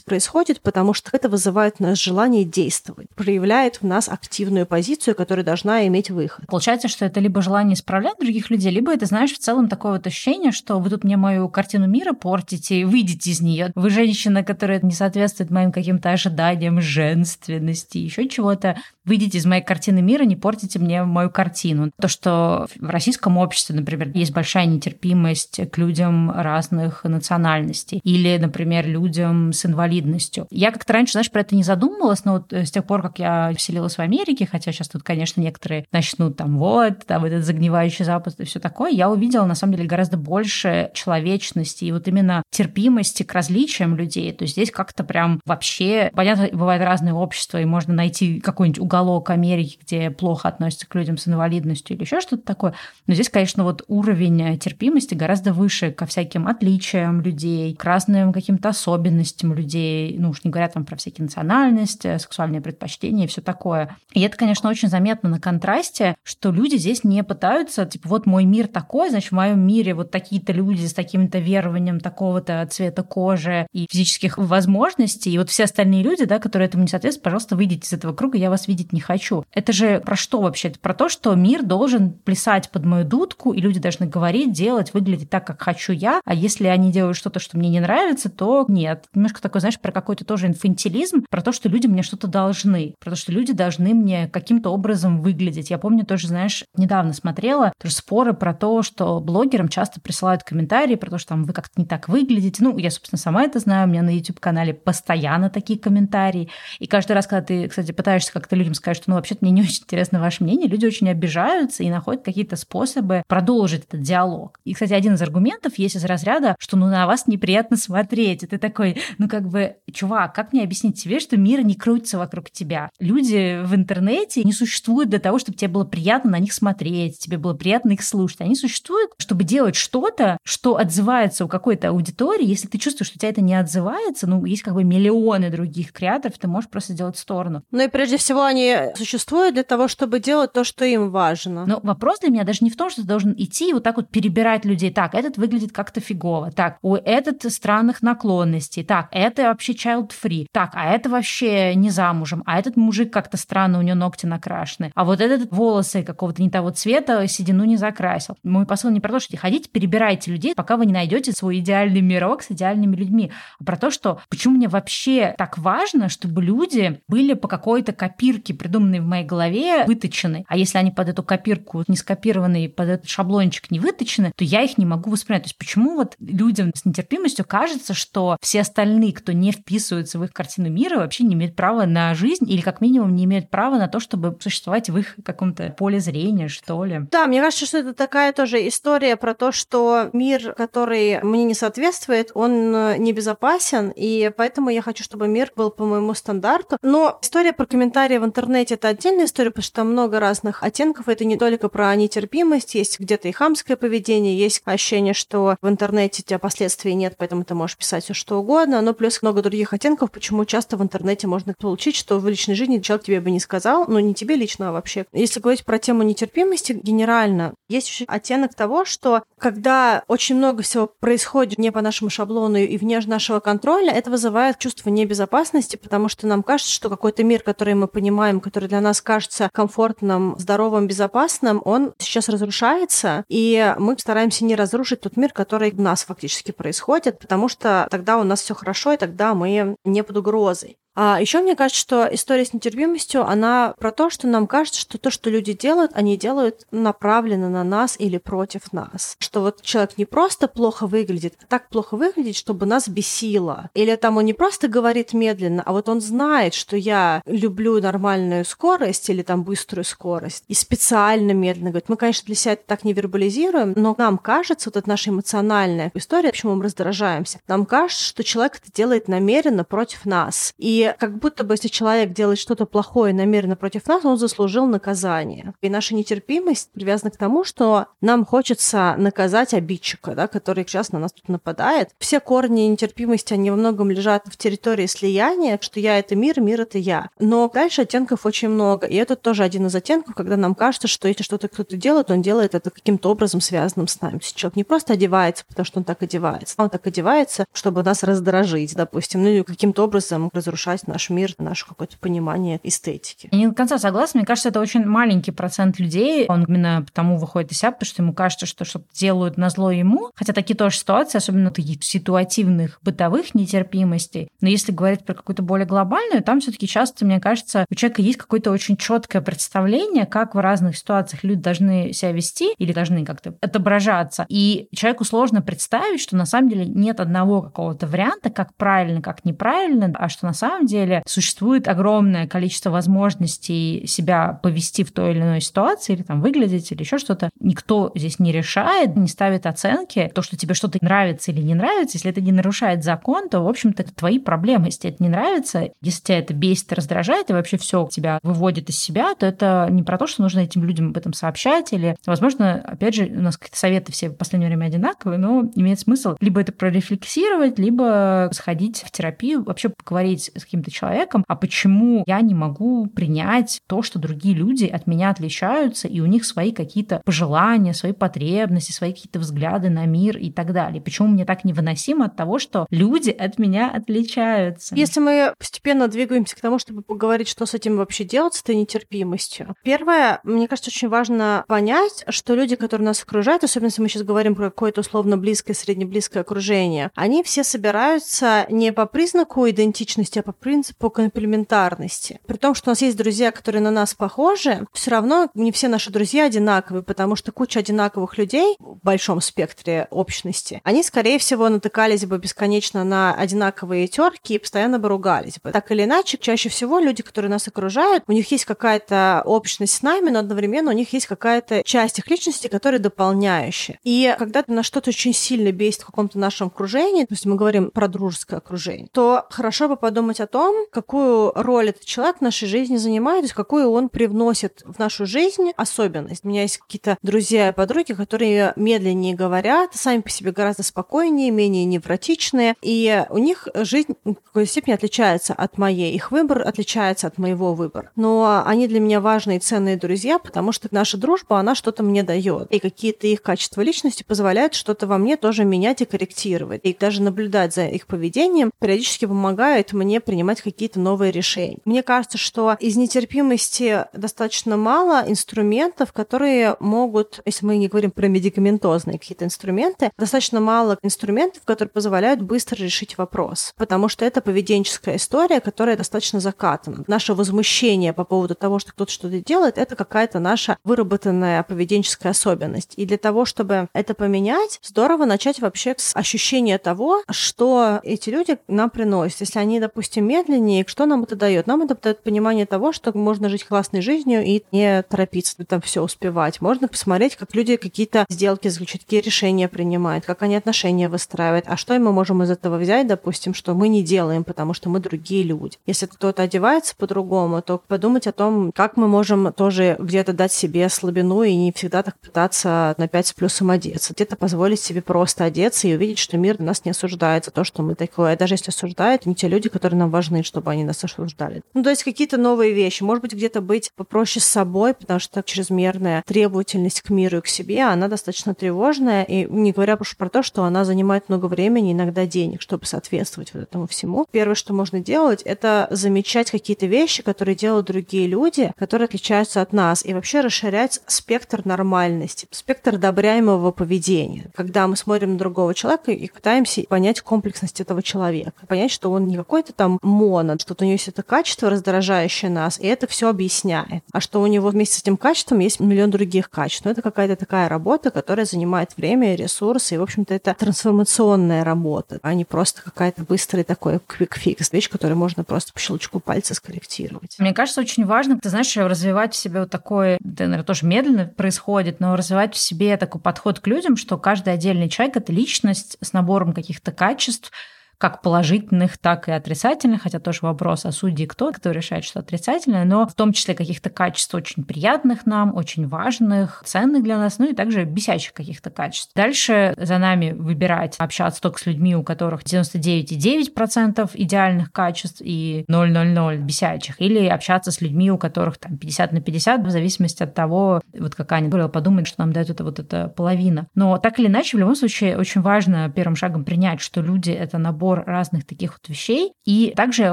происходит, 0.00 0.60
потому 0.60 0.94
что 0.94 1.10
это 1.12 1.28
вызывает 1.28 1.76
у 1.78 1.82
нас 1.82 1.98
желание 1.98 2.44
действовать, 2.44 3.08
проявляет 3.14 3.76
в 3.76 3.82
нас 3.82 4.08
активную 4.08 4.66
позицию, 4.66 5.14
которая 5.14 5.44
должна 5.44 5.86
иметь 5.86 6.10
выход. 6.10 6.46
Получается, 6.46 6.88
что 6.88 7.04
это 7.04 7.20
либо 7.20 7.42
желание 7.42 7.74
исправлять 7.74 8.18
других 8.18 8.50
людей, 8.50 8.70
либо 8.70 8.92
это, 8.92 9.06
знаешь, 9.06 9.32
в 9.32 9.38
целом 9.38 9.68
такое 9.68 9.92
вот 9.92 10.06
ощущение, 10.06 10.52
что 10.52 10.78
вы 10.78 10.90
тут 10.90 11.04
мне 11.04 11.16
мою 11.16 11.48
картину 11.48 11.86
мира 11.86 12.12
портите, 12.12 12.76
и 12.76 12.84
выйдете 12.84 13.30
из 13.30 13.40
нее. 13.40 13.72
Вы 13.74 13.90
женщина, 13.90 14.44
которая 14.44 14.80
не 14.80 14.92
соответствует 14.92 15.50
моим 15.50 15.72
каким-то 15.72 16.10
ожиданиям 16.10 16.80
женственности, 16.96 17.98
еще 17.98 18.28
чего-то. 18.28 18.76
Выйдите 19.04 19.38
из 19.38 19.46
моей 19.46 19.62
картины 19.62 20.02
мира, 20.02 20.24
не 20.24 20.34
портите 20.34 20.78
мне 20.78 21.04
мою 21.04 21.30
картину. 21.30 21.90
То, 22.00 22.08
что 22.08 22.66
в 22.76 22.88
российском 22.88 23.38
обществе, 23.38 23.76
например, 23.76 24.10
есть 24.14 24.32
большая 24.32 24.66
нетерпимость 24.66 25.60
к 25.70 25.78
людям 25.78 26.30
разных 26.30 27.04
национальностей. 27.04 28.00
Или, 28.02 28.36
например, 28.38 28.86
людям 28.86 29.52
с 29.52 29.64
инвалидностью. 29.64 30.46
Я 30.50 30.72
как-то 30.72 30.92
раньше, 30.94 31.12
знаешь, 31.12 31.30
про 31.30 31.42
это 31.42 31.54
не 31.54 31.62
задумывалась, 31.62 32.24
но 32.24 32.34
вот 32.34 32.52
э, 32.52 32.64
с 32.64 32.70
тех 32.70 32.84
пор, 32.84 33.02
как 33.02 33.18
я 33.18 33.50
поселилась 33.52 33.96
в 33.96 34.00
Америке, 34.00 34.48
хотя 34.50 34.72
сейчас 34.72 34.88
тут, 34.88 35.02
конечно, 35.02 35.40
некоторые 35.40 35.86
начнут 35.92 36.36
там 36.36 36.58
вот, 36.58 37.06
там 37.06 37.24
этот 37.24 37.44
загнивающий 37.44 38.04
Запад 38.04 38.40
и 38.40 38.44
все 38.44 38.58
такое, 38.58 38.90
я 38.90 39.10
увидела, 39.10 39.44
на 39.44 39.54
самом 39.54 39.74
деле, 39.74 39.88
гораздо 39.88 40.16
больше 40.16 40.90
человечности 40.94 41.84
и 41.84 41.92
вот 41.92 42.08
именно 42.08 42.42
терпимости 42.50 43.22
к 43.22 43.32
различиям 43.32 43.96
людей. 43.96 44.32
То 44.32 44.44
есть 44.44 44.54
здесь 44.54 44.70
как-то 44.70 45.04
прям 45.04 45.40
вообще, 45.44 46.10
понятно, 46.14 46.48
бывают 46.52 46.82
разные 46.86 47.12
общества, 47.12 47.60
и 47.60 47.66
можно 47.66 47.92
найти 47.92 48.40
какой-нибудь 48.40 48.80
уголок 48.80 49.30
Америки, 49.30 49.78
где 49.82 50.10
плохо 50.10 50.48
относятся 50.48 50.86
к 50.86 50.94
людям 50.94 51.18
с 51.18 51.28
инвалидностью 51.28 51.96
или 51.96 52.04
еще 52.04 52.20
что-то 52.20 52.42
такое. 52.42 52.72
Но 53.06 53.14
здесь, 53.14 53.28
конечно, 53.28 53.64
вот 53.64 53.84
уровень 53.88 54.58
терпимости 54.58 55.14
гораздо 55.14 55.52
выше 55.52 55.90
ко 55.90 56.06
всяким 56.06 56.46
отличиям 56.48 57.20
людей, 57.20 57.74
к 57.74 57.84
разным 57.84 58.32
каким-то 58.32 58.70
особенностям 58.70 59.52
людей, 59.52 60.16
ну 60.18 60.30
уж 60.30 60.44
не 60.44 60.50
говоря 60.50 60.68
там 60.68 60.84
про 60.84 60.96
всякие 60.96 61.24
национальности, 61.24 62.16
сексуальные 62.18 62.60
предпочтения 62.60 63.24
и 63.24 63.28
все 63.28 63.40
такое. 63.40 63.96
И 64.12 64.20
это, 64.22 64.36
конечно, 64.36 64.70
очень 64.70 64.88
заметно 64.88 65.28
на 65.28 65.40
контрасте, 65.40 66.14
что 66.22 66.50
люди 66.50 66.76
здесь 66.76 67.04
не 67.04 67.22
пытаются, 67.24 67.84
типа, 67.84 68.08
вот 68.08 68.26
мой 68.26 68.44
мир 68.44 68.68
такой, 68.68 69.10
значит, 69.10 69.30
в 69.30 69.34
моем 69.34 69.60
мире 69.60 69.94
вот 69.94 70.10
такие-то 70.10 70.52
люди 70.52 70.86
с 70.86 70.94
таким-то 70.94 71.38
верованием 71.38 72.00
такого-то 72.00 72.66
цвета 72.70 73.02
кожи 73.02 73.66
и 73.72 73.86
физических 73.90 74.38
возможностей, 74.38 75.32
и 75.32 75.38
вот 75.38 75.50
все 75.50 75.64
остальные 75.64 76.02
люди, 76.02 76.24
да, 76.24 76.38
которые 76.38 76.68
этому 76.76 76.84
не 76.84 76.88
соответствуют, 76.88 77.24
пожалуйста, 77.24 77.56
выйдите 77.56 77.86
из 77.86 77.92
этого 77.92 78.12
круга, 78.12 78.38
я 78.38 78.50
вас 78.50 78.68
видеть 78.68 78.92
не 78.92 79.00
хочу. 79.00 79.44
Это 79.52 79.72
же 79.72 80.00
про 80.00 80.14
что 80.14 80.40
вообще? 80.40 80.68
Это 80.68 80.78
про 80.78 80.94
то, 80.94 81.08
что 81.08 81.34
мир 81.34 81.62
должен 81.64 82.10
плясать 82.10 82.70
под 82.70 82.84
мою 82.84 83.04
дудку, 83.04 83.52
и 83.52 83.60
люди 83.60 83.80
должны 83.80 84.06
говорить, 84.06 84.52
делать, 84.52 84.92
выглядеть 84.94 85.30
так, 85.30 85.46
как 85.46 85.62
хочу 85.62 85.92
я, 85.92 86.20
а 86.24 86.34
если 86.34 86.66
они 86.66 86.92
делают 86.92 87.16
что-то, 87.16 87.40
что 87.40 87.56
мне 87.56 87.70
не 87.70 87.80
нравится, 87.80 88.28
то 88.28 88.64
нет. 88.68 89.06
Немножко 89.14 89.40
такой, 89.40 89.60
знаешь, 89.60 89.80
про 89.80 89.92
какой-то 89.92 90.24
тоже 90.24 90.46
инфантилизм, 90.46 91.24
про 91.30 91.40
то, 91.40 91.52
что 91.52 91.68
люди 91.68 91.86
мне 91.86 92.02
что-то 92.02 92.26
должны, 92.26 92.94
про 93.00 93.10
то, 93.10 93.16
что 93.16 93.32
люди 93.32 93.52
должны 93.52 93.94
мне 93.94 94.28
каким-то 94.28 94.70
образом 94.70 95.22
выглядеть. 95.22 95.70
Я 95.70 95.78
помню 95.78 96.04
тоже, 96.04 96.28
знаешь, 96.28 96.64
недавно 96.76 97.12
смотрела 97.12 97.72
тоже 97.80 97.94
споры 97.94 98.34
про 98.34 98.52
то, 98.54 98.82
что 98.82 99.20
блогерам 99.20 99.68
часто 99.68 100.00
присылают 100.00 100.42
комментарии 100.42 100.96
про 100.96 101.10
то, 101.10 101.18
что 101.18 101.30
там 101.30 101.44
вы 101.44 101.52
как-то 101.52 101.80
не 101.80 101.86
так 101.86 102.08
выглядите. 102.08 102.62
Ну, 102.62 102.76
я, 102.78 102.90
собственно, 102.90 103.18
сама 103.18 103.44
это 103.44 103.58
знаю, 103.58 103.86
у 103.86 103.90
меня 103.90 104.02
на 104.02 104.14
YouTube-канале 104.14 104.74
постоянно 104.74 105.48
такие 105.50 105.78
комментарии. 105.78 106.50
И 106.78 106.86
каждый 106.86 107.12
раз, 107.12 107.26
когда 107.26 107.44
ты, 107.44 107.68
кстати, 107.68 107.92
пытаешься 107.92 108.32
как-то 108.32 108.56
людям 108.56 108.74
сказать, 108.74 108.96
что, 108.96 109.10
ну, 109.10 109.16
вообще-то 109.16 109.44
мне 109.44 109.52
не 109.52 109.62
очень 109.66 109.82
интересно 109.82 110.20
ваше 110.20 110.44
мнение, 110.44 110.68
люди 110.68 110.86
очень 110.86 111.08
обижаются 111.08 111.82
и 111.82 111.90
находят 111.90 112.24
какие-то 112.24 112.56
способы 112.56 113.22
продолжить 113.28 113.84
этот 113.84 114.02
диалог. 114.02 114.60
И, 114.64 114.74
кстати, 114.74 114.92
один 114.92 115.14
из 115.14 115.22
аргументов 115.22 115.78
есть 115.78 115.96
из 115.96 116.04
разряда, 116.04 116.56
что, 116.58 116.76
ну, 116.76 116.86
на 116.86 117.06
вас 117.06 117.26
неприятно 117.26 117.76
смотреть. 117.76 118.42
И 118.42 118.46
ты 118.46 118.58
такой, 118.58 119.00
ну 119.18 119.28
как 119.28 119.48
бы, 119.48 119.76
чувак, 119.92 120.34
как 120.34 120.52
мне 120.52 120.62
объяснить 120.62 121.02
тебе, 121.02 121.20
что 121.20 121.36
мир 121.36 121.62
не 121.64 121.74
крутится 121.74 122.18
вокруг 122.18 122.50
тебя? 122.50 122.90
Люди 122.98 123.62
в 123.64 123.74
интернете 123.74 124.42
не 124.44 124.52
существуют 124.52 125.10
для 125.10 125.18
того, 125.18 125.38
чтобы 125.38 125.58
тебе 125.58 125.68
было 125.68 125.84
приятно 125.84 126.32
на 126.32 126.38
них 126.38 126.52
смотреть, 126.52 127.18
тебе 127.18 127.38
было 127.38 127.54
приятно 127.54 127.92
их 127.92 128.02
слушать. 128.02 128.40
Они 128.40 128.54
существуют, 128.54 129.10
чтобы 129.18 129.44
делать 129.44 129.76
что-то, 129.76 130.38
что 130.42 130.76
отзывается 130.76 131.44
у 131.44 131.48
какой-то 131.48 131.88
аудитории. 131.88 132.46
Если 132.46 132.68
ты 132.68 132.78
чувствуешь, 132.78 133.08
что 133.08 133.16
у 133.16 133.20
тебя 133.20 133.30
это 133.30 133.40
не 133.40 133.54
отзывается, 133.54 134.26
ну, 134.26 134.44
есть 134.44 134.62
как 134.62 134.74
бы 134.74 134.84
миллионы 134.84 135.50
других 135.50 135.92
креаторов, 135.92 136.38
ты 136.38 136.48
можешь 136.56 136.70
просто 136.70 136.94
сделать 136.94 137.16
в 137.16 137.18
сторону. 137.18 137.62
Ну 137.70 137.82
и 137.82 137.88
прежде 137.88 138.16
всего 138.16 138.42
они 138.42 138.76
существуют 138.94 139.54
для 139.54 139.62
того, 139.62 139.88
чтобы 139.88 140.20
делать 140.20 140.52
то, 140.52 140.64
что 140.64 140.84
им 140.84 141.10
важно. 141.10 141.66
Но 141.66 141.80
вопрос 141.82 142.20
для 142.20 142.30
меня 142.30 142.44
даже 142.44 142.60
не 142.62 142.70
в 142.70 142.76
том, 142.76 142.88
что 142.90 143.02
ты 143.02 143.08
должен 143.08 143.34
идти 143.36 143.70
и 143.70 143.72
вот 143.74 143.82
так 143.82 143.96
вот 143.96 144.08
перебирать 144.08 144.64
людей. 144.64 144.90
Так, 144.90 145.14
этот 145.14 145.36
выглядит 145.36 145.72
как-то 145.72 146.00
фигово. 146.00 146.50
Так, 146.50 146.78
у 146.82 146.94
этот 146.94 147.44
странных 147.52 148.00
наклонностей. 148.02 148.84
Так, 148.84 149.08
это 149.10 149.44
вообще 149.44 149.74
child-free. 149.74 150.46
Так, 150.50 150.70
а 150.74 150.92
это 150.92 151.10
вообще 151.10 151.74
не 151.74 151.90
замужем. 151.90 152.42
А 152.46 152.58
этот 152.58 152.76
мужик 152.76 153.12
как-то 153.12 153.36
странно, 153.36 153.78
у 153.78 153.82
него 153.82 153.96
ногти 153.96 154.26
накрашены. 154.26 154.92
А 154.94 155.04
вот 155.04 155.20
этот 155.20 155.52
волосы 155.52 156.02
какого-то 156.02 156.40
не 156.42 156.50
того 156.50 156.70
цвета, 156.70 157.26
седину 157.26 157.64
не 157.64 157.76
закрасил. 157.76 158.36
Мой 158.42 158.64
посыл 158.64 158.90
не 158.90 159.00
про 159.00 159.12
то, 159.12 159.20
что 159.20 159.36
ходите, 159.36 159.68
перебирайте 159.68 160.30
людей, 160.30 160.54
пока 160.54 160.76
вы 160.76 160.86
не 160.86 160.92
найдете 160.92 161.32
свой 161.32 161.58
идеальный 161.58 162.00
мирок 162.00 162.42
с 162.42 162.50
идеальными 162.50 162.96
людьми, 162.96 163.30
а 163.60 163.64
про 163.64 163.76
то, 163.76 163.90
что 163.90 164.20
почему 164.30 164.56
мне 164.56 164.68
вообще 164.68 165.34
так 165.36 165.58
важно, 165.58 166.08
чтобы 166.08 166.42
люди 166.46 167.00
были 167.08 167.34
по 167.34 167.48
какой-то 167.48 167.92
копирке, 167.92 168.54
придуманной 168.54 169.00
в 169.00 169.06
моей 169.06 169.24
голове, 169.24 169.84
выточены. 169.84 170.44
А 170.48 170.56
если 170.56 170.78
они 170.78 170.90
под 170.90 171.08
эту 171.08 171.22
копирку 171.22 171.84
не 171.88 171.96
скопированы, 171.96 172.68
под 172.68 172.88
этот 172.88 173.08
шаблончик 173.08 173.70
не 173.70 173.80
выточены, 173.80 174.32
то 174.36 174.44
я 174.44 174.62
их 174.62 174.78
не 174.78 174.86
могу 174.86 175.10
воспринять. 175.10 175.42
То 175.42 175.46
есть 175.48 175.58
почему 175.58 175.96
вот 175.96 176.14
людям 176.20 176.70
с 176.74 176.84
нетерпимостью 176.84 177.44
кажется, 177.44 177.94
что 177.94 178.36
все 178.40 178.60
остальные, 178.60 179.12
кто 179.12 179.32
не 179.32 179.52
вписывается 179.52 180.18
в 180.18 180.24
их 180.24 180.32
картину 180.32 180.70
мира, 180.70 180.98
вообще 180.98 181.24
не 181.24 181.34
имеют 181.34 181.56
права 181.56 181.84
на 181.86 182.14
жизнь 182.14 182.50
или 182.50 182.60
как 182.60 182.80
минимум 182.80 183.14
не 183.14 183.24
имеют 183.24 183.50
права 183.50 183.76
на 183.76 183.88
то, 183.88 184.00
чтобы 184.00 184.36
существовать 184.40 184.88
в 184.88 184.96
их 184.96 185.16
каком-то 185.24 185.74
поле 185.76 186.00
зрения, 186.00 186.48
что 186.48 186.84
ли. 186.84 187.00
Да, 187.10 187.26
мне 187.26 187.40
кажется, 187.40 187.66
что 187.66 187.78
это 187.78 187.94
такая 187.94 188.32
тоже 188.32 188.66
история 188.68 189.16
про 189.16 189.34
то, 189.34 189.52
что 189.52 190.10
мир, 190.12 190.54
который 190.54 191.22
мне 191.22 191.44
не 191.44 191.54
соответствует, 191.54 192.30
он 192.34 192.74
э, 192.74 192.96
небезопасен, 192.98 193.92
и 193.94 194.30
поэтому 194.36 194.70
я 194.70 194.82
хочу, 194.82 195.02
чтобы 195.02 195.28
мир 195.28 195.50
был 195.56 195.70
по 195.70 195.84
моему 195.84 196.14
стандарту. 196.14 196.35
Но 196.82 197.18
история 197.22 197.52
про 197.52 197.66
комментарии 197.66 198.18
в 198.18 198.24
интернете— 198.24 198.74
это 198.76 198.88
отдельная 198.88 199.26
история, 199.26 199.50
потому 199.50 199.62
что 199.62 199.74
там 199.76 199.92
много 199.92 200.20
разных 200.20 200.62
оттенков. 200.62 201.08
Это 201.08 201.24
не 201.24 201.36
только 201.36 201.68
про 201.68 201.94
нетерпимость, 201.94 202.74
есть 202.74 202.98
где-то 202.98 203.28
и 203.28 203.32
хамское 203.32 203.76
поведение, 203.76 204.36
есть 204.36 204.62
ощущение, 204.64 205.14
что 205.14 205.56
в 205.62 205.68
интернете 205.68 206.22
у 206.22 206.28
тебя 206.28 206.38
последствий 206.38 206.94
нет, 206.94 207.14
поэтому 207.16 207.44
ты 207.44 207.54
можешь 207.54 207.76
писать 207.76 208.04
все 208.04 208.14
что 208.14 208.38
угодно, 208.38 208.80
но 208.80 208.92
плюс 208.92 209.22
много 209.22 209.42
других 209.42 209.72
оттенков, 209.72 210.10
почему 210.10 210.44
часто 210.44 210.76
в 210.76 210.82
интернете 210.82 211.26
можно 211.26 211.54
получить, 211.58 211.96
что 211.96 212.18
в 212.18 212.28
личной 212.28 212.54
жизни 212.54 212.80
человек 212.80 213.06
тебе 213.06 213.20
бы 213.20 213.30
не 213.30 213.40
сказал, 213.40 213.86
ну 213.86 213.98
не 213.98 214.14
тебе 214.14 214.34
лично, 214.36 214.70
а 214.70 214.72
вообще. 214.72 215.06
Если 215.12 215.40
говорить 215.40 215.64
про 215.64 215.78
тему 215.78 216.02
нетерпимости 216.02 216.72
генерально, 216.72 217.54
есть 217.68 217.88
еще 217.88 218.04
оттенок 218.08 218.54
того, 218.54 218.84
что 218.84 219.22
когда 219.38 220.02
очень 220.08 220.36
много 220.36 220.62
всего 220.62 220.90
происходит 221.00 221.58
не 221.58 221.70
по 221.70 221.82
нашему 221.82 222.10
шаблону 222.10 222.56
и 222.56 222.76
вне 222.76 222.96
нашего 223.06 223.40
контроля, 223.40 223.92
это 223.92 224.10
вызывает 224.10 224.58
чувство 224.58 224.88
небезопасности, 224.88 225.76
потому 225.76 226.08
что 226.08 226.25
нам 226.26 226.42
кажется, 226.42 226.72
что 226.72 226.90
какой-то 226.90 227.24
мир, 227.24 227.42
который 227.42 227.74
мы 227.74 227.88
понимаем, 227.88 228.40
который 228.40 228.68
для 228.68 228.80
нас 228.80 229.00
кажется 229.00 229.48
комфортным, 229.52 230.36
здоровым, 230.38 230.86
безопасным, 230.86 231.62
он 231.64 231.94
сейчас 231.98 232.28
разрушается, 232.28 233.24
и 233.28 233.74
мы 233.78 233.98
стараемся 233.98 234.44
не 234.44 234.54
разрушить 234.54 235.00
тот 235.00 235.16
мир, 235.16 235.32
который 235.32 235.70
в 235.70 235.80
нас 235.80 236.04
фактически 236.04 236.50
происходит, 236.50 237.18
потому 237.18 237.48
что 237.48 237.86
тогда 237.90 238.18
у 238.18 238.24
нас 238.24 238.42
все 238.42 238.54
хорошо, 238.54 238.92
и 238.92 238.96
тогда 238.96 239.34
мы 239.34 239.76
не 239.84 240.02
под 240.02 240.16
угрозой. 240.18 240.78
А 240.96 241.20
еще 241.20 241.40
мне 241.40 241.54
кажется, 241.54 241.80
что 241.80 242.08
история 242.10 242.44
с 242.46 242.54
нетерпимостью, 242.54 243.26
она 243.26 243.74
про 243.78 243.92
то, 243.92 244.08
что 244.08 244.26
нам 244.26 244.46
кажется, 244.46 244.80
что 244.80 244.98
то, 244.98 245.10
что 245.10 245.28
люди 245.28 245.52
делают, 245.52 245.92
они 245.94 246.16
делают 246.16 246.66
направленно 246.70 247.50
на 247.50 247.64
нас 247.64 247.96
или 247.98 248.16
против 248.16 248.72
нас. 248.72 249.16
Что 249.18 249.42
вот 249.42 249.60
человек 249.60 249.98
не 249.98 250.06
просто 250.06 250.48
плохо 250.48 250.86
выглядит, 250.86 251.34
а 251.42 251.46
так 251.46 251.68
плохо 251.68 251.96
выглядит, 251.96 252.34
чтобы 252.34 252.64
нас 252.64 252.88
бесило. 252.88 253.70
Или 253.74 253.94
там 253.96 254.16
он 254.16 254.24
не 254.24 254.32
просто 254.32 254.68
говорит 254.68 255.12
медленно, 255.12 255.62
а 255.64 255.72
вот 255.72 255.88
он 255.90 256.00
знает, 256.00 256.54
что 256.54 256.76
я 256.76 257.22
люблю 257.26 257.80
нормальную 257.80 258.46
скорость 258.46 259.10
или 259.10 259.22
там 259.22 259.44
быструю 259.44 259.84
скорость, 259.84 260.44
и 260.48 260.54
специально 260.54 261.32
медленно 261.32 261.70
говорит. 261.70 261.90
Мы, 261.90 261.96
конечно, 261.96 262.24
для 262.24 262.34
себя 262.34 262.54
это 262.54 262.64
так 262.66 262.84
не 262.84 262.94
вербализируем, 262.94 263.74
но 263.76 263.94
нам 263.98 264.16
кажется, 264.16 264.70
вот 264.70 264.78
эта 264.78 264.88
наша 264.88 265.10
эмоциональная 265.10 265.90
история, 265.94 266.30
почему 266.30 266.54
мы 266.54 266.64
раздражаемся, 266.64 267.40
нам 267.46 267.66
кажется, 267.66 268.02
что 268.02 268.24
человек 268.24 268.56
это 268.62 268.72
делает 268.72 269.08
намеренно 269.08 269.64
против 269.64 270.06
нас. 270.06 270.54
И 270.56 270.85
как 270.92 271.18
будто 271.18 271.44
бы, 271.44 271.54
если 271.54 271.68
человек 271.68 272.12
делает 272.12 272.38
что-то 272.38 272.66
плохое 272.66 273.14
намеренно 273.14 273.56
против 273.56 273.86
нас, 273.86 274.04
он 274.04 274.16
заслужил 274.16 274.66
наказание. 274.66 275.54
И 275.60 275.70
наша 275.70 275.94
нетерпимость 275.94 276.70
привязана 276.72 277.10
к 277.10 277.16
тому, 277.16 277.44
что 277.44 277.86
нам 278.00 278.24
хочется 278.24 278.94
наказать 278.98 279.54
обидчика, 279.54 280.14
да, 280.14 280.26
который 280.26 280.64
сейчас 280.66 280.92
на 280.92 280.98
нас 280.98 281.12
тут 281.12 281.28
нападает. 281.28 281.90
Все 281.98 282.20
корни 282.20 282.62
нетерпимости, 282.62 283.34
они 283.34 283.50
во 283.50 283.56
многом 283.56 283.90
лежат 283.90 284.24
в 284.26 284.36
территории 284.36 284.86
слияния, 284.86 285.58
что 285.60 285.80
я— 285.80 285.98
это 285.98 286.16
мир, 286.16 286.40
мир— 286.40 286.60
это 286.62 286.78
я. 286.78 287.10
Но 287.18 287.50
дальше 287.52 287.82
оттенков 287.82 288.26
очень 288.26 288.48
много. 288.48 288.86
И 288.86 288.94
это 288.96 289.16
тоже 289.16 289.42
один 289.42 289.66
из 289.66 289.74
оттенков, 289.74 290.14
когда 290.14 290.36
нам 290.36 290.54
кажется, 290.54 290.88
что 290.88 291.08
если 291.08 291.22
что-то 291.22 291.48
кто-то 291.48 291.76
делает, 291.76 292.10
он 292.10 292.22
делает 292.22 292.54
это 292.54 292.70
каким-то 292.70 293.10
образом 293.10 293.40
связанным 293.40 293.88
с 293.88 294.00
нами. 294.00 294.20
Человек 294.34 294.56
не 294.56 294.64
просто 294.64 294.94
одевается, 294.94 295.44
потому 295.46 295.64
что 295.64 295.78
он 295.78 295.84
так 295.84 296.02
одевается. 296.02 296.54
Он 296.58 296.70
так 296.70 296.86
одевается, 296.86 297.46
чтобы 297.52 297.82
нас 297.82 298.02
раздражить, 298.02 298.74
допустим, 298.74 299.22
ну 299.22 299.28
или 299.28 299.42
каким-то 299.42 299.84
образом 299.84 300.30
разрушать 300.32 300.75
попасть 300.76 300.84
в 300.84 300.88
наш 300.88 301.10
мир, 301.10 301.32
наше 301.38 301.66
какое-то 301.66 301.96
понимание 301.98 302.60
эстетики. 302.62 303.28
Я 303.32 303.38
не 303.38 303.46
до 303.48 303.54
конца 303.54 303.78
согласна. 303.78 304.18
Мне 304.18 304.26
кажется, 304.26 304.50
это 304.50 304.60
очень 304.60 304.84
маленький 304.84 305.32
процент 305.32 305.78
людей. 305.78 306.26
Он 306.28 306.44
именно 306.44 306.84
потому 306.86 307.16
выходит 307.16 307.52
из 307.52 307.58
себя, 307.58 307.72
потому 307.72 307.86
что 307.86 308.02
ему 308.02 308.12
кажется, 308.12 308.46
что 308.46 308.64
что-то 308.64 308.86
делают 308.92 309.36
на 309.36 309.50
зло 309.50 309.70
ему. 309.70 310.10
Хотя 310.14 310.32
такие 310.32 310.56
тоже 310.56 310.78
ситуации, 310.78 311.18
особенно 311.18 311.50
таких 311.50 311.82
ситуативных, 311.82 312.78
бытовых 312.82 313.34
нетерпимостей. 313.34 314.28
Но 314.40 314.48
если 314.48 314.72
говорить 314.72 315.04
про 315.04 315.14
какую-то 315.14 315.42
более 315.42 315.66
глобальную, 315.66 316.22
там 316.22 316.40
все 316.40 316.52
таки 316.52 316.66
часто, 316.66 317.04
мне 317.04 317.20
кажется, 317.20 317.64
у 317.70 317.74
человека 317.74 318.02
есть 318.02 318.18
какое-то 318.18 318.50
очень 318.50 318.76
четкое 318.76 319.22
представление, 319.22 320.06
как 320.06 320.34
в 320.34 320.38
разных 320.38 320.76
ситуациях 320.76 321.24
люди 321.24 321.40
должны 321.40 321.92
себя 321.92 322.12
вести 322.12 322.52
или 322.58 322.72
должны 322.72 323.04
как-то 323.04 323.34
отображаться. 323.40 324.26
И 324.28 324.68
человеку 324.74 325.04
сложно 325.04 325.42
представить, 325.42 326.00
что 326.00 326.16
на 326.16 326.26
самом 326.26 326.48
деле 326.48 326.66
нет 326.66 327.00
одного 327.00 327.42
какого-то 327.42 327.86
варианта, 327.86 328.30
как 328.30 328.54
правильно, 328.54 329.00
как 329.00 329.24
неправильно, 329.24 329.92
а 329.94 330.08
что 330.08 330.26
на 330.26 330.32
самом 330.32 330.65
деле 330.66 331.02
существует 331.06 331.68
огромное 331.68 332.26
количество 332.26 332.70
возможностей 332.70 333.84
себя 333.86 334.38
повести 334.42 334.84
в 334.84 334.92
той 334.92 335.12
или 335.12 335.20
иной 335.20 335.40
ситуации, 335.40 335.94
или 335.94 336.02
там 336.02 336.20
выглядеть, 336.20 336.72
или 336.72 336.80
еще 336.80 336.98
что-то. 336.98 337.30
Никто 337.40 337.92
здесь 337.94 338.18
не 338.18 338.32
решает, 338.32 338.96
не 338.96 339.08
ставит 339.08 339.46
оценки. 339.46 340.10
То, 340.14 340.22
что 340.22 340.36
тебе 340.36 340.54
что-то 340.54 340.78
нравится 340.80 341.32
или 341.32 341.42
не 341.42 341.54
нравится, 341.54 341.96
если 341.96 342.10
это 342.10 342.20
не 342.20 342.32
нарушает 342.32 342.84
закон, 342.84 343.28
то, 343.28 343.40
в 343.40 343.48
общем-то, 343.48 343.82
это 343.82 343.94
твои 343.94 344.18
проблемы. 344.18 344.66
Если 344.66 344.90
это 344.90 345.02
не 345.02 345.08
нравится, 345.08 345.70
если 345.80 346.02
тебя 346.02 346.18
это 346.18 346.34
бесит, 346.34 346.72
раздражает, 346.72 347.30
и 347.30 347.32
вообще 347.32 347.56
все 347.56 347.88
тебя 347.90 348.18
выводит 348.22 348.68
из 348.68 348.78
себя, 348.78 349.14
то 349.14 349.26
это 349.26 349.68
не 349.70 349.82
про 349.82 349.98
то, 349.98 350.06
что 350.06 350.22
нужно 350.22 350.40
этим 350.40 350.64
людям 350.64 350.88
об 350.88 350.96
этом 350.96 351.12
сообщать, 351.12 351.72
или, 351.72 351.96
возможно, 352.06 352.62
опять 352.64 352.94
же, 352.94 353.06
у 353.06 353.20
нас 353.20 353.36
какие-то 353.36 353.58
советы 353.58 353.92
все 353.92 354.08
в 354.08 354.14
последнее 354.14 354.48
время 354.48 354.66
одинаковые, 354.66 355.18
но 355.18 355.50
имеет 355.54 355.80
смысл 355.80 356.16
либо 356.20 356.40
это 356.40 356.52
прорефлексировать, 356.52 357.58
либо 357.58 358.28
сходить 358.32 358.82
в 358.86 358.90
терапию, 358.90 359.44
вообще 359.44 359.68
поговорить 359.68 360.30
с 360.34 360.44
каким-то 360.56 360.70
человеком, 360.70 361.24
а 361.28 361.36
почему 361.36 362.02
я 362.06 362.20
не 362.20 362.34
могу 362.34 362.86
принять 362.86 363.60
то, 363.66 363.82
что 363.82 363.98
другие 363.98 364.34
люди 364.34 364.64
от 364.64 364.86
меня 364.86 365.10
отличаются, 365.10 365.88
и 365.88 366.00
у 366.00 366.06
них 366.06 366.24
свои 366.24 366.52
какие-то 366.52 367.02
пожелания, 367.04 367.74
свои 367.74 367.92
потребности, 367.92 368.72
свои 368.72 368.92
какие-то 368.92 369.18
взгляды 369.18 369.70
на 369.70 369.86
мир 369.86 370.16
и 370.16 370.30
так 370.30 370.52
далее. 370.52 370.80
Почему 370.80 371.08
мне 371.08 371.24
так 371.24 371.44
невыносимо 371.44 372.06
от 372.06 372.16
того, 372.16 372.38
что 372.38 372.66
люди 372.70 373.10
от 373.10 373.38
меня 373.38 373.70
отличаются? 373.70 374.74
Если 374.74 375.00
мы 375.00 375.34
постепенно 375.38 375.88
двигаемся 375.88 376.36
к 376.36 376.40
тому, 376.40 376.58
чтобы 376.58 376.82
поговорить, 376.82 377.28
что 377.28 377.46
с 377.46 377.54
этим 377.54 377.76
вообще 377.76 378.04
делать, 378.04 378.34
с 378.34 378.42
этой 378.42 378.56
нетерпимостью. 378.56 379.54
Первое, 379.62 380.20
мне 380.24 380.48
кажется, 380.48 380.70
очень 380.70 380.88
важно 380.88 381.44
понять, 381.48 382.04
что 382.08 382.34
люди, 382.34 382.56
которые 382.56 382.86
нас 382.86 383.02
окружают, 383.02 383.44
особенно 383.44 383.68
если 383.68 383.82
мы 383.82 383.88
сейчас 383.88 384.02
говорим 384.02 384.34
про 384.34 384.50
какое-то 384.50 384.80
условно 384.80 385.18
близкое, 385.18 385.54
среднеблизкое 385.54 386.22
окружение, 386.22 386.90
они 386.94 387.22
все 387.22 387.44
собираются 387.44 388.46
не 388.48 388.72
по 388.72 388.86
признаку 388.86 389.48
идентичности, 389.48 390.20
а 390.20 390.22
по 390.22 390.32
принципу 390.38 390.90
комплементарности. 390.90 392.20
При 392.26 392.36
том, 392.36 392.54
что 392.54 392.70
у 392.70 392.72
нас 392.72 392.82
есть 392.82 392.96
друзья, 392.96 393.30
которые 393.30 393.62
на 393.62 393.70
нас 393.70 393.94
похожи, 393.94 394.66
все 394.72 394.90
равно 394.90 395.28
не 395.34 395.52
все 395.52 395.68
наши 395.68 395.90
друзья 395.90 396.24
одинаковые, 396.24 396.82
потому 396.82 397.16
что 397.16 397.32
куча 397.32 397.60
одинаковых 397.60 398.18
людей 398.18 398.56
в 398.58 398.78
большом 398.82 399.20
спектре 399.20 399.88
общности, 399.90 400.60
они, 400.64 400.82
скорее 400.82 401.18
всего, 401.18 401.48
натыкались 401.48 402.06
бы 402.06 402.18
бесконечно 402.18 402.84
на 402.84 403.14
одинаковые 403.14 403.88
терки 403.88 404.34
и 404.34 404.38
постоянно 404.38 404.78
бы 404.78 404.88
ругались 404.88 405.38
бы. 405.42 405.50
Так 405.52 405.70
или 405.72 405.84
иначе, 405.84 406.18
чаще 406.18 406.48
всего 406.48 406.78
люди, 406.78 407.02
которые 407.02 407.30
нас 407.30 407.48
окружают, 407.48 408.04
у 408.06 408.12
них 408.12 408.30
есть 408.30 408.44
какая-то 408.44 409.22
общность 409.24 409.74
с 409.74 409.82
нами, 409.82 410.10
но 410.10 410.20
одновременно 410.20 410.70
у 410.70 410.74
них 410.74 410.92
есть 410.92 411.06
какая-то 411.06 411.62
часть 411.64 411.98
их 411.98 412.08
личности, 412.08 412.48
которая 412.48 412.80
дополняющая. 412.80 413.78
И 413.82 414.14
когда 414.18 414.44
на 414.46 414.62
что-то 414.62 414.90
очень 414.90 415.12
сильно 415.12 415.52
бесит 415.52 415.82
в 415.82 415.86
каком-то 415.86 416.18
нашем 416.18 416.48
окружении, 416.48 417.04
то 417.04 417.14
есть 417.14 417.26
мы 417.26 417.36
говорим 417.36 417.70
про 417.70 417.88
дружеское 417.88 418.36
окружение, 418.36 418.88
то 418.92 419.26
хорошо 419.30 419.68
бы 419.68 419.76
подумать 419.76 420.20
о 420.20 420.25
том, 420.26 420.66
какую 420.70 421.32
роль 421.34 421.70
этот 421.70 421.84
человек 421.84 422.18
в 422.18 422.20
нашей 422.20 422.48
жизни 422.48 422.76
занимает, 422.76 423.20
то 423.20 423.24
есть 423.24 423.34
какую 423.34 423.70
он 423.70 423.88
привносит 423.88 424.62
в 424.64 424.78
нашу 424.78 425.06
жизнь 425.06 425.52
особенность. 425.56 426.24
У 426.24 426.28
меня 426.28 426.42
есть 426.42 426.58
какие-то 426.58 426.98
друзья 427.02 427.48
и 427.48 427.52
подруги, 427.52 427.92
которые 427.92 428.52
медленнее 428.56 429.14
говорят, 429.14 429.74
сами 429.74 430.00
по 430.00 430.10
себе 430.10 430.32
гораздо 430.32 430.62
спокойнее, 430.62 431.30
менее 431.30 431.64
невротичные, 431.64 432.54
и 432.62 433.04
у 433.10 433.18
них 433.18 433.48
жизнь 433.54 433.94
в 434.04 434.14
какой-то 434.14 434.50
степени 434.50 434.74
отличается 434.74 435.34
от 435.34 435.58
моей, 435.58 435.94
их 435.94 436.10
выбор 436.10 436.46
отличается 436.46 437.06
от 437.06 437.18
моего 437.18 437.54
выбора. 437.54 437.90
Но 437.96 438.42
они 438.44 438.68
для 438.68 438.80
меня 438.80 439.00
важные 439.00 439.38
и 439.38 439.40
ценные 439.40 439.76
друзья, 439.76 440.18
потому 440.18 440.52
что 440.52 440.68
наша 440.70 440.96
дружба, 440.96 441.38
она 441.38 441.54
что-то 441.54 441.82
мне 441.82 442.02
дает. 442.02 442.50
И 442.50 442.58
какие-то 442.58 443.06
их 443.06 443.22
качества 443.22 443.62
личности 443.62 444.02
позволяют 444.02 444.54
что-то 444.54 444.86
во 444.86 444.98
мне 444.98 445.16
тоже 445.16 445.44
менять 445.44 445.82
и 445.82 445.84
корректировать. 445.84 446.60
И 446.64 446.76
даже 446.78 447.02
наблюдать 447.02 447.54
за 447.54 447.66
их 447.66 447.86
поведением 447.86 448.50
периодически 448.60 449.06
помогает 449.06 449.72
мне 449.72 450.00
принимать 450.16 450.40
какие 450.42 450.66
какие-то 450.66 450.80
новые 450.80 451.12
решения. 451.12 451.58
Мне 451.64 451.82
кажется, 451.82 452.16
что 452.16 452.56
из 452.58 452.76
нетерпимости 452.76 453.84
достаточно 453.92 454.56
мало 454.56 455.04
инструментов, 455.06 455.92
которые 455.92 456.56
могут, 456.60 457.20
если 457.26 457.44
мы 457.44 457.58
не 457.58 457.68
говорим 457.68 457.90
про 457.90 458.08
медикаментозные 458.08 458.98
какие-то 458.98 459.26
инструменты, 459.26 459.92
достаточно 459.98 460.40
мало 460.40 460.78
инструментов, 460.82 461.42
которые 461.44 461.70
позволяют 461.70 462.22
быстро 462.22 462.56
решить 462.56 462.96
вопрос. 462.98 463.52
Потому 463.56 463.88
что 463.88 464.06
это 464.06 464.22
поведенческая 464.22 464.96
история, 464.96 465.40
которая 465.40 465.76
достаточно 465.76 466.18
закатана. 466.18 466.84
Наше 466.86 467.12
возмущение 467.12 467.92
по 467.92 468.04
поводу 468.04 468.34
того, 468.34 468.58
что 468.58 468.72
кто-то 468.72 468.90
что-то 468.90 469.20
делает, 469.20 469.58
это 469.58 469.76
какая-то 469.76 470.18
наша 470.18 470.56
выработанная 470.64 471.42
поведенческая 471.42 472.12
особенность. 472.12 472.72
И 472.76 472.86
для 472.86 472.98
того, 472.98 473.26
чтобы 473.26 473.68
это 473.72 473.92
поменять, 473.92 474.58
здорово 474.62 475.04
начать 475.04 475.38
вообще 475.38 475.74
с 475.76 475.94
ощущения 475.94 476.58
того, 476.58 477.02
что 477.10 477.78
эти 477.84 478.08
люди 478.08 478.38
нам 478.48 478.70
приносят. 478.70 479.20
Если 479.20 479.38
они, 479.38 479.60
допустим, 479.60 480.05
медленнее. 480.06 480.64
Что 480.66 480.86
нам 480.86 481.02
это 481.02 481.16
дает? 481.16 481.46
Нам 481.46 481.62
это 481.62 481.76
дает 481.80 482.02
понимание 482.02 482.46
того, 482.46 482.72
что 482.72 482.96
можно 482.96 483.28
жить 483.28 483.44
классной 483.44 483.80
жизнью 483.80 484.24
и 484.24 484.42
не 484.52 484.82
торопиться 484.82 485.44
там 485.44 485.60
все 485.60 485.82
успевать. 485.82 486.40
Можно 486.40 486.68
посмотреть, 486.68 487.16
как 487.16 487.34
люди 487.34 487.56
какие-то 487.56 488.06
сделки 488.08 488.48
заключают, 488.48 488.84
какие 488.84 489.00
решения 489.00 489.48
принимают, 489.48 490.04
как 490.04 490.22
они 490.22 490.36
отношения 490.36 490.88
выстраивают. 490.88 491.46
А 491.48 491.56
что 491.56 491.78
мы 491.78 491.92
можем 491.92 492.22
из 492.22 492.30
этого 492.30 492.56
взять, 492.56 492.86
допустим, 492.86 493.34
что 493.34 493.54
мы 493.54 493.68
не 493.68 493.82
делаем, 493.82 494.24
потому 494.24 494.54
что 494.54 494.68
мы 494.68 494.80
другие 494.80 495.22
люди. 495.22 495.58
Если 495.66 495.86
кто-то 495.86 496.22
одевается 496.22 496.74
по-другому, 496.76 497.42
то 497.42 497.58
подумать 497.58 498.06
о 498.06 498.12
том, 498.12 498.52
как 498.52 498.76
мы 498.76 498.88
можем 498.88 499.32
тоже 499.32 499.76
где-то 499.78 500.12
дать 500.12 500.32
себе 500.32 500.68
слабину 500.68 501.22
и 501.22 501.34
не 501.34 501.52
всегда 501.52 501.82
так 501.82 501.98
пытаться 501.98 502.74
на 502.78 502.88
5 502.88 503.06
с 503.06 503.12
плюсом 503.12 503.50
одеться. 503.50 503.92
Где-то 503.94 504.16
позволить 504.16 504.60
себе 504.60 504.82
просто 504.82 505.24
одеться 505.24 505.68
и 505.68 505.74
увидеть, 505.74 505.98
что 505.98 506.16
мир 506.16 506.40
нас 506.40 506.64
не 506.64 506.70
осуждает 506.70 507.24
за 507.24 507.30
то, 507.30 507.44
что 507.44 507.62
мы 507.62 507.74
такое. 507.74 508.16
Даже 508.16 508.34
если 508.34 508.50
осуждает, 508.50 509.06
не 509.06 509.14
те 509.14 509.28
люди, 509.28 509.48
которые 509.48 509.78
нам 509.78 509.90
важны, 509.96 510.22
чтобы 510.22 510.50
они 510.50 510.64
нас 510.64 510.84
осуждали. 510.84 511.42
Ну, 511.54 511.62
то 511.62 511.70
есть 511.70 511.82
какие-то 511.84 512.18
новые 512.18 512.52
вещи. 512.52 512.82
Может 512.82 513.02
быть, 513.02 513.14
где-то 513.14 513.40
быть 513.40 513.70
попроще 513.76 514.22
с 514.22 514.26
собой, 514.26 514.74
потому 514.74 515.00
что 515.00 515.22
чрезмерная 515.22 516.02
требовательность 516.06 516.82
к 516.82 516.90
миру 516.90 517.18
и 517.18 517.20
к 517.22 517.26
себе, 517.26 517.62
она 517.62 517.88
достаточно 517.88 518.34
тревожная. 518.34 519.04
И 519.04 519.24
не 519.24 519.52
говоря 519.52 519.78
уж 519.80 519.96
про 519.96 520.10
то, 520.10 520.22
что 520.22 520.44
она 520.44 520.64
занимает 520.64 521.08
много 521.08 521.26
времени, 521.26 521.72
иногда 521.72 522.04
денег, 522.04 522.42
чтобы 522.42 522.66
соответствовать 522.66 523.32
вот 523.32 523.42
этому 523.44 523.66
всему. 523.66 524.06
Первое, 524.10 524.34
что 524.34 524.52
можно 524.52 524.80
делать, 524.80 525.22
это 525.22 525.66
замечать 525.70 526.30
какие-то 526.30 526.66
вещи, 526.66 527.02
которые 527.02 527.34
делают 527.34 527.66
другие 527.66 528.06
люди, 528.06 528.52
которые 528.58 528.84
отличаются 528.84 529.40
от 529.40 529.54
нас, 529.54 529.84
и 529.84 529.94
вообще 529.94 530.20
расширять 530.20 530.80
спектр 530.86 531.40
нормальности, 531.44 532.28
спектр 532.30 532.74
одобряемого 532.74 533.50
поведения. 533.50 534.30
Когда 534.34 534.66
мы 534.66 534.76
смотрим 534.76 535.12
на 535.12 535.18
другого 535.18 535.54
человека 535.54 535.92
и 535.92 536.10
пытаемся 536.10 536.64
понять 536.68 537.00
комплексность 537.00 537.60
этого 537.60 537.82
человека, 537.82 538.46
понять, 538.46 538.70
что 538.70 538.90
он 538.90 539.06
не 539.06 539.16
какой-то 539.16 539.52
там 539.52 539.78
моно, 539.86 540.36
что 540.38 540.54
у 540.58 540.64
него 540.64 540.72
есть 540.72 540.88
это 540.88 541.02
качество, 541.02 541.48
раздражающее 541.48 542.30
нас, 542.30 542.58
и 542.58 542.66
это 542.66 542.86
все 542.86 543.08
объясняет. 543.08 543.84
А 543.92 544.00
что 544.00 544.20
у 544.20 544.26
него 544.26 544.48
вместе 544.48 544.78
с 544.78 544.82
этим 544.82 544.96
качеством 544.96 545.38
есть 545.38 545.60
миллион 545.60 545.90
других 545.90 546.28
качеств. 546.28 546.64
Но 546.64 546.70
это 546.72 546.82
какая-то 546.82 547.16
такая 547.16 547.48
работа, 547.48 547.90
которая 547.90 548.26
занимает 548.26 548.76
время 548.76 549.14
ресурсы, 549.14 549.74
и, 549.74 549.78
в 549.78 549.82
общем-то, 549.82 550.14
это 550.14 550.34
трансформационная 550.34 551.44
работа, 551.44 551.98
а 552.02 552.14
не 552.14 552.24
просто 552.24 552.62
какая-то 552.62 553.04
быстрая 553.04 553.44
такой 553.44 553.76
quick-fix, 553.76 554.48
вещь, 554.52 554.68
которую 554.68 554.98
можно 554.98 555.24
просто 555.24 555.52
по 555.52 555.60
щелчку 555.60 556.00
пальца 556.00 556.34
скорректировать. 556.34 557.16
Мне 557.18 557.32
кажется, 557.32 557.60
очень 557.60 557.86
важно, 557.86 558.18
ты 558.18 558.28
знаешь, 558.28 558.56
развивать 558.56 559.14
в 559.14 559.16
себе 559.16 559.40
вот 559.40 559.50
такое, 559.50 559.94
это, 559.94 560.24
наверное, 560.24 560.44
тоже 560.44 560.66
медленно 560.66 561.06
происходит, 561.06 561.80
но 561.80 561.96
развивать 561.96 562.34
в 562.34 562.38
себе 562.38 562.76
такой 562.76 563.00
подход 563.00 563.40
к 563.40 563.46
людям, 563.46 563.76
что 563.76 563.96
каждый 563.98 564.32
отдельный 564.32 564.68
человек— 564.68 564.96
это 564.98 565.12
личность 565.12 565.76
с 565.80 565.92
набором 565.92 566.32
каких-то 566.32 566.72
качеств, 566.72 567.30
как 567.78 568.02
положительных, 568.02 568.78
так 568.78 569.08
и 569.08 569.12
отрицательных, 569.12 569.82
хотя 569.82 569.98
тоже 569.98 570.20
вопрос 570.22 570.64
о 570.64 570.72
судьи 570.72 571.06
кто, 571.06 571.32
кто 571.32 571.50
решает, 571.50 571.84
что 571.84 572.00
отрицательное, 572.00 572.64
но 572.64 572.86
в 572.86 572.94
том 572.94 573.12
числе 573.12 573.34
каких-то 573.34 573.70
качеств 573.70 574.14
очень 574.14 574.44
приятных 574.44 575.06
нам, 575.06 575.34
очень 575.34 575.68
важных, 575.68 576.42
ценных 576.44 576.82
для 576.82 576.98
нас, 576.98 577.18
ну 577.18 577.30
и 577.30 577.34
также 577.34 577.64
бесячих 577.64 578.12
каких-то 578.12 578.50
качеств. 578.50 578.92
Дальше 578.94 579.54
за 579.58 579.78
нами 579.78 580.12
выбирать, 580.12 580.76
общаться 580.78 581.20
только 581.20 581.38
с 581.38 581.46
людьми, 581.46 581.76
у 581.76 581.82
которых 581.82 582.22
99,9% 582.22 583.90
идеальных 583.94 584.52
качеств 584.52 585.02
и 585.04 585.44
0,00 585.48 586.16
бесячих, 586.18 586.80
или 586.80 587.06
общаться 587.06 587.50
с 587.50 587.60
людьми, 587.60 587.90
у 587.90 587.98
которых 587.98 588.38
там 588.38 588.56
50 588.56 588.92
на 588.92 589.00
50, 589.00 589.44
в 589.44 589.50
зависимости 589.50 590.02
от 590.02 590.14
того, 590.14 590.62
вот 590.78 590.94
как 590.94 591.12
Аня 591.12 591.28
говорила, 591.28 591.48
подумать, 591.48 591.86
что 591.86 592.00
нам 592.00 592.12
дает 592.12 592.30
это 592.30 592.42
вот 592.44 592.58
эта 592.58 592.88
половина. 592.88 593.48
Но 593.54 593.76
так 593.78 593.98
или 593.98 594.06
иначе, 594.06 594.36
в 594.36 594.40
любом 594.40 594.56
случае, 594.56 594.96
очень 594.96 595.20
важно 595.20 595.70
первым 595.74 595.96
шагом 595.96 596.24
принять, 596.24 596.60
что 596.60 596.80
люди— 596.80 597.10
это 597.12 597.38
набор 597.38 597.65
набор 597.66 597.84
разных 597.86 598.26
таких 598.26 598.52
вот 598.52 598.68
вещей. 598.68 599.12
И 599.24 599.52
также 599.56 599.92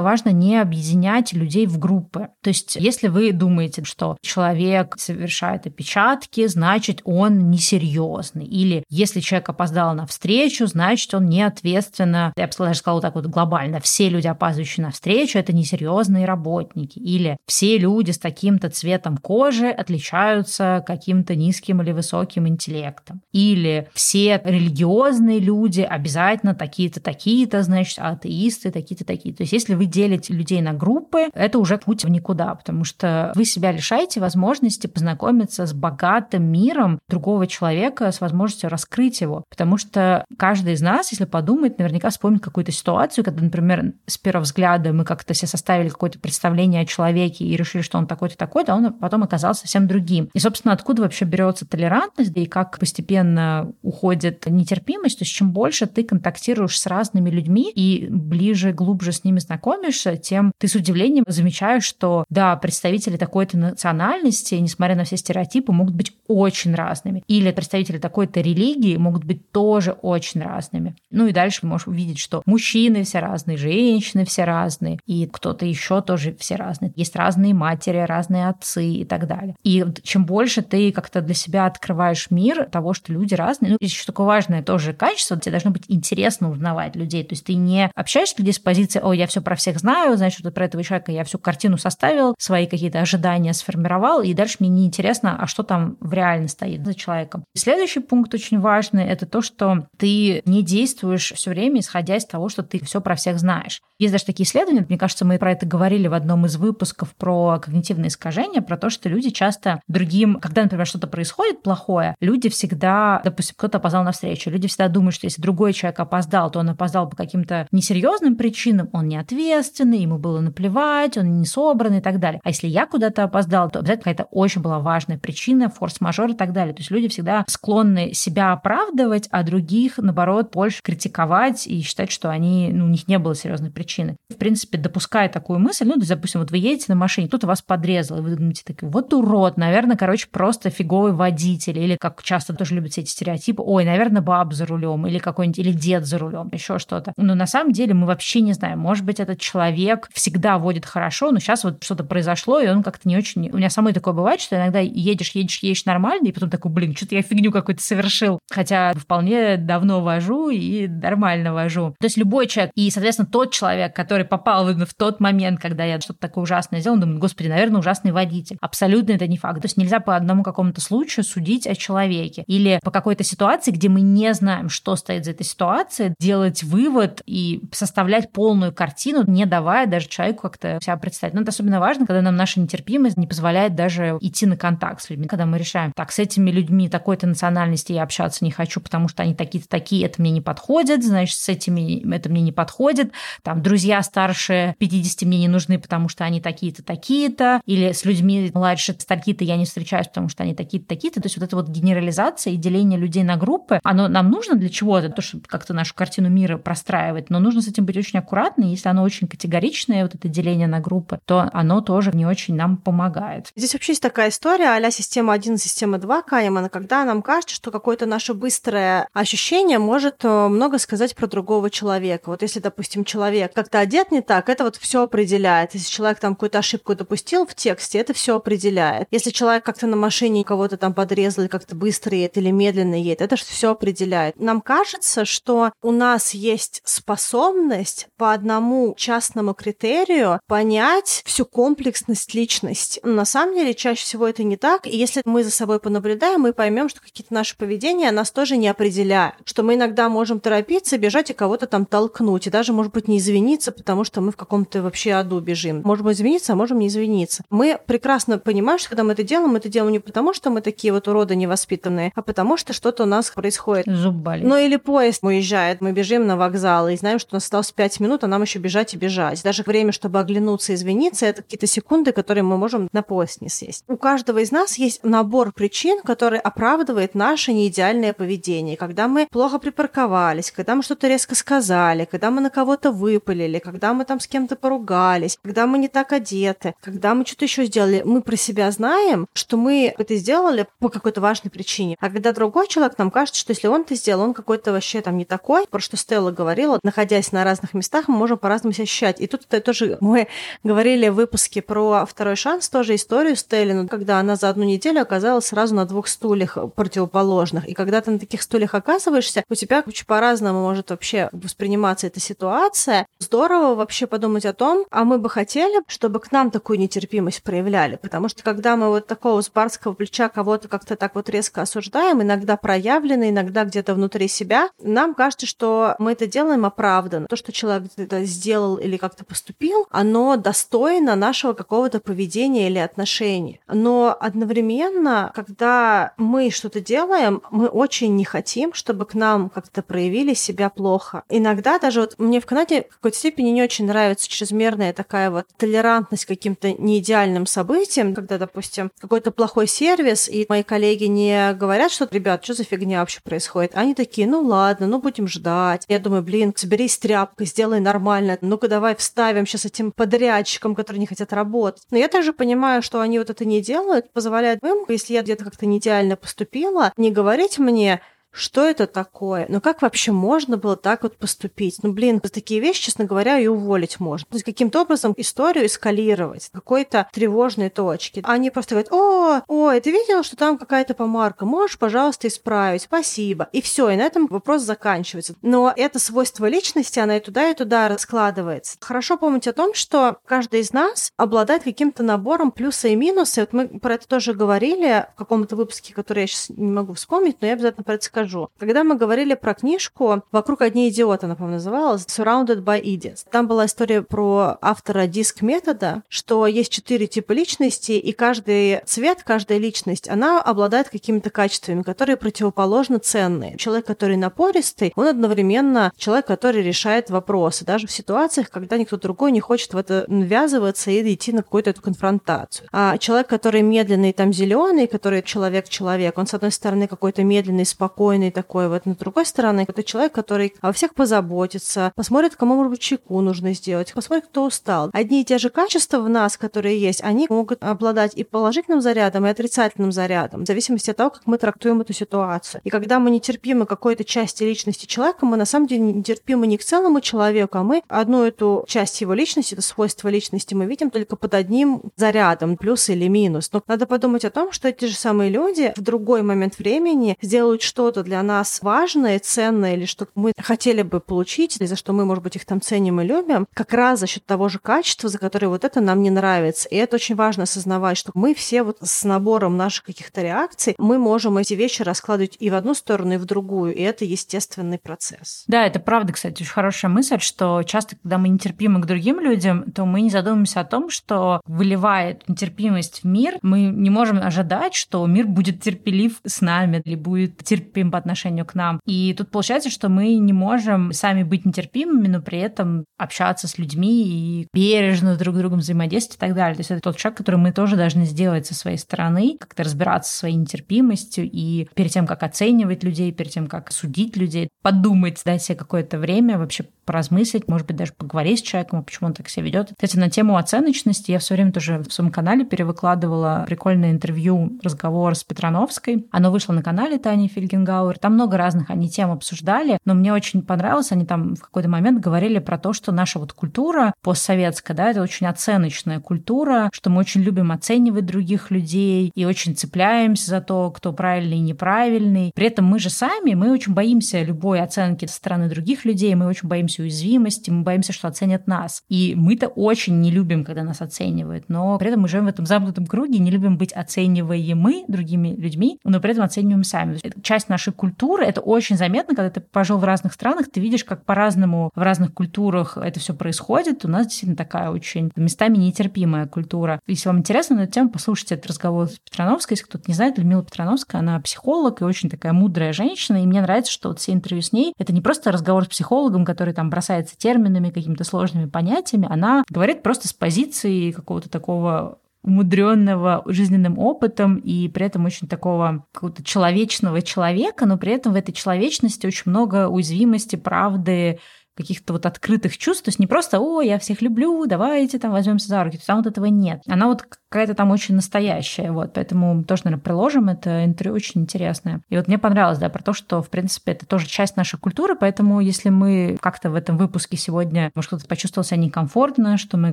важно 0.00 0.30
не 0.30 0.56
объединять 0.56 1.32
людей 1.32 1.66
в 1.66 1.78
группы. 1.78 2.28
То 2.42 2.50
есть, 2.50 2.76
если 2.76 3.08
вы 3.08 3.32
думаете, 3.32 3.84
что 3.84 4.16
человек 4.22 4.94
совершает 4.98 5.66
опечатки, 5.66 6.46
значит, 6.46 7.00
он 7.04 7.50
несерьезный. 7.50 8.46
Или 8.46 8.84
если 8.88 9.20
человек 9.20 9.48
опоздал 9.48 9.94
на 9.94 10.06
встречу, 10.06 10.66
значит, 10.66 11.12
он 11.14 11.26
не 11.26 11.42
ответственно, 11.42 12.32
я 12.36 12.46
бы 12.46 12.52
даже 12.56 12.78
сказала 12.78 13.00
так 13.00 13.14
вот 13.14 13.26
глобально, 13.26 13.80
все 13.80 14.08
люди, 14.08 14.26
опаздывающие 14.26 14.84
на 14.84 14.92
встречу, 14.92 15.38
это 15.38 15.52
несерьезные 15.52 16.26
работники. 16.26 16.98
Или 16.98 17.36
все 17.46 17.78
люди 17.78 18.12
с 18.12 18.18
таким-то 18.18 18.70
цветом 18.70 19.16
кожи 19.16 19.68
отличаются 19.68 20.82
каким-то 20.86 21.34
низким 21.34 21.82
или 21.82 21.92
высоким 21.92 22.46
интеллектом. 22.46 23.22
Или 23.32 23.88
все 23.94 24.40
религиозные 24.44 25.40
люди 25.40 25.80
обязательно 25.80 26.54
такие-то, 26.54 27.00
такие-то, 27.00 27.63
значит, 27.64 27.98
атеисты 27.98 28.70
такие-то, 28.70 29.04
такие. 29.04 29.34
То 29.34 29.42
есть 29.42 29.52
если 29.52 29.74
вы 29.74 29.86
делите 29.86 30.32
людей 30.32 30.60
на 30.60 30.72
группы, 30.72 31.28
это 31.34 31.58
уже 31.58 31.78
путь 31.78 32.04
в 32.04 32.08
никуда, 32.08 32.54
потому 32.54 32.84
что 32.84 33.32
вы 33.34 33.44
себя 33.44 33.72
лишаете 33.72 34.20
возможности 34.20 34.86
познакомиться 34.86 35.66
с 35.66 35.72
богатым 35.72 36.44
миром 36.44 36.98
другого 37.08 37.46
человека, 37.46 38.10
с 38.12 38.20
возможностью 38.20 38.70
раскрыть 38.70 39.20
его. 39.20 39.44
Потому 39.50 39.76
что 39.76 40.24
каждый 40.38 40.74
из 40.74 40.82
нас, 40.82 41.10
если 41.12 41.24
подумать, 41.24 41.78
наверняка 41.78 42.10
вспомнит 42.10 42.42
какую-то 42.42 42.72
ситуацию, 42.72 43.24
когда, 43.24 43.42
например, 43.42 43.94
с 44.06 44.18
первого 44.18 44.44
взгляда 44.44 44.92
мы 44.92 45.04
как-то 45.04 45.34
себе 45.34 45.48
составили 45.48 45.88
какое-то 45.88 46.18
представление 46.18 46.82
о 46.82 46.86
человеке 46.86 47.44
и 47.44 47.56
решили, 47.56 47.82
что 47.82 47.98
он 47.98 48.06
такой-то 48.06 48.36
такой-то, 48.36 48.72
а 48.72 48.76
он 48.76 48.92
потом 48.92 49.22
оказался 49.22 49.62
совсем 49.62 49.86
другим. 49.86 50.28
И, 50.32 50.38
собственно, 50.38 50.74
откуда 50.74 51.02
вообще 51.02 51.24
берется 51.24 51.66
толерантность 51.66 52.36
и 52.36 52.46
как 52.46 52.78
постепенно 52.78 53.72
уходит 53.82 54.46
нетерпимость, 54.46 55.18
то 55.18 55.24
есть 55.24 55.34
чем 55.34 55.52
больше 55.52 55.86
ты 55.86 56.04
контактируешь 56.04 56.78
с 56.78 56.86
разными 56.86 57.30
людьми, 57.30 57.53
людьми 57.54 57.70
и 57.74 58.06
ближе, 58.08 58.72
глубже 58.72 59.12
с 59.12 59.24
ними 59.24 59.38
знакомишься, 59.38 60.16
тем 60.16 60.52
ты 60.58 60.68
с 60.68 60.74
удивлением 60.74 61.24
замечаешь, 61.26 61.84
что 61.84 62.24
да, 62.28 62.56
представители 62.56 63.16
такой-то 63.16 63.56
национальности, 63.56 64.54
несмотря 64.56 64.96
на 64.96 65.04
все 65.04 65.16
стереотипы, 65.16 65.72
могут 65.72 65.94
быть 65.94 66.12
очень 66.26 66.74
разными. 66.74 67.22
Или 67.28 67.50
представители 67.52 67.98
такой-то 67.98 68.40
религии 68.40 68.96
могут 68.96 69.24
быть 69.24 69.50
тоже 69.52 69.92
очень 69.92 70.42
разными. 70.42 70.96
Ну 71.10 71.26
и 71.26 71.32
дальше 71.32 71.60
вы 71.62 71.68
можешь 71.68 71.86
увидеть, 71.86 72.18
что 72.18 72.42
мужчины 72.46 73.04
все 73.04 73.20
разные, 73.20 73.56
женщины 73.56 74.24
все 74.24 74.44
разные, 74.44 74.98
и 75.06 75.26
кто-то 75.26 75.66
еще 75.66 76.00
тоже 76.02 76.34
все 76.38 76.56
разные. 76.56 76.92
Есть 76.96 77.16
разные 77.16 77.54
матери, 77.54 77.98
разные 77.98 78.48
отцы 78.48 78.84
и 78.86 79.04
так 79.04 79.26
далее. 79.26 79.56
И 79.62 79.84
чем 80.02 80.24
больше 80.24 80.62
ты 80.62 80.92
как-то 80.92 81.20
для 81.20 81.34
себя 81.34 81.66
открываешь 81.66 82.30
мир 82.30 82.66
того, 82.70 82.94
что 82.94 83.12
люди 83.12 83.34
разные, 83.34 83.72
ну, 83.72 83.78
еще 83.80 84.04
такое 84.06 84.26
важное 84.26 84.62
тоже 84.62 84.92
качество, 84.92 85.38
тебе 85.38 85.52
должно 85.52 85.70
быть 85.70 85.84
интересно 85.88 86.50
узнавать 86.50 86.96
людей. 86.96 87.22
То 87.22 87.34
есть 87.34 87.43
есть 87.44 87.46
ты 87.46 87.54
не 87.54 87.90
общаешься 87.94 88.36
людей 88.38 88.52
с 88.52 88.58
позиции, 88.58 89.00
о, 89.02 89.12
я 89.12 89.26
все 89.26 89.40
про 89.40 89.56
всех 89.56 89.78
знаю, 89.78 90.16
значит, 90.16 90.44
вот 90.44 90.54
про 90.54 90.64
этого 90.64 90.82
человека 90.82 91.12
я 91.12 91.24
всю 91.24 91.38
картину 91.38 91.78
составил, 91.78 92.34
свои 92.38 92.66
какие-то 92.66 93.00
ожидания 93.00 93.52
сформировал, 93.52 94.22
и 94.22 94.34
дальше 94.34 94.56
мне 94.60 94.68
не 94.68 94.86
интересно, 94.86 95.36
а 95.40 95.46
что 95.46 95.62
там 95.62 95.96
в 96.00 96.12
реально 96.12 96.48
стоит 96.48 96.84
за 96.84 96.94
человеком. 96.94 97.44
Следующий 97.56 98.00
пункт 98.00 98.32
очень 98.34 98.60
важный, 98.60 99.04
это 99.04 99.26
то, 99.26 99.42
что 99.42 99.86
ты 99.98 100.42
не 100.44 100.62
действуешь 100.62 101.32
все 101.34 101.50
время, 101.50 101.80
исходя 101.80 102.16
из 102.16 102.24
того, 102.24 102.48
что 102.48 102.62
ты 102.62 102.84
все 102.84 103.00
про 103.00 103.14
всех 103.14 103.38
знаешь. 103.38 103.80
Есть 103.98 104.12
даже 104.12 104.24
такие 104.24 104.46
исследования, 104.46 104.84
мне 104.88 104.98
кажется, 104.98 105.24
мы 105.24 105.38
про 105.38 105.52
это 105.52 105.66
говорили 105.66 106.08
в 106.08 106.14
одном 106.14 106.46
из 106.46 106.56
выпусков 106.56 107.14
про 107.14 107.58
когнитивные 107.60 108.08
искажения, 108.08 108.60
про 108.60 108.76
то, 108.76 108.90
что 108.90 109.08
люди 109.08 109.30
часто 109.30 109.80
другим, 109.88 110.40
когда, 110.40 110.62
например, 110.62 110.86
что-то 110.86 111.06
происходит 111.06 111.62
плохое, 111.62 112.14
люди 112.20 112.48
всегда, 112.48 113.20
допустим, 113.24 113.54
кто-то 113.56 113.78
опоздал 113.78 114.04
на 114.04 114.12
встречу, 114.12 114.50
люди 114.50 114.68
всегда 114.68 114.88
думают, 114.88 115.14
что 115.14 115.26
если 115.26 115.40
другой 115.40 115.72
человек 115.72 116.00
опоздал, 116.00 116.50
то 116.50 116.58
он 116.58 116.70
опоздал 116.70 117.08
по 117.08 117.16
каким-то 117.34 117.66
несерьезным 117.72 118.36
причинам, 118.36 118.88
он 118.92 119.08
не 119.08 119.16
ответственный, 119.16 119.98
ему 119.98 120.18
было 120.18 120.38
наплевать, 120.40 121.18
он 121.18 121.38
не 121.38 121.46
собранный 121.46 121.98
и 121.98 122.00
так 122.00 122.20
далее. 122.20 122.40
А 122.44 122.48
если 122.50 122.68
я 122.68 122.86
куда-то 122.86 123.24
опоздал, 123.24 123.70
то 123.70 123.80
обязательно 123.80 124.04
какая-то 124.04 124.28
очень 124.30 124.62
была 124.62 124.78
важная 124.78 125.18
причина, 125.18 125.68
форс-мажор 125.68 126.30
и 126.30 126.34
так 126.34 126.52
далее. 126.52 126.74
То 126.74 126.80
есть 126.80 126.92
люди 126.92 127.08
всегда 127.08 127.44
склонны 127.48 128.12
себя 128.14 128.52
оправдывать, 128.52 129.28
а 129.32 129.42
других, 129.42 129.98
наоборот, 129.98 130.52
больше 130.52 130.80
критиковать 130.82 131.66
и 131.66 131.82
считать, 131.82 132.12
что 132.12 132.30
они, 132.30 132.70
ну, 132.72 132.84
у 132.84 132.88
них 132.88 133.08
не 133.08 133.18
было 133.18 133.34
серьезной 133.34 133.72
причины. 133.72 134.16
В 134.30 134.36
принципе, 134.36 134.78
допуская 134.78 135.28
такую 135.28 135.58
мысль, 135.58 135.86
ну, 135.86 135.96
допустим, 135.96 136.40
вот 136.40 136.52
вы 136.52 136.58
едете 136.58 136.86
на 136.88 136.94
машине, 136.94 137.26
кто-то 137.26 137.48
вас 137.48 137.62
подрезал, 137.62 138.18
и 138.18 138.20
вы 138.20 138.36
думаете, 138.36 138.62
такие, 138.64 138.88
вот 138.88 139.12
урод, 139.12 139.56
наверное, 139.56 139.96
короче, 139.96 140.28
просто 140.30 140.70
фиговый 140.70 141.12
водитель, 141.12 141.78
или 141.78 141.96
как 141.96 142.22
часто 142.22 142.54
тоже 142.54 142.76
любят 142.76 142.92
все 142.92 143.00
эти 143.00 143.10
стереотипы, 143.10 143.62
ой, 143.64 143.84
наверное, 143.84 144.22
баб 144.22 144.52
за 144.52 144.66
рулем, 144.66 145.06
или 145.08 145.18
какой-нибудь, 145.18 145.58
или 145.58 145.72
дед 145.72 146.06
за 146.06 146.18
рулем, 146.18 146.48
еще 146.52 146.78
что-то. 146.78 147.12
Но 147.16 147.34
на 147.34 147.46
самом 147.46 147.72
деле 147.72 147.94
мы 147.94 148.06
вообще 148.06 148.40
не 148.40 148.52
знаем, 148.52 148.78
может 148.78 149.04
быть, 149.04 149.20
этот 149.20 149.40
человек 149.40 150.08
всегда 150.12 150.58
водит 150.58 150.86
хорошо, 150.86 151.30
но 151.30 151.38
сейчас 151.38 151.64
вот 151.64 151.82
что-то 151.82 152.04
произошло, 152.04 152.60
и 152.60 152.68
он 152.68 152.82
как-то 152.82 153.08
не 153.08 153.16
очень... 153.16 153.50
У 153.50 153.56
меня 153.56 153.70
самой 153.70 153.92
такое 153.92 154.14
бывает, 154.14 154.40
что 154.40 154.56
иногда 154.56 154.80
едешь, 154.80 155.30
едешь, 155.30 155.58
едешь 155.62 155.84
нормально, 155.84 156.28
и 156.28 156.32
потом 156.32 156.50
такой, 156.50 156.70
блин, 156.70 156.96
что-то 156.96 157.14
я 157.14 157.22
фигню 157.22 157.52
какую-то 157.52 157.82
совершил. 157.82 158.38
Хотя 158.50 158.92
вполне 158.94 159.56
давно 159.56 160.02
вожу 160.02 160.50
и 160.50 160.86
нормально 160.86 161.52
вожу. 161.52 161.94
То 161.98 162.06
есть 162.06 162.16
любой 162.16 162.46
человек, 162.46 162.72
и, 162.74 162.90
соответственно, 162.90 163.28
тот 163.30 163.52
человек, 163.52 163.94
который 163.94 164.24
попал 164.24 164.68
именно 164.68 164.86
в 164.86 164.94
тот 164.94 165.20
момент, 165.20 165.60
когда 165.60 165.84
я 165.84 166.00
что-то 166.00 166.20
такое 166.20 166.42
ужасное 166.42 166.80
сделал, 166.80 166.98
думаю, 166.98 167.18
господи, 167.18 167.48
наверное, 167.48 167.80
ужасный 167.80 168.12
водитель. 168.12 168.56
Абсолютно 168.60 169.12
это 169.12 169.26
не 169.26 169.36
факт. 169.36 169.60
То 169.60 169.66
есть 169.66 169.76
нельзя 169.76 170.00
по 170.00 170.16
одному 170.16 170.42
какому-то 170.42 170.80
случаю 170.80 171.24
судить 171.24 171.66
о 171.66 171.74
человеке. 171.74 172.44
Или 172.46 172.80
по 172.82 172.90
какой-то 172.90 173.24
ситуации, 173.24 173.70
где 173.70 173.88
мы 173.88 174.00
не 174.00 174.32
знаем, 174.34 174.68
что 174.68 174.96
стоит 174.96 175.24
за 175.24 175.32
этой 175.32 175.44
ситуацией, 175.44 176.14
делать 176.18 176.62
вывод 176.62 177.03
опыт 177.04 177.22
и 177.26 177.62
составлять 177.72 178.32
полную 178.32 178.72
картину, 178.72 179.24
не 179.26 179.46
давая 179.46 179.86
даже 179.86 180.08
человеку 180.08 180.42
как-то 180.42 180.78
себя 180.82 180.96
представить. 180.96 181.34
Но 181.34 181.42
это 181.42 181.50
особенно 181.50 181.80
важно, 181.80 182.06
когда 182.06 182.22
нам 182.22 182.36
наша 182.36 182.60
нетерпимость 182.60 183.16
не 183.16 183.26
позволяет 183.26 183.74
даже 183.74 184.18
идти 184.20 184.46
на 184.46 184.56
контакт 184.56 185.02
с 185.02 185.10
людьми, 185.10 185.26
когда 185.26 185.46
мы 185.46 185.58
решаем, 185.58 185.92
так, 185.94 186.12
с 186.12 186.18
этими 186.18 186.50
людьми 186.50 186.88
такой-то 186.88 187.26
национальности 187.26 187.92
я 187.92 188.02
общаться 188.02 188.44
не 188.44 188.50
хочу, 188.50 188.80
потому 188.80 189.08
что 189.08 189.22
они 189.22 189.34
такие-то 189.34 189.68
такие, 189.68 190.06
это 190.06 190.20
мне 190.20 190.30
не 190.30 190.40
подходит, 190.40 191.04
значит, 191.04 191.36
с 191.36 191.48
этими 191.48 192.14
это 192.14 192.28
мне 192.28 192.42
не 192.42 192.52
подходит. 192.52 193.12
Там, 193.42 193.62
друзья 193.62 194.02
старше 194.02 194.74
50 194.78 195.22
мне 195.22 195.38
не 195.38 195.48
нужны, 195.48 195.78
потому 195.78 196.08
что 196.08 196.24
они 196.24 196.40
такие-то, 196.40 196.82
такие-то. 196.82 197.60
Или 197.66 197.92
с 197.92 198.04
людьми 198.04 198.50
младше 198.54 198.94
стальки-то 198.98 199.44
я 199.44 199.56
не 199.56 199.64
встречаюсь, 199.64 200.08
потому 200.08 200.28
что 200.28 200.42
они 200.42 200.54
такие-то, 200.54 200.88
такие-то. 200.88 201.20
То 201.20 201.26
есть 201.26 201.36
вот 201.36 201.44
эта 201.44 201.56
вот 201.56 201.68
генерализация 201.68 202.52
и 202.52 202.56
деление 202.56 202.98
людей 202.98 203.22
на 203.22 203.36
группы, 203.36 203.80
оно 203.82 204.08
нам 204.08 204.30
нужно 204.30 204.54
для 204.54 204.68
чего-то, 204.68 205.10
то, 205.10 205.22
чтобы 205.22 205.44
как-то 205.46 205.74
нашу 205.74 205.94
картину 205.94 206.28
мира 206.28 206.56
простраивать, 206.94 207.30
но 207.30 207.40
нужно 207.40 207.60
с 207.62 207.68
этим 207.68 207.84
быть 207.84 207.96
очень 207.96 208.18
аккуратно. 208.18 208.64
Если 208.64 208.88
оно 208.88 209.02
очень 209.02 209.26
категоричное, 209.26 210.02
вот 210.02 210.14
это 210.14 210.28
деление 210.28 210.66
на 210.66 210.80
группы, 210.80 211.18
то 211.24 211.50
оно 211.52 211.80
тоже 211.80 212.12
не 212.12 212.26
очень 212.26 212.54
нам 212.54 212.76
помогает. 212.76 213.48
Здесь 213.56 213.72
вообще 213.72 213.92
есть 213.92 214.02
такая 214.02 214.28
история 214.28 214.74
а 214.74 214.90
система 214.90 215.32
1, 215.32 215.56
система 215.58 215.98
2 215.98 216.22
Каймана, 216.22 216.68
когда 216.68 217.04
нам 217.04 217.22
кажется, 217.22 217.54
что 217.54 217.70
какое-то 217.70 218.06
наше 218.06 218.34
быстрое 218.34 219.08
ощущение 219.12 219.78
может 219.78 220.24
э, 220.24 220.48
много 220.48 220.78
сказать 220.78 221.14
про 221.14 221.26
другого 221.26 221.70
человека. 221.70 222.28
Вот 222.28 222.42
если, 222.42 222.60
допустим, 222.60 223.04
человек 223.04 223.52
как-то 223.54 223.78
одет 223.78 224.12
не 224.12 224.20
так, 224.20 224.48
это 224.48 224.64
вот 224.64 224.76
все 224.76 225.02
определяет. 225.02 225.74
Если 225.74 225.90
человек 225.90 226.20
там 226.20 226.34
какую-то 226.34 226.58
ошибку 226.58 226.94
допустил 226.94 227.46
в 227.46 227.54
тексте, 227.54 227.98
это 227.98 228.12
все 228.12 228.36
определяет. 228.36 229.08
Если 229.10 229.30
человек 229.30 229.64
как-то 229.64 229.86
на 229.86 229.96
машине 229.96 230.44
кого-то 230.44 230.76
там 230.76 230.94
подрезал 230.94 231.48
как-то 231.48 231.74
быстро 231.74 232.16
едет 232.16 232.36
или 232.36 232.50
медленно 232.50 233.00
едет, 233.00 233.22
это 233.22 233.36
все 233.36 233.72
определяет. 233.72 234.38
Нам 234.38 234.60
кажется, 234.60 235.24
что 235.24 235.72
у 235.82 235.90
нас 235.90 236.34
есть 236.34 236.82
способность 236.84 238.08
по 238.16 238.32
одному 238.32 238.94
частному 238.96 239.54
критерию 239.54 240.40
понять 240.46 241.22
всю 241.24 241.44
комплексность 241.44 242.34
личности. 242.34 243.00
Но 243.02 243.12
на 243.12 243.24
самом 243.24 243.54
деле 243.54 243.74
чаще 243.74 244.04
всего 244.04 244.28
это 244.28 244.44
не 244.44 244.56
так. 244.56 244.86
И 244.86 244.96
если 244.96 245.22
мы 245.24 245.42
за 245.42 245.50
собой 245.50 245.80
понаблюдаем, 245.80 246.42
мы 246.42 246.52
поймем, 246.52 246.88
что 246.88 247.00
какие-то 247.00 247.32
наши 247.32 247.56
поведения 247.56 248.10
нас 248.10 248.30
тоже 248.30 248.56
не 248.56 248.68
определяют. 248.68 249.36
Что 249.44 249.62
мы 249.62 249.74
иногда 249.74 250.08
можем 250.08 250.40
торопиться, 250.40 250.98
бежать 250.98 251.30
и 251.30 251.34
кого-то 251.34 251.66
там 251.66 251.86
толкнуть. 251.86 252.46
И 252.46 252.50
даже, 252.50 252.72
может 252.72 252.92
быть, 252.92 253.08
не 253.08 253.18
извиниться, 253.18 253.72
потому 253.72 254.04
что 254.04 254.20
мы 254.20 254.30
в 254.30 254.36
каком-то 254.36 254.82
вообще 254.82 255.12
аду 255.12 255.40
бежим. 255.40 255.82
Можем 255.84 256.12
извиниться, 256.12 256.52
а 256.52 256.56
можем 256.56 256.78
не 256.78 256.88
извиниться. 256.88 257.44
Мы 257.50 257.78
прекрасно 257.86 258.38
понимаем, 258.38 258.78
что 258.78 258.90
когда 258.90 259.04
мы 259.04 259.12
это 259.12 259.22
делаем, 259.22 259.50
мы 259.50 259.58
это 259.58 259.68
делаем 259.68 259.92
не 259.92 260.00
потому, 260.00 260.34
что 260.34 260.50
мы 260.50 260.60
такие 260.60 260.92
вот 260.92 261.08
уроды 261.08 261.34
невоспитанные, 261.34 262.12
а 262.14 262.22
потому 262.22 262.56
что 262.56 262.72
что-то 262.72 263.04
у 263.04 263.06
нас 263.06 263.30
происходит. 263.30 263.86
Зуб 263.86 264.14
болит. 264.14 264.46
Ну 264.46 264.56
или 264.58 264.76
поезд 264.76 265.22
уезжает, 265.22 265.80
мы 265.80 265.92
бежим 265.92 266.26
на 266.26 266.36
вокзал 266.36 266.73
и 266.88 266.96
знаем, 266.96 267.18
что 267.18 267.34
у 267.34 267.36
нас 267.36 267.44
осталось 267.44 267.72
5 267.72 268.00
минут, 268.00 268.24
а 268.24 268.26
нам 268.26 268.42
еще 268.42 268.58
бежать 268.58 268.94
и 268.94 268.96
бежать. 268.96 269.42
Даже 269.42 269.62
время, 269.62 269.92
чтобы 269.92 270.20
оглянуться 270.20 270.72
и 270.72 270.74
извиниться, 270.74 271.26
это 271.26 271.42
какие-то 271.42 271.66
секунды, 271.66 272.12
которые 272.12 272.42
мы 272.42 272.56
можем 272.56 272.88
на 272.92 273.02
поезд 273.02 273.40
не 273.40 273.48
сесть. 273.48 273.84
У 273.88 273.96
каждого 273.96 274.38
из 274.38 274.50
нас 274.50 274.78
есть 274.78 275.04
набор 275.04 275.52
причин, 275.52 276.00
который 276.02 276.38
оправдывает 276.38 277.14
наше 277.14 277.52
неидеальное 277.52 278.12
поведение. 278.12 278.76
Когда 278.76 279.08
мы 279.08 279.26
плохо 279.30 279.58
припарковались, 279.58 280.50
когда 280.50 280.74
мы 280.74 280.82
что-то 280.82 281.08
резко 281.08 281.34
сказали, 281.34 282.06
когда 282.10 282.30
мы 282.30 282.40
на 282.40 282.50
кого-то 282.50 282.90
выпалили, 282.90 283.58
когда 283.58 283.92
мы 283.94 284.04
там 284.04 284.20
с 284.20 284.26
кем-то 284.26 284.56
поругались, 284.56 285.38
когда 285.42 285.66
мы 285.66 285.78
не 285.78 285.88
так 285.88 286.12
одеты, 286.12 286.74
когда 286.80 287.14
мы 287.14 287.24
что-то 287.26 287.44
еще 287.44 287.64
сделали, 287.66 288.02
мы 288.04 288.22
про 288.22 288.36
себя 288.36 288.70
знаем, 288.70 289.26
что 289.34 289.56
мы 289.56 289.94
это 289.96 290.16
сделали 290.16 290.66
по 290.78 290.88
какой-то 290.88 291.20
важной 291.20 291.50
причине. 291.50 291.96
А 292.00 292.10
когда 292.10 292.32
другой 292.32 292.66
человек, 292.66 292.98
нам 292.98 293.10
кажется, 293.10 293.40
что 293.40 293.52
если 293.52 293.68
он 293.68 293.82
это 293.82 293.94
сделал, 293.94 294.24
он 294.24 294.34
какой-то 294.34 294.72
вообще 294.72 295.00
там 295.00 295.16
не 295.16 295.24
такой, 295.24 295.66
про 295.66 295.80
что 295.80 295.96
Стелла 295.96 296.30
говорила, 296.30 296.63
находясь 296.82 297.32
на 297.32 297.44
разных 297.44 297.74
местах, 297.74 298.08
мы 298.08 298.16
можем 298.16 298.38
по-разному 298.38 298.72
себя 298.72 298.84
ощущать. 298.84 299.20
И 299.20 299.26
тут 299.26 299.42
это 299.48 299.60
тоже 299.60 299.98
мы 300.00 300.28
говорили 300.62 301.08
в 301.08 301.14
выпуске 301.14 301.62
про 301.62 302.04
второй 302.06 302.36
шанс, 302.36 302.68
тоже 302.68 302.94
историю 302.94 303.36
Стеллину, 303.36 303.88
когда 303.88 304.18
она 304.18 304.36
за 304.36 304.48
одну 304.48 304.64
неделю 304.64 305.02
оказалась 305.02 305.46
сразу 305.46 305.74
на 305.74 305.86
двух 305.86 306.08
стульях 306.08 306.58
противоположных. 306.74 307.66
И 307.68 307.74
когда 307.74 308.00
ты 308.00 308.10
на 308.10 308.18
таких 308.18 308.42
стульях 308.42 308.74
оказываешься, 308.74 309.44
у 309.48 309.54
тебя 309.54 309.82
очень 309.86 310.06
по-разному 310.06 310.62
может 310.62 310.90
вообще 310.90 311.28
восприниматься 311.32 312.06
эта 312.06 312.20
ситуация. 312.20 313.06
Здорово 313.18 313.74
вообще 313.74 314.06
подумать 314.06 314.46
о 314.46 314.52
том, 314.52 314.86
а 314.90 315.04
мы 315.04 315.18
бы 315.18 315.28
хотели, 315.28 315.82
чтобы 315.86 316.20
к 316.20 316.32
нам 316.32 316.50
такую 316.50 316.78
нетерпимость 316.78 317.42
проявляли. 317.42 317.96
Потому 317.96 318.28
что 318.28 318.42
когда 318.42 318.76
мы 318.76 318.88
вот 318.88 319.06
такого 319.06 319.40
с 319.40 319.50
барского 319.50 319.94
плеча 319.94 320.28
кого-то 320.28 320.68
как-то 320.68 320.96
так 320.96 321.14
вот 321.14 321.28
резко 321.28 321.62
осуждаем, 321.62 322.22
иногда 322.22 322.56
проявлено, 322.56 323.28
иногда 323.28 323.64
где-то 323.64 323.94
внутри 323.94 324.28
себя, 324.28 324.68
нам 324.78 325.14
кажется, 325.14 325.46
что 325.46 325.96
мы 325.98 326.12
это 326.12 326.26
делаем 326.26 326.53
оправданно. 326.62 327.26
То, 327.26 327.36
что 327.36 327.52
человек 327.52 327.90
это 327.96 328.24
сделал 328.24 328.76
или 328.76 328.96
как-то 328.96 329.24
поступил, 329.24 329.86
оно 329.90 330.36
достойно 330.36 331.16
нашего 331.16 331.54
какого-то 331.54 332.00
поведения 332.00 332.68
или 332.68 332.78
отношения. 332.78 333.60
Но 333.66 334.16
одновременно, 334.18 335.32
когда 335.34 336.12
мы 336.16 336.50
что-то 336.50 336.80
делаем, 336.80 337.42
мы 337.50 337.66
очень 337.68 338.14
не 338.16 338.24
хотим, 338.24 338.74
чтобы 338.74 339.06
к 339.06 339.14
нам 339.14 339.48
как-то 339.48 339.82
проявили 339.82 340.34
себя 340.34 340.68
плохо. 340.68 341.24
Иногда 341.28 341.78
даже 341.78 342.00
вот 342.00 342.14
мне 342.18 342.40
в 342.40 342.46
Канаде 342.46 342.86
в 342.90 342.96
какой-то 342.96 343.16
степени 343.16 343.50
не 343.50 343.62
очень 343.62 343.86
нравится 343.86 344.28
чрезмерная 344.28 344.92
такая 344.92 345.30
вот 345.30 345.46
толерантность 345.56 346.24
к 346.24 346.28
каким-то 346.28 346.72
неидеальным 346.72 347.46
событиям, 347.46 348.14
когда, 348.14 348.38
допустим, 348.38 348.90
какой-то 349.00 349.30
плохой 349.30 349.66
сервис, 349.66 350.28
и 350.28 350.46
мои 350.48 350.62
коллеги 350.62 351.04
не 351.04 351.52
говорят, 351.54 351.90
что, 351.90 352.08
ребят, 352.10 352.44
что 352.44 352.54
за 352.54 352.64
фигня 352.64 353.00
вообще 353.00 353.20
происходит. 353.22 353.72
Они 353.74 353.94
такие, 353.94 354.26
ну 354.26 354.42
ладно, 354.42 354.86
ну 354.86 355.00
будем 355.00 355.28
ждать. 355.28 355.84
Я 355.88 355.98
думаю, 355.98 356.22
блин, 356.22 356.43
соберись 356.54 356.98
тряпкой, 356.98 357.46
сделай 357.46 357.80
нормально. 357.80 358.38
Ну-ка 358.40 358.68
давай 358.68 358.94
вставим 358.96 359.46
сейчас 359.46 359.64
этим 359.64 359.92
подрядчикам, 359.92 360.74
которые 360.74 361.00
не 361.00 361.06
хотят 361.06 361.32
работать. 361.32 361.84
Но 361.90 361.98
я 361.98 362.08
также 362.08 362.32
понимаю, 362.32 362.82
что 362.82 363.00
они 363.00 363.18
вот 363.18 363.30
это 363.30 363.44
не 363.44 363.60
делают, 363.60 364.12
позволяют 364.12 364.62
им, 364.62 364.84
если 364.88 365.14
я 365.14 365.22
где-то 365.22 365.44
как-то 365.44 365.66
не 365.66 365.78
идеально 365.78 366.16
поступила, 366.16 366.92
не 366.96 367.10
говорить 367.10 367.58
мне, 367.58 368.00
что 368.34 368.66
это 368.66 368.86
такое? 368.86 369.46
Ну 369.48 369.60
как 369.60 369.80
вообще 369.82 370.10
можно 370.10 370.56
было 370.56 370.76
так 370.76 371.04
вот 371.04 371.16
поступить? 371.16 371.78
Ну 371.82 371.92
блин, 371.92 372.20
за 372.22 372.32
такие 372.32 372.60
вещи, 372.60 372.82
честно 372.82 373.04
говоря, 373.04 373.38
и 373.38 373.46
уволить 373.46 374.00
можно. 374.00 374.26
То 374.28 374.34
есть 374.34 374.44
каким-то 374.44 374.82
образом 374.82 375.14
историю 375.16 375.66
эскалировать 375.66 376.50
какой-то 376.52 377.08
тревожной 377.12 377.70
точки. 377.70 378.20
Они 378.24 378.50
просто 378.50 378.74
говорят, 378.74 378.92
о, 378.92 379.42
ой, 379.46 379.80
ты 379.80 379.92
видел, 379.92 380.24
что 380.24 380.36
там 380.36 380.58
какая-то 380.58 380.94
помарка? 380.94 381.46
Можешь, 381.46 381.78
пожалуйста, 381.78 382.26
исправить? 382.26 382.82
Спасибо. 382.82 383.48
И 383.52 383.62
все, 383.62 383.88
и 383.90 383.96
на 383.96 384.02
этом 384.02 384.26
вопрос 384.26 384.62
заканчивается. 384.62 385.36
Но 385.42 385.72
это 385.74 386.00
свойство 386.00 386.46
личности, 386.46 386.98
она 386.98 387.18
и 387.18 387.20
туда, 387.20 387.50
и 387.50 387.54
туда 387.54 387.88
раскладывается. 387.88 388.76
Хорошо 388.80 389.16
помнить 389.16 389.46
о 389.46 389.52
том, 389.52 389.74
что 389.74 390.18
каждый 390.26 390.60
из 390.60 390.72
нас 390.72 391.12
обладает 391.16 391.62
каким-то 391.62 392.02
набором 392.02 392.50
плюса 392.50 392.88
и 392.88 392.96
минуса. 392.96 393.42
Вот 393.42 393.52
мы 393.52 393.68
про 393.78 393.94
это 393.94 394.08
тоже 394.08 394.34
говорили 394.34 395.06
в 395.14 395.18
каком-то 395.18 395.54
выпуске, 395.54 395.94
который 395.94 396.22
я 396.22 396.26
сейчас 396.26 396.48
не 396.48 396.72
могу 396.72 396.94
вспомнить, 396.94 397.36
но 397.40 397.46
я 397.46 397.52
обязательно 397.52 397.84
про 397.84 397.94
это 397.94 398.04
скажу 398.04 398.23
скажу. 398.24 398.48
Когда 398.58 398.84
мы 398.84 398.96
говорили 398.96 399.34
про 399.34 399.54
книжку 399.54 400.22
«Вокруг 400.32 400.62
одни 400.62 400.88
идиоты», 400.88 401.26
она, 401.26 401.34
по-моему, 401.34 401.56
называлась, 401.56 402.04
«Surrounded 402.06 402.64
by 402.64 402.82
Idiots», 402.82 403.26
там 403.30 403.46
была 403.46 403.66
история 403.66 404.02
про 404.02 404.56
автора 404.60 405.06
диск-метода, 405.06 406.02
что 406.08 406.46
есть 406.46 406.72
четыре 406.72 407.06
типа 407.06 407.32
личности, 407.32 407.92
и 407.92 408.12
каждый 408.12 408.80
цвет, 408.86 409.22
каждая 409.24 409.58
личность, 409.58 410.08
она 410.08 410.40
обладает 410.40 410.88
какими-то 410.88 411.30
качествами, 411.30 411.82
которые 411.82 412.16
противоположно 412.16 412.98
ценные. 412.98 413.56
Человек, 413.56 413.86
который 413.86 414.16
напористый, 414.16 414.92
он 414.96 415.08
одновременно 415.08 415.92
человек, 415.96 416.26
который 416.26 416.62
решает 416.62 417.10
вопросы, 417.10 417.64
даже 417.64 417.86
в 417.86 417.92
ситуациях, 417.92 418.50
когда 418.50 418.76
никто 418.78 418.96
другой 418.96 419.32
не 419.32 419.40
хочет 419.40 419.74
в 419.74 419.76
это 419.76 420.06
ввязываться 420.08 420.90
и 420.90 421.14
идти 421.14 421.32
на 421.32 421.42
какую-то 421.42 421.70
эту 421.70 421.82
конфронтацию. 421.82 422.68
А 422.72 422.96
человек, 422.98 423.28
который 423.28 423.62
медленный, 423.62 424.12
там 424.12 424.32
зеленый, 424.32 424.86
который 424.86 425.22
человек-человек, 425.22 426.16
он, 426.16 426.26
с 426.26 426.34
одной 426.34 426.50
стороны, 426.50 426.88
какой-то 426.88 427.22
медленный, 427.22 427.66
спокойный, 427.66 428.13
спокойный 428.14 428.30
такой 428.30 428.68
вот. 428.68 428.86
Но 428.86 428.94
с 428.94 428.96
другой 428.96 429.26
стороны, 429.26 429.64
это 429.66 429.82
человек, 429.82 430.12
который 430.12 430.54
о 430.60 430.72
всех 430.72 430.94
позаботится, 430.94 431.92
посмотрит, 431.96 432.36
кому, 432.36 432.54
может 432.54 432.70
быть, 432.70 432.80
чеку 432.80 433.20
нужно 433.20 433.54
сделать, 433.54 433.92
посмотрит, 433.92 434.26
кто 434.26 434.44
устал. 434.44 434.90
Одни 434.92 435.22
и 435.22 435.24
те 435.24 435.38
же 435.38 435.50
качества 435.50 435.98
в 435.98 436.08
нас, 436.08 436.36
которые 436.36 436.78
есть, 436.80 437.02
они 437.02 437.26
могут 437.28 437.62
обладать 437.64 438.14
и 438.14 438.24
положительным 438.24 438.80
зарядом, 438.80 439.26
и 439.26 439.30
отрицательным 439.30 439.92
зарядом, 439.92 440.44
в 440.44 440.46
зависимости 440.46 440.90
от 440.90 440.96
того, 440.96 441.10
как 441.10 441.22
мы 441.26 441.38
трактуем 441.38 441.80
эту 441.80 441.92
ситуацию. 441.92 442.60
И 442.64 442.70
когда 442.70 442.98
мы 442.98 443.10
нетерпимы 443.10 443.66
какой-то 443.66 444.04
части 444.04 444.44
личности 444.44 444.86
человека, 444.86 445.26
мы 445.26 445.36
на 445.36 445.46
самом 445.46 445.66
деле 445.66 445.82
нетерпимы 445.82 446.46
не 446.46 446.56
к 446.56 446.64
целому 446.64 447.00
человеку, 447.00 447.58
а 447.58 447.62
мы 447.62 447.82
одну 447.88 448.24
эту 448.24 448.64
часть 448.68 449.00
его 449.00 449.14
личности, 449.14 449.54
это 449.54 449.62
свойство 449.62 450.08
личности, 450.08 450.54
мы 450.54 450.66
видим 450.66 450.90
только 450.90 451.16
под 451.16 451.34
одним 451.34 451.82
зарядом, 451.96 452.56
плюс 452.56 452.88
или 452.88 453.08
минус. 453.08 453.50
Но 453.52 453.62
надо 453.66 453.86
подумать 453.86 454.24
о 454.24 454.30
том, 454.30 454.52
что 454.52 454.68
эти 454.68 454.84
же 454.86 454.94
самые 454.94 455.30
люди 455.30 455.72
в 455.76 455.80
другой 455.80 456.22
момент 456.22 456.58
времени 456.58 457.16
сделают 457.20 457.62
что-то 457.62 458.03
для 458.04 458.22
нас 458.22 458.60
важное, 458.62 459.18
ценное, 459.18 459.74
или 459.74 459.84
что 459.84 460.06
мы 460.14 460.32
хотели 460.38 460.82
бы 460.82 461.00
получить, 461.00 461.56
или 461.58 461.66
за 461.66 461.76
что 461.76 461.92
мы, 461.92 462.04
может 462.04 462.22
быть, 462.22 462.36
их 462.36 462.44
там 462.44 462.60
ценим 462.60 463.00
и 463.00 463.04
любим, 463.04 463.46
как 463.54 463.72
раз 463.72 464.00
за 464.00 464.06
счет 464.06 464.24
того 464.24 464.48
же 464.48 464.58
качества, 464.58 465.08
за 465.08 465.18
которое 465.18 465.48
вот 465.48 465.64
это 465.64 465.80
нам 465.80 466.02
не 466.02 466.10
нравится. 466.10 466.68
И 466.68 466.76
это 466.76 466.96
очень 466.96 467.14
важно 467.14 467.44
осознавать, 467.44 467.96
что 467.96 468.12
мы 468.14 468.34
все 468.34 468.62
вот 468.62 468.78
с 468.80 469.04
набором 469.04 469.56
наших 469.56 469.84
каких-то 469.84 470.22
реакций, 470.22 470.74
мы 470.78 470.98
можем 470.98 471.38
эти 471.38 471.54
вещи 471.54 471.82
раскладывать 471.82 472.36
и 472.38 472.50
в 472.50 472.54
одну 472.54 472.74
сторону, 472.74 473.14
и 473.14 473.16
в 473.16 473.24
другую, 473.24 473.74
и 473.74 473.82
это 473.82 474.04
естественный 474.04 474.78
процесс. 474.78 475.44
Да, 475.46 475.66
это 475.66 475.80
правда, 475.80 476.12
кстати, 476.12 476.42
очень 476.42 476.52
хорошая 476.52 476.90
мысль, 476.90 477.18
что 477.20 477.62
часто, 477.62 477.96
когда 477.96 478.18
мы 478.18 478.28
нетерпимы 478.28 478.80
к 478.80 478.86
другим 478.86 479.20
людям, 479.20 479.70
то 479.72 479.84
мы 479.84 480.00
не 480.02 480.10
задумываемся 480.10 480.60
о 480.60 480.64
том, 480.64 480.90
что 480.90 481.40
выливает 481.46 482.28
нетерпимость 482.28 483.02
в 483.02 483.06
мир, 483.06 483.38
мы 483.42 483.62
не 483.62 483.90
можем 483.90 484.18
ожидать, 484.18 484.74
что 484.74 485.06
мир 485.06 485.26
будет 485.26 485.62
терпелив 485.62 486.20
с 486.24 486.40
нами 486.40 486.82
или 486.84 486.94
будет 486.94 487.38
терпим 487.38 487.90
по 487.94 487.98
отношению 487.98 488.44
к 488.44 488.56
нам. 488.56 488.80
И 488.86 489.14
тут 489.16 489.30
получается, 489.30 489.70
что 489.70 489.88
мы 489.88 490.16
не 490.16 490.32
можем 490.32 490.92
сами 490.92 491.22
быть 491.22 491.44
нетерпимыми, 491.44 492.08
но 492.08 492.20
при 492.20 492.40
этом 492.40 492.86
общаться 492.98 493.46
с 493.46 493.56
людьми 493.56 494.02
и 494.02 494.48
бережно 494.52 495.16
друг 495.16 495.36
с 495.36 495.38
другом 495.38 495.60
взаимодействовать 495.60 496.16
и 496.16 496.20
так 496.20 496.34
далее. 496.34 496.56
То 496.56 496.60
есть 496.62 496.72
это 496.72 496.80
тот 496.80 496.98
шаг, 496.98 497.16
который 497.16 497.36
мы 497.36 497.52
тоже 497.52 497.76
должны 497.76 498.04
сделать 498.04 498.46
со 498.46 498.54
своей 498.56 498.78
стороны, 498.78 499.36
как-то 499.38 499.62
разбираться 499.62 500.10
со 500.10 500.18
своей 500.18 500.34
нетерпимостью 500.34 501.30
и 501.32 501.68
перед 501.76 501.92
тем, 501.92 502.08
как 502.08 502.24
оценивать 502.24 502.82
людей, 502.82 503.12
перед 503.12 503.30
тем, 503.30 503.46
как 503.46 503.70
судить 503.70 504.16
людей, 504.16 504.48
подумать, 504.60 505.22
дать 505.24 505.44
себе 505.44 505.56
какое-то 505.56 505.96
время 505.96 506.36
вообще 506.36 506.64
поразмыслить, 506.84 507.48
может 507.48 507.66
быть, 507.66 507.76
даже 507.76 507.92
поговорить 507.92 508.40
с 508.40 508.42
человеком, 508.42 508.84
почему 508.84 509.08
он 509.08 509.14
так 509.14 509.28
себя 509.28 509.46
ведет. 509.46 509.70
Кстати, 509.72 509.96
на 509.96 510.10
тему 510.10 510.36
оценочности 510.36 511.10
я 511.10 511.18
все 511.18 511.34
время 511.34 511.52
тоже 511.52 511.78
в 511.78 511.92
своем 511.92 512.10
канале 512.10 512.44
перевыкладывала 512.44 513.44
прикольное 513.46 513.90
интервью, 513.90 514.58
разговор 514.62 515.14
с 515.14 515.24
Петрановской. 515.24 516.06
Оно 516.10 516.30
вышло 516.30 516.52
на 516.52 516.62
канале 516.62 516.98
Тани 516.98 517.28
Фельгенгауэр. 517.28 517.98
Там 517.98 518.14
много 518.14 518.36
разных 518.36 518.70
они 518.70 518.88
тем 518.88 519.10
обсуждали, 519.10 519.78
но 519.84 519.94
мне 519.94 520.12
очень 520.12 520.42
понравилось, 520.42 520.92
они 520.92 521.06
там 521.06 521.34
в 521.34 521.40
какой-то 521.40 521.68
момент 521.68 522.00
говорили 522.00 522.38
про 522.38 522.58
то, 522.58 522.72
что 522.72 522.92
наша 522.92 523.18
вот 523.18 523.32
культура 523.32 523.94
постсоветская, 524.02 524.76
да, 524.76 524.90
это 524.90 525.02
очень 525.02 525.26
оценочная 525.26 526.00
культура, 526.00 526.70
что 526.72 526.90
мы 526.90 527.00
очень 527.00 527.22
любим 527.22 527.52
оценивать 527.52 528.06
других 528.06 528.50
людей 528.50 529.10
и 529.14 529.24
очень 529.24 529.56
цепляемся 529.56 530.30
за 530.30 530.40
то, 530.40 530.70
кто 530.70 530.92
правильный 530.92 531.38
и 531.38 531.40
неправильный. 531.40 532.32
При 532.34 532.46
этом 532.46 532.64
мы 532.64 532.78
же 532.78 532.90
сами, 532.90 533.34
мы 533.34 533.52
очень 533.52 533.74
боимся 533.74 534.22
любой 534.22 534.60
оценки 534.60 535.06
со 535.06 535.14
стороны 535.14 535.48
других 535.48 535.84
людей, 535.84 536.14
мы 536.14 536.26
очень 536.26 536.48
боимся 536.48 536.73
боимся 536.74 536.82
уязвимости, 536.82 537.50
мы 537.50 537.62
боимся, 537.62 537.92
что 537.92 538.08
оценят 538.08 538.46
нас. 538.46 538.82
И 538.88 539.14
мы-то 539.16 539.48
очень 539.48 540.00
не 540.00 540.10
любим, 540.10 540.44
когда 540.44 540.62
нас 540.62 540.80
оценивают, 540.80 541.44
но 541.48 541.78
при 541.78 541.88
этом 541.88 542.02
мы 542.02 542.08
живем 542.08 542.26
в 542.26 542.28
этом 542.28 542.46
замкнутом 542.46 542.86
круге, 542.86 543.18
не 543.18 543.30
любим 543.30 543.56
быть 543.56 543.72
оцениваемы 543.72 544.84
другими 544.88 545.34
людьми, 545.34 545.78
но 545.84 546.00
при 546.00 546.12
этом 546.12 546.24
оцениваем 546.24 546.64
сами. 546.64 546.98
Это 547.02 547.20
часть 547.22 547.48
нашей 547.48 547.72
культуры, 547.72 548.24
это 548.24 548.40
очень 548.40 548.76
заметно, 548.76 549.14
когда 549.14 549.30
ты 549.30 549.40
пожил 549.40 549.78
в 549.78 549.84
разных 549.84 550.12
странах, 550.12 550.50
ты 550.50 550.60
видишь, 550.60 550.84
как 550.84 551.04
по-разному 551.04 551.70
в 551.74 551.80
разных 551.80 552.12
культурах 552.12 552.76
это 552.76 553.00
все 553.00 553.14
происходит. 553.14 553.84
У 553.84 553.88
нас 553.88 554.06
действительно 554.06 554.36
такая 554.36 554.70
очень 554.70 555.10
местами 555.16 555.56
нетерпимая 555.56 556.26
культура. 556.26 556.80
Если 556.86 557.08
вам 557.08 557.18
интересно 557.18 557.56
на 557.56 557.60
эту 557.62 557.72
тему, 557.72 557.90
послушайте 557.90 558.34
этот 558.34 558.48
разговор 558.48 558.88
с 558.88 558.98
Петрановской. 558.98 559.54
Если 559.54 559.64
кто-то 559.64 559.84
не 559.86 559.94
знает, 559.94 560.18
Людмила 560.18 560.44
Петрановская, 560.44 561.00
она 561.00 561.20
психолог 561.20 561.80
и 561.80 561.84
очень 561.84 562.10
такая 562.10 562.32
мудрая 562.32 562.72
женщина, 562.72 563.22
и 563.22 563.26
мне 563.26 563.40
нравится, 563.42 563.72
что 563.72 563.88
вот 563.88 563.98
все 563.98 564.12
интервью 564.12 564.42
с 564.42 564.52
ней— 564.52 564.72
это 564.78 564.92
не 564.92 565.00
просто 565.00 565.32
разговор 565.32 565.64
с 565.64 565.68
психологом, 565.68 566.24
который 566.24 566.54
там 566.54 566.63
там 566.64 566.70
бросается 566.70 567.16
терминами, 567.16 567.70
какими-то 567.70 568.04
сложными 568.04 568.46
понятиями, 568.46 569.06
она 569.10 569.44
говорит 569.50 569.82
просто 569.82 570.08
с 570.08 570.12
позиции 570.12 570.92
какого-то 570.92 571.28
такого 571.28 571.98
умудренного 572.22 573.22
жизненным 573.26 573.78
опытом 573.78 574.36
и 574.36 574.68
при 574.68 574.86
этом 574.86 575.04
очень 575.04 575.28
такого 575.28 575.84
какого-то 575.92 576.24
человечного 576.24 577.02
человека, 577.02 577.66
но 577.66 577.76
при 577.76 577.92
этом 577.92 578.14
в 578.14 578.16
этой 578.16 578.32
человечности 578.32 579.06
очень 579.06 579.30
много 579.30 579.68
уязвимости, 579.68 580.36
правды, 580.36 581.18
каких-то 581.56 581.92
вот 581.92 582.06
открытых 582.06 582.56
чувств, 582.58 582.84
то 582.84 582.88
есть 582.88 582.98
не 582.98 583.06
просто 583.06 583.38
«О, 583.38 583.60
я 583.60 583.78
всех 583.78 584.02
люблю, 584.02 584.46
давайте 584.46 584.98
там 584.98 585.12
возьмемся 585.12 585.48
за 585.48 585.62
руки», 585.62 585.76
то 585.76 585.80
есть 585.80 585.86
там 585.86 585.98
вот 585.98 586.06
этого 586.06 586.26
нет. 586.26 586.62
Она 586.66 586.86
вот 586.86 587.02
какая-то 587.02 587.54
там 587.54 587.70
очень 587.70 587.96
настоящая, 587.96 588.70
вот, 588.70 588.92
поэтому 588.94 589.42
тоже, 589.44 589.62
наверное, 589.64 589.82
приложим, 589.82 590.28
это 590.28 590.64
интервью 590.64 590.94
очень 590.94 591.22
интересное. 591.22 591.80
И 591.88 591.96
вот 591.96 592.06
мне 592.06 592.16
понравилось, 592.18 592.58
да, 592.58 592.68
про 592.68 592.82
то, 592.82 592.92
что, 592.92 593.22
в 593.22 593.28
принципе, 593.28 593.72
это 593.72 593.86
тоже 593.86 594.06
часть 594.06 594.36
нашей 594.36 594.58
культуры, 594.58 594.94
поэтому 594.94 595.40
если 595.40 595.68
мы 595.68 596.16
как-то 596.20 596.50
в 596.50 596.54
этом 596.54 596.76
выпуске 596.76 597.16
сегодня, 597.16 597.72
может, 597.74 597.88
кто-то 597.88 598.06
почувствовал 598.06 598.44
себя 598.44 598.58
некомфортно, 598.58 599.36
что 599.36 599.56
мы 599.56 599.72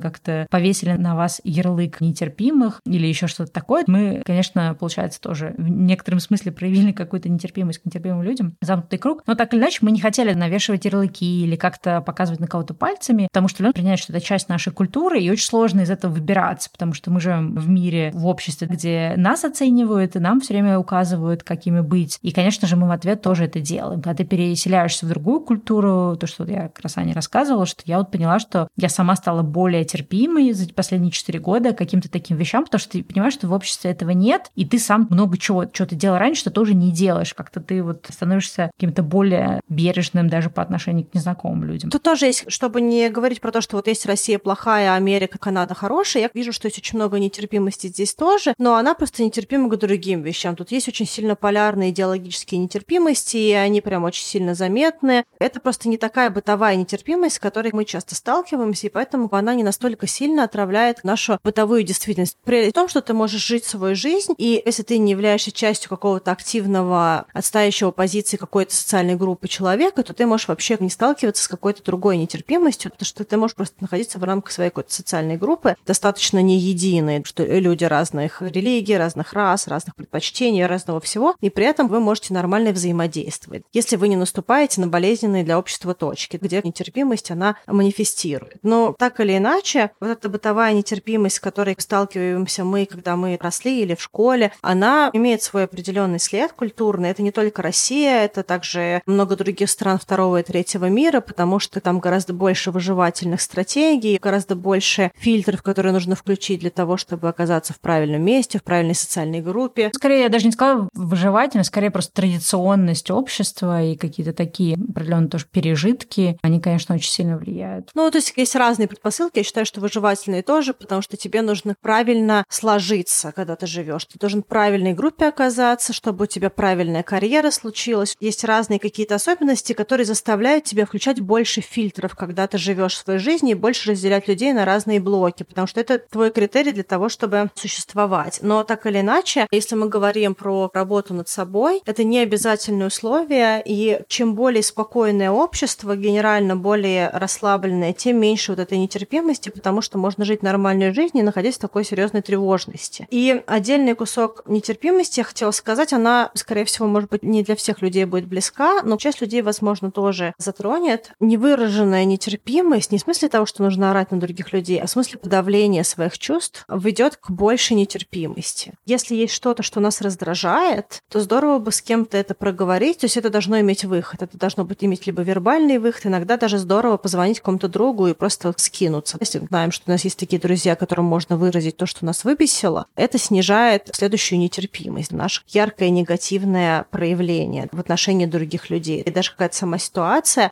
как-то 0.00 0.46
повесили 0.50 0.92
на 0.92 1.14
вас 1.14 1.40
ярлык 1.44 2.00
нетерпимых 2.00 2.80
или 2.84 3.06
еще 3.06 3.28
что-то 3.28 3.52
такое, 3.52 3.84
мы, 3.86 4.22
конечно, 4.24 4.74
получается, 4.74 5.20
тоже 5.20 5.54
в 5.56 5.68
некотором 5.68 6.18
смысле 6.18 6.50
проявили 6.50 6.90
какую-то 6.90 7.28
нетерпимость 7.28 7.80
к 7.80 7.84
нетерпимым 7.84 8.22
людям, 8.22 8.56
замкнутый 8.60 8.98
круг, 8.98 9.22
но 9.26 9.34
так 9.34 9.54
или 9.54 9.60
иначе 9.60 9.78
мы 9.82 9.92
не 9.92 10.00
хотели 10.00 10.32
навешивать 10.32 10.84
ярлыки 10.84 11.44
или 11.44 11.56
как-то 11.72 12.02
показывать 12.02 12.40
на 12.40 12.46
кого-то 12.46 12.74
пальцами, 12.74 13.28
потому 13.30 13.48
что 13.48 13.62
люди 13.62 13.74
принимают, 13.74 14.00
что 14.00 14.12
это 14.12 14.24
часть 14.24 14.48
нашей 14.48 14.72
культуры, 14.72 15.20
и 15.20 15.30
очень 15.30 15.46
сложно 15.46 15.80
из 15.80 15.90
этого 15.90 16.12
выбираться, 16.12 16.68
потому 16.70 16.92
что 16.92 17.10
мы 17.10 17.20
живем 17.20 17.54
в 17.54 17.68
мире, 17.68 18.10
в 18.14 18.26
обществе, 18.26 18.66
где 18.70 19.14
нас 19.16 19.44
оценивают 19.44 20.16
и 20.16 20.18
нам 20.18 20.40
все 20.40 20.54
время 20.54 20.78
указывают, 20.78 21.42
какими 21.42 21.80
быть. 21.80 22.18
И, 22.20 22.30
конечно 22.30 22.68
же, 22.68 22.76
мы 22.76 22.88
в 22.88 22.90
ответ 22.90 23.22
тоже 23.22 23.44
это 23.46 23.60
делаем. 23.60 24.02
Когда 24.02 24.14
ты 24.14 24.24
переселяешься 24.24 25.06
в 25.06 25.08
другую 25.08 25.40
культуру, 25.40 26.16
то, 26.16 26.26
что 26.26 26.44
я 26.44 26.68
как 26.68 26.80
раз 26.80 26.98
Аня 26.98 27.14
рассказывала, 27.14 27.64
что 27.64 27.82
я 27.86 27.98
вот 27.98 28.10
поняла, 28.10 28.38
что 28.38 28.68
я 28.76 28.88
сама 28.88 29.16
стала 29.16 29.42
более 29.42 29.84
терпимой 29.84 30.52
за 30.52 30.68
последние 30.72 31.10
четыре 31.10 31.38
года 31.38 31.72
каким-то 31.72 32.10
таким 32.10 32.36
вещам, 32.36 32.64
потому 32.64 32.80
что 32.80 32.92
ты 32.92 33.02
понимаешь, 33.02 33.34
что 33.34 33.48
в 33.48 33.52
обществе 33.52 33.90
этого 33.90 34.10
нет, 34.10 34.50
и 34.54 34.64
ты 34.66 34.78
сам 34.78 35.06
много 35.10 35.38
чего, 35.38 35.64
что 35.72 35.86
ты 35.86 35.96
делал 35.96 36.18
раньше, 36.18 36.42
что 36.42 36.50
тоже 36.50 36.74
не 36.74 36.92
делаешь. 36.92 37.34
Как-то 37.34 37.60
ты 37.60 37.82
вот 37.82 38.06
становишься 38.10 38.70
каким-то 38.76 39.02
более 39.02 39.60
бережным 39.68 40.28
даже 40.28 40.50
по 40.50 40.62
отношению 40.62 41.06
к 41.06 41.14
незнакомым 41.14 41.61
людям. 41.64 41.90
Тут 41.90 42.02
тоже 42.02 42.26
есть, 42.26 42.44
чтобы 42.48 42.80
не 42.80 43.08
говорить 43.08 43.40
про 43.40 43.52
то, 43.52 43.60
что 43.60 43.76
вот 43.76 43.86
есть 43.86 44.06
Россия 44.06 44.38
плохая, 44.38 44.94
Америка, 44.94 45.38
Канада 45.38 45.74
хорошая, 45.74 46.24
я 46.24 46.30
вижу, 46.32 46.52
что 46.52 46.66
есть 46.66 46.78
очень 46.78 46.96
много 46.96 47.18
нетерпимости 47.18 47.86
здесь 47.86 48.14
тоже, 48.14 48.54
но 48.58 48.76
она 48.76 48.94
просто 48.94 49.22
нетерпима 49.22 49.68
к 49.68 49.76
другим 49.76 50.22
вещам. 50.22 50.56
Тут 50.56 50.70
есть 50.72 50.88
очень 50.88 51.06
сильно 51.06 51.36
полярные 51.36 51.90
идеологические 51.90 52.60
нетерпимости, 52.60 53.36
и 53.36 53.52
они 53.52 53.80
прям 53.80 54.04
очень 54.04 54.24
сильно 54.24 54.54
заметны. 54.54 55.24
Это 55.38 55.60
просто 55.60 55.88
не 55.88 55.96
такая 55.96 56.30
бытовая 56.30 56.76
нетерпимость, 56.76 57.36
с 57.36 57.38
которой 57.38 57.70
мы 57.72 57.84
часто 57.84 58.14
сталкиваемся, 58.14 58.86
и 58.86 58.90
поэтому 58.90 59.28
она 59.32 59.54
не 59.54 59.62
настолько 59.62 60.06
сильно 60.06 60.44
отравляет 60.44 61.04
нашу 61.04 61.38
бытовую 61.42 61.82
действительность. 61.82 62.36
При 62.44 62.70
том, 62.70 62.88
что 62.88 63.00
ты 63.00 63.14
можешь 63.14 63.44
жить 63.44 63.64
свою 63.64 63.94
жизнь, 63.94 64.34
и 64.38 64.62
если 64.64 64.82
ты 64.82 64.98
не 64.98 65.12
являешься 65.12 65.52
частью 65.52 65.88
какого-то 65.88 66.32
активного, 66.32 67.26
отстающего 67.32 67.90
позиции 67.90 68.36
какой-то 68.36 68.74
социальной 68.74 69.16
группы 69.16 69.48
человека, 69.48 70.02
то 70.02 70.12
ты 70.12 70.26
можешь 70.26 70.48
вообще 70.48 70.76
не 70.80 70.90
сталкиваться 70.90 71.42
с 71.42 71.48
какой-то 71.52 71.82
другой 71.84 72.16
нетерпимостью, 72.16 72.90
потому 72.90 73.06
что 73.06 73.24
ты 73.24 73.36
можешь 73.36 73.56
просто 73.56 73.76
находиться 73.80 74.18
в 74.18 74.24
рамках 74.24 74.52
своей 74.52 74.70
какой-то 74.70 74.92
социальной 74.92 75.36
группы, 75.36 75.76
достаточно 75.86 76.42
не 76.42 76.58
единой, 76.58 77.22
что 77.24 77.44
люди 77.44 77.84
разных 77.84 78.42
религий, 78.42 78.96
разных 78.96 79.32
рас, 79.32 79.68
разных 79.68 79.94
предпочтений, 79.94 80.66
разного 80.66 81.00
всего, 81.00 81.34
и 81.40 81.50
при 81.50 81.66
этом 81.66 81.88
вы 81.88 82.00
можете 82.00 82.34
нормально 82.34 82.72
взаимодействовать. 82.72 83.62
Если 83.72 83.96
вы 83.96 84.08
не 84.08 84.16
наступаете 84.16 84.80
на 84.80 84.86
болезненные 84.86 85.44
для 85.44 85.58
общества 85.58 85.94
точки, 85.94 86.38
где 86.40 86.60
нетерпимость, 86.64 87.30
она 87.30 87.56
манифестирует. 87.66 88.56
Но 88.62 88.94
так 88.98 89.20
или 89.20 89.36
иначе, 89.36 89.90
вот 90.00 90.08
эта 90.10 90.28
бытовая 90.28 90.72
нетерпимость, 90.72 91.36
с 91.36 91.40
которой 91.40 91.76
сталкиваемся 91.78 92.64
мы, 92.64 92.86
когда 92.86 93.16
мы 93.16 93.38
росли 93.40 93.82
или 93.82 93.94
в 93.94 94.02
школе, 94.02 94.52
она 94.62 95.10
имеет 95.12 95.42
свой 95.42 95.64
определенный 95.64 96.18
след 96.18 96.52
культурный. 96.52 97.10
Это 97.10 97.22
не 97.22 97.32
только 97.32 97.62
Россия, 97.62 98.24
это 98.24 98.42
также 98.42 99.02
много 99.06 99.36
других 99.36 99.68
стран 99.68 99.98
второго 99.98 100.40
и 100.40 100.42
третьего 100.42 100.88
мира, 100.88 101.20
потому 101.20 101.41
что 101.58 101.80
там 101.80 102.00
гораздо 102.00 102.32
больше 102.32 102.70
выживательных 102.70 103.40
стратегий, 103.40 104.18
гораздо 104.20 104.56
больше 104.56 105.12
фильтров, 105.14 105.62
которые 105.62 105.92
нужно 105.92 106.14
включить 106.16 106.60
для 106.60 106.70
того, 106.70 106.96
чтобы 106.96 107.12
чтобы 107.12 107.28
оказаться 107.28 107.72
в 107.72 107.78
правильном 107.78 108.22
месте, 108.22 108.58
в 108.58 108.64
правильной 108.64 108.96
социальной 108.96 109.40
группе. 109.40 109.90
Скорее, 109.94 110.22
я 110.22 110.28
даже 110.28 110.46
не 110.46 110.52
сказала 110.52 110.88
выживательность, 110.92 111.68
скорее 111.68 111.90
просто 111.90 112.12
традиционность 112.14 113.10
общества 113.12 113.80
и 113.80 113.96
какие-то 113.96 114.32
такие 114.32 114.76
определенные 114.76 115.28
тоже 115.28 115.46
пережитки, 115.48 116.36
они, 116.42 116.60
конечно, 116.60 116.96
очень 116.96 117.10
сильно 117.10 117.36
влияют. 117.36 117.90
Ну, 117.94 118.10
то 118.10 118.18
есть 118.18 118.32
есть 118.36 118.56
разные 118.56 118.88
предпосылки. 118.88 119.38
Я 119.38 119.44
считаю, 119.44 119.66
что 119.66 119.80
выживательные 119.80 120.42
тоже, 120.42 120.74
потому 120.74 121.00
что 121.02 121.16
тебе 121.16 121.42
нужно 121.42 121.76
правильно 121.80 122.44
сложиться, 122.48 123.30
когда 123.30 123.54
ты 123.54 123.66
живешь. 123.66 124.06
Ты 124.06 124.18
должен 124.18 124.42
в 124.42 124.46
правильной 124.46 124.94
группе 124.94 125.26
оказаться, 125.26 125.92
чтобы 125.92 126.24
у 126.24 126.26
тебя 126.26 126.50
правильная 126.50 127.04
карьера 127.04 127.50
случилась. 127.50 128.16
Есть 128.18 128.42
разные 128.42 128.80
какие-то 128.80 129.14
особенности, 129.14 129.74
которые 129.74 130.06
заставляют 130.06 130.64
тебя 130.64 130.86
включать 130.86 131.20
больше 131.32 131.62
фильтров, 131.62 132.14
когда 132.14 132.46
ты 132.46 132.58
живешь 132.58 132.98
своей 132.98 133.18
жизни, 133.18 133.52
и 133.52 133.54
больше 133.54 133.92
разделять 133.92 134.28
людей 134.28 134.52
на 134.52 134.66
разные 134.66 135.00
блоки, 135.00 135.44
потому 135.44 135.66
что 135.66 135.80
это 135.80 135.98
твой 135.98 136.30
критерий 136.30 136.72
для 136.72 136.82
того, 136.82 137.08
чтобы 137.08 137.48
существовать. 137.54 138.40
Но 138.42 138.64
так 138.64 138.84
или 138.84 139.00
иначе, 139.00 139.46
если 139.50 139.74
мы 139.74 139.88
говорим 139.88 140.34
про 140.34 140.70
работу 140.74 141.14
над 141.14 141.30
собой, 141.30 141.80
это 141.86 142.04
не 142.04 142.18
обязательное 142.18 142.88
условие, 142.88 143.62
и 143.64 144.02
чем 144.08 144.34
более 144.34 144.62
спокойное 144.62 145.30
общество, 145.30 145.96
генерально 145.96 146.54
более 146.54 147.08
расслабленное, 147.08 147.94
тем 147.94 148.20
меньше 148.20 148.52
вот 148.52 148.58
этой 148.58 148.76
нетерпимости, 148.76 149.48
потому 149.48 149.80
что 149.80 149.96
можно 149.96 150.26
жить 150.26 150.42
нормальной 150.42 150.92
жизнью, 150.92 151.24
находясь 151.24 151.54
в 151.54 151.60
такой 151.60 151.86
серьезной 151.86 152.20
тревожности. 152.20 153.06
И 153.10 153.42
отдельный 153.46 153.94
кусок 153.94 154.42
нетерпимости, 154.44 155.20
я 155.20 155.24
хотела 155.24 155.52
сказать, 155.52 155.94
она, 155.94 156.30
скорее 156.34 156.66
всего, 156.66 156.88
может 156.88 157.08
быть, 157.08 157.22
не 157.22 157.42
для 157.42 157.56
всех 157.56 157.80
людей 157.80 158.04
будет 158.04 158.26
близка, 158.26 158.82
но 158.82 158.98
часть 158.98 159.22
людей, 159.22 159.40
возможно, 159.40 159.90
тоже 159.90 160.34
затронет. 160.36 161.11
Невыраженная 161.20 162.04
нетерпимость, 162.04 162.92
не 162.92 162.98
в 162.98 163.02
смысле 163.02 163.28
того, 163.28 163.46
что 163.46 163.62
нужно 163.62 163.90
орать 163.90 164.10
на 164.10 164.20
других 164.20 164.52
людей, 164.52 164.80
а 164.80 164.86
в 164.86 164.90
смысле 164.90 165.18
подавления 165.18 165.84
своих 165.84 166.18
чувств, 166.18 166.64
ведет 166.68 167.16
к 167.16 167.30
большей 167.30 167.76
нетерпимости. 167.76 168.74
Если 168.86 169.14
есть 169.14 169.34
что-то, 169.34 169.62
что 169.62 169.80
нас 169.80 170.00
раздражает, 170.00 171.00
то 171.10 171.20
здорово 171.20 171.58
бы 171.58 171.72
с 171.72 171.82
кем-то 171.82 172.16
это 172.16 172.34
проговорить, 172.34 172.98
то 172.98 173.06
есть 173.06 173.16
это 173.16 173.30
должно 173.30 173.60
иметь 173.60 173.84
выход. 173.84 174.22
Это 174.22 174.36
должно 174.38 174.64
быть 174.64 174.84
иметь 174.84 175.06
либо 175.06 175.22
вербальный 175.22 175.78
выход, 175.78 176.06
иногда 176.06 176.36
даже 176.36 176.58
здорово 176.58 176.96
позвонить 176.96 177.40
кому-то 177.40 177.68
другу 177.68 178.06
и 178.08 178.14
просто 178.14 178.52
скинуться. 178.56 179.18
Если 179.20 179.38
мы 179.38 179.46
знаем, 179.46 179.72
что 179.72 179.84
у 179.86 179.90
нас 179.90 180.04
есть 180.04 180.18
такие 180.18 180.40
друзья, 180.40 180.76
которым 180.76 181.06
можно 181.06 181.36
выразить 181.36 181.76
то, 181.76 181.86
что 181.86 182.04
нас 182.04 182.24
выбесило, 182.24 182.86
это 182.96 183.18
снижает 183.18 183.90
следующую 183.92 184.38
нетерпимость, 184.38 185.12
наше 185.12 185.42
яркое 185.48 185.90
негативное 185.90 186.86
проявление 186.90 187.68
в 187.72 187.80
отношении 187.80 188.26
других 188.26 188.70
людей. 188.70 189.02
И 189.02 189.10
даже 189.10 189.30
какая-то 189.32 189.56
сама 189.56 189.78
ситуация, 189.78 190.50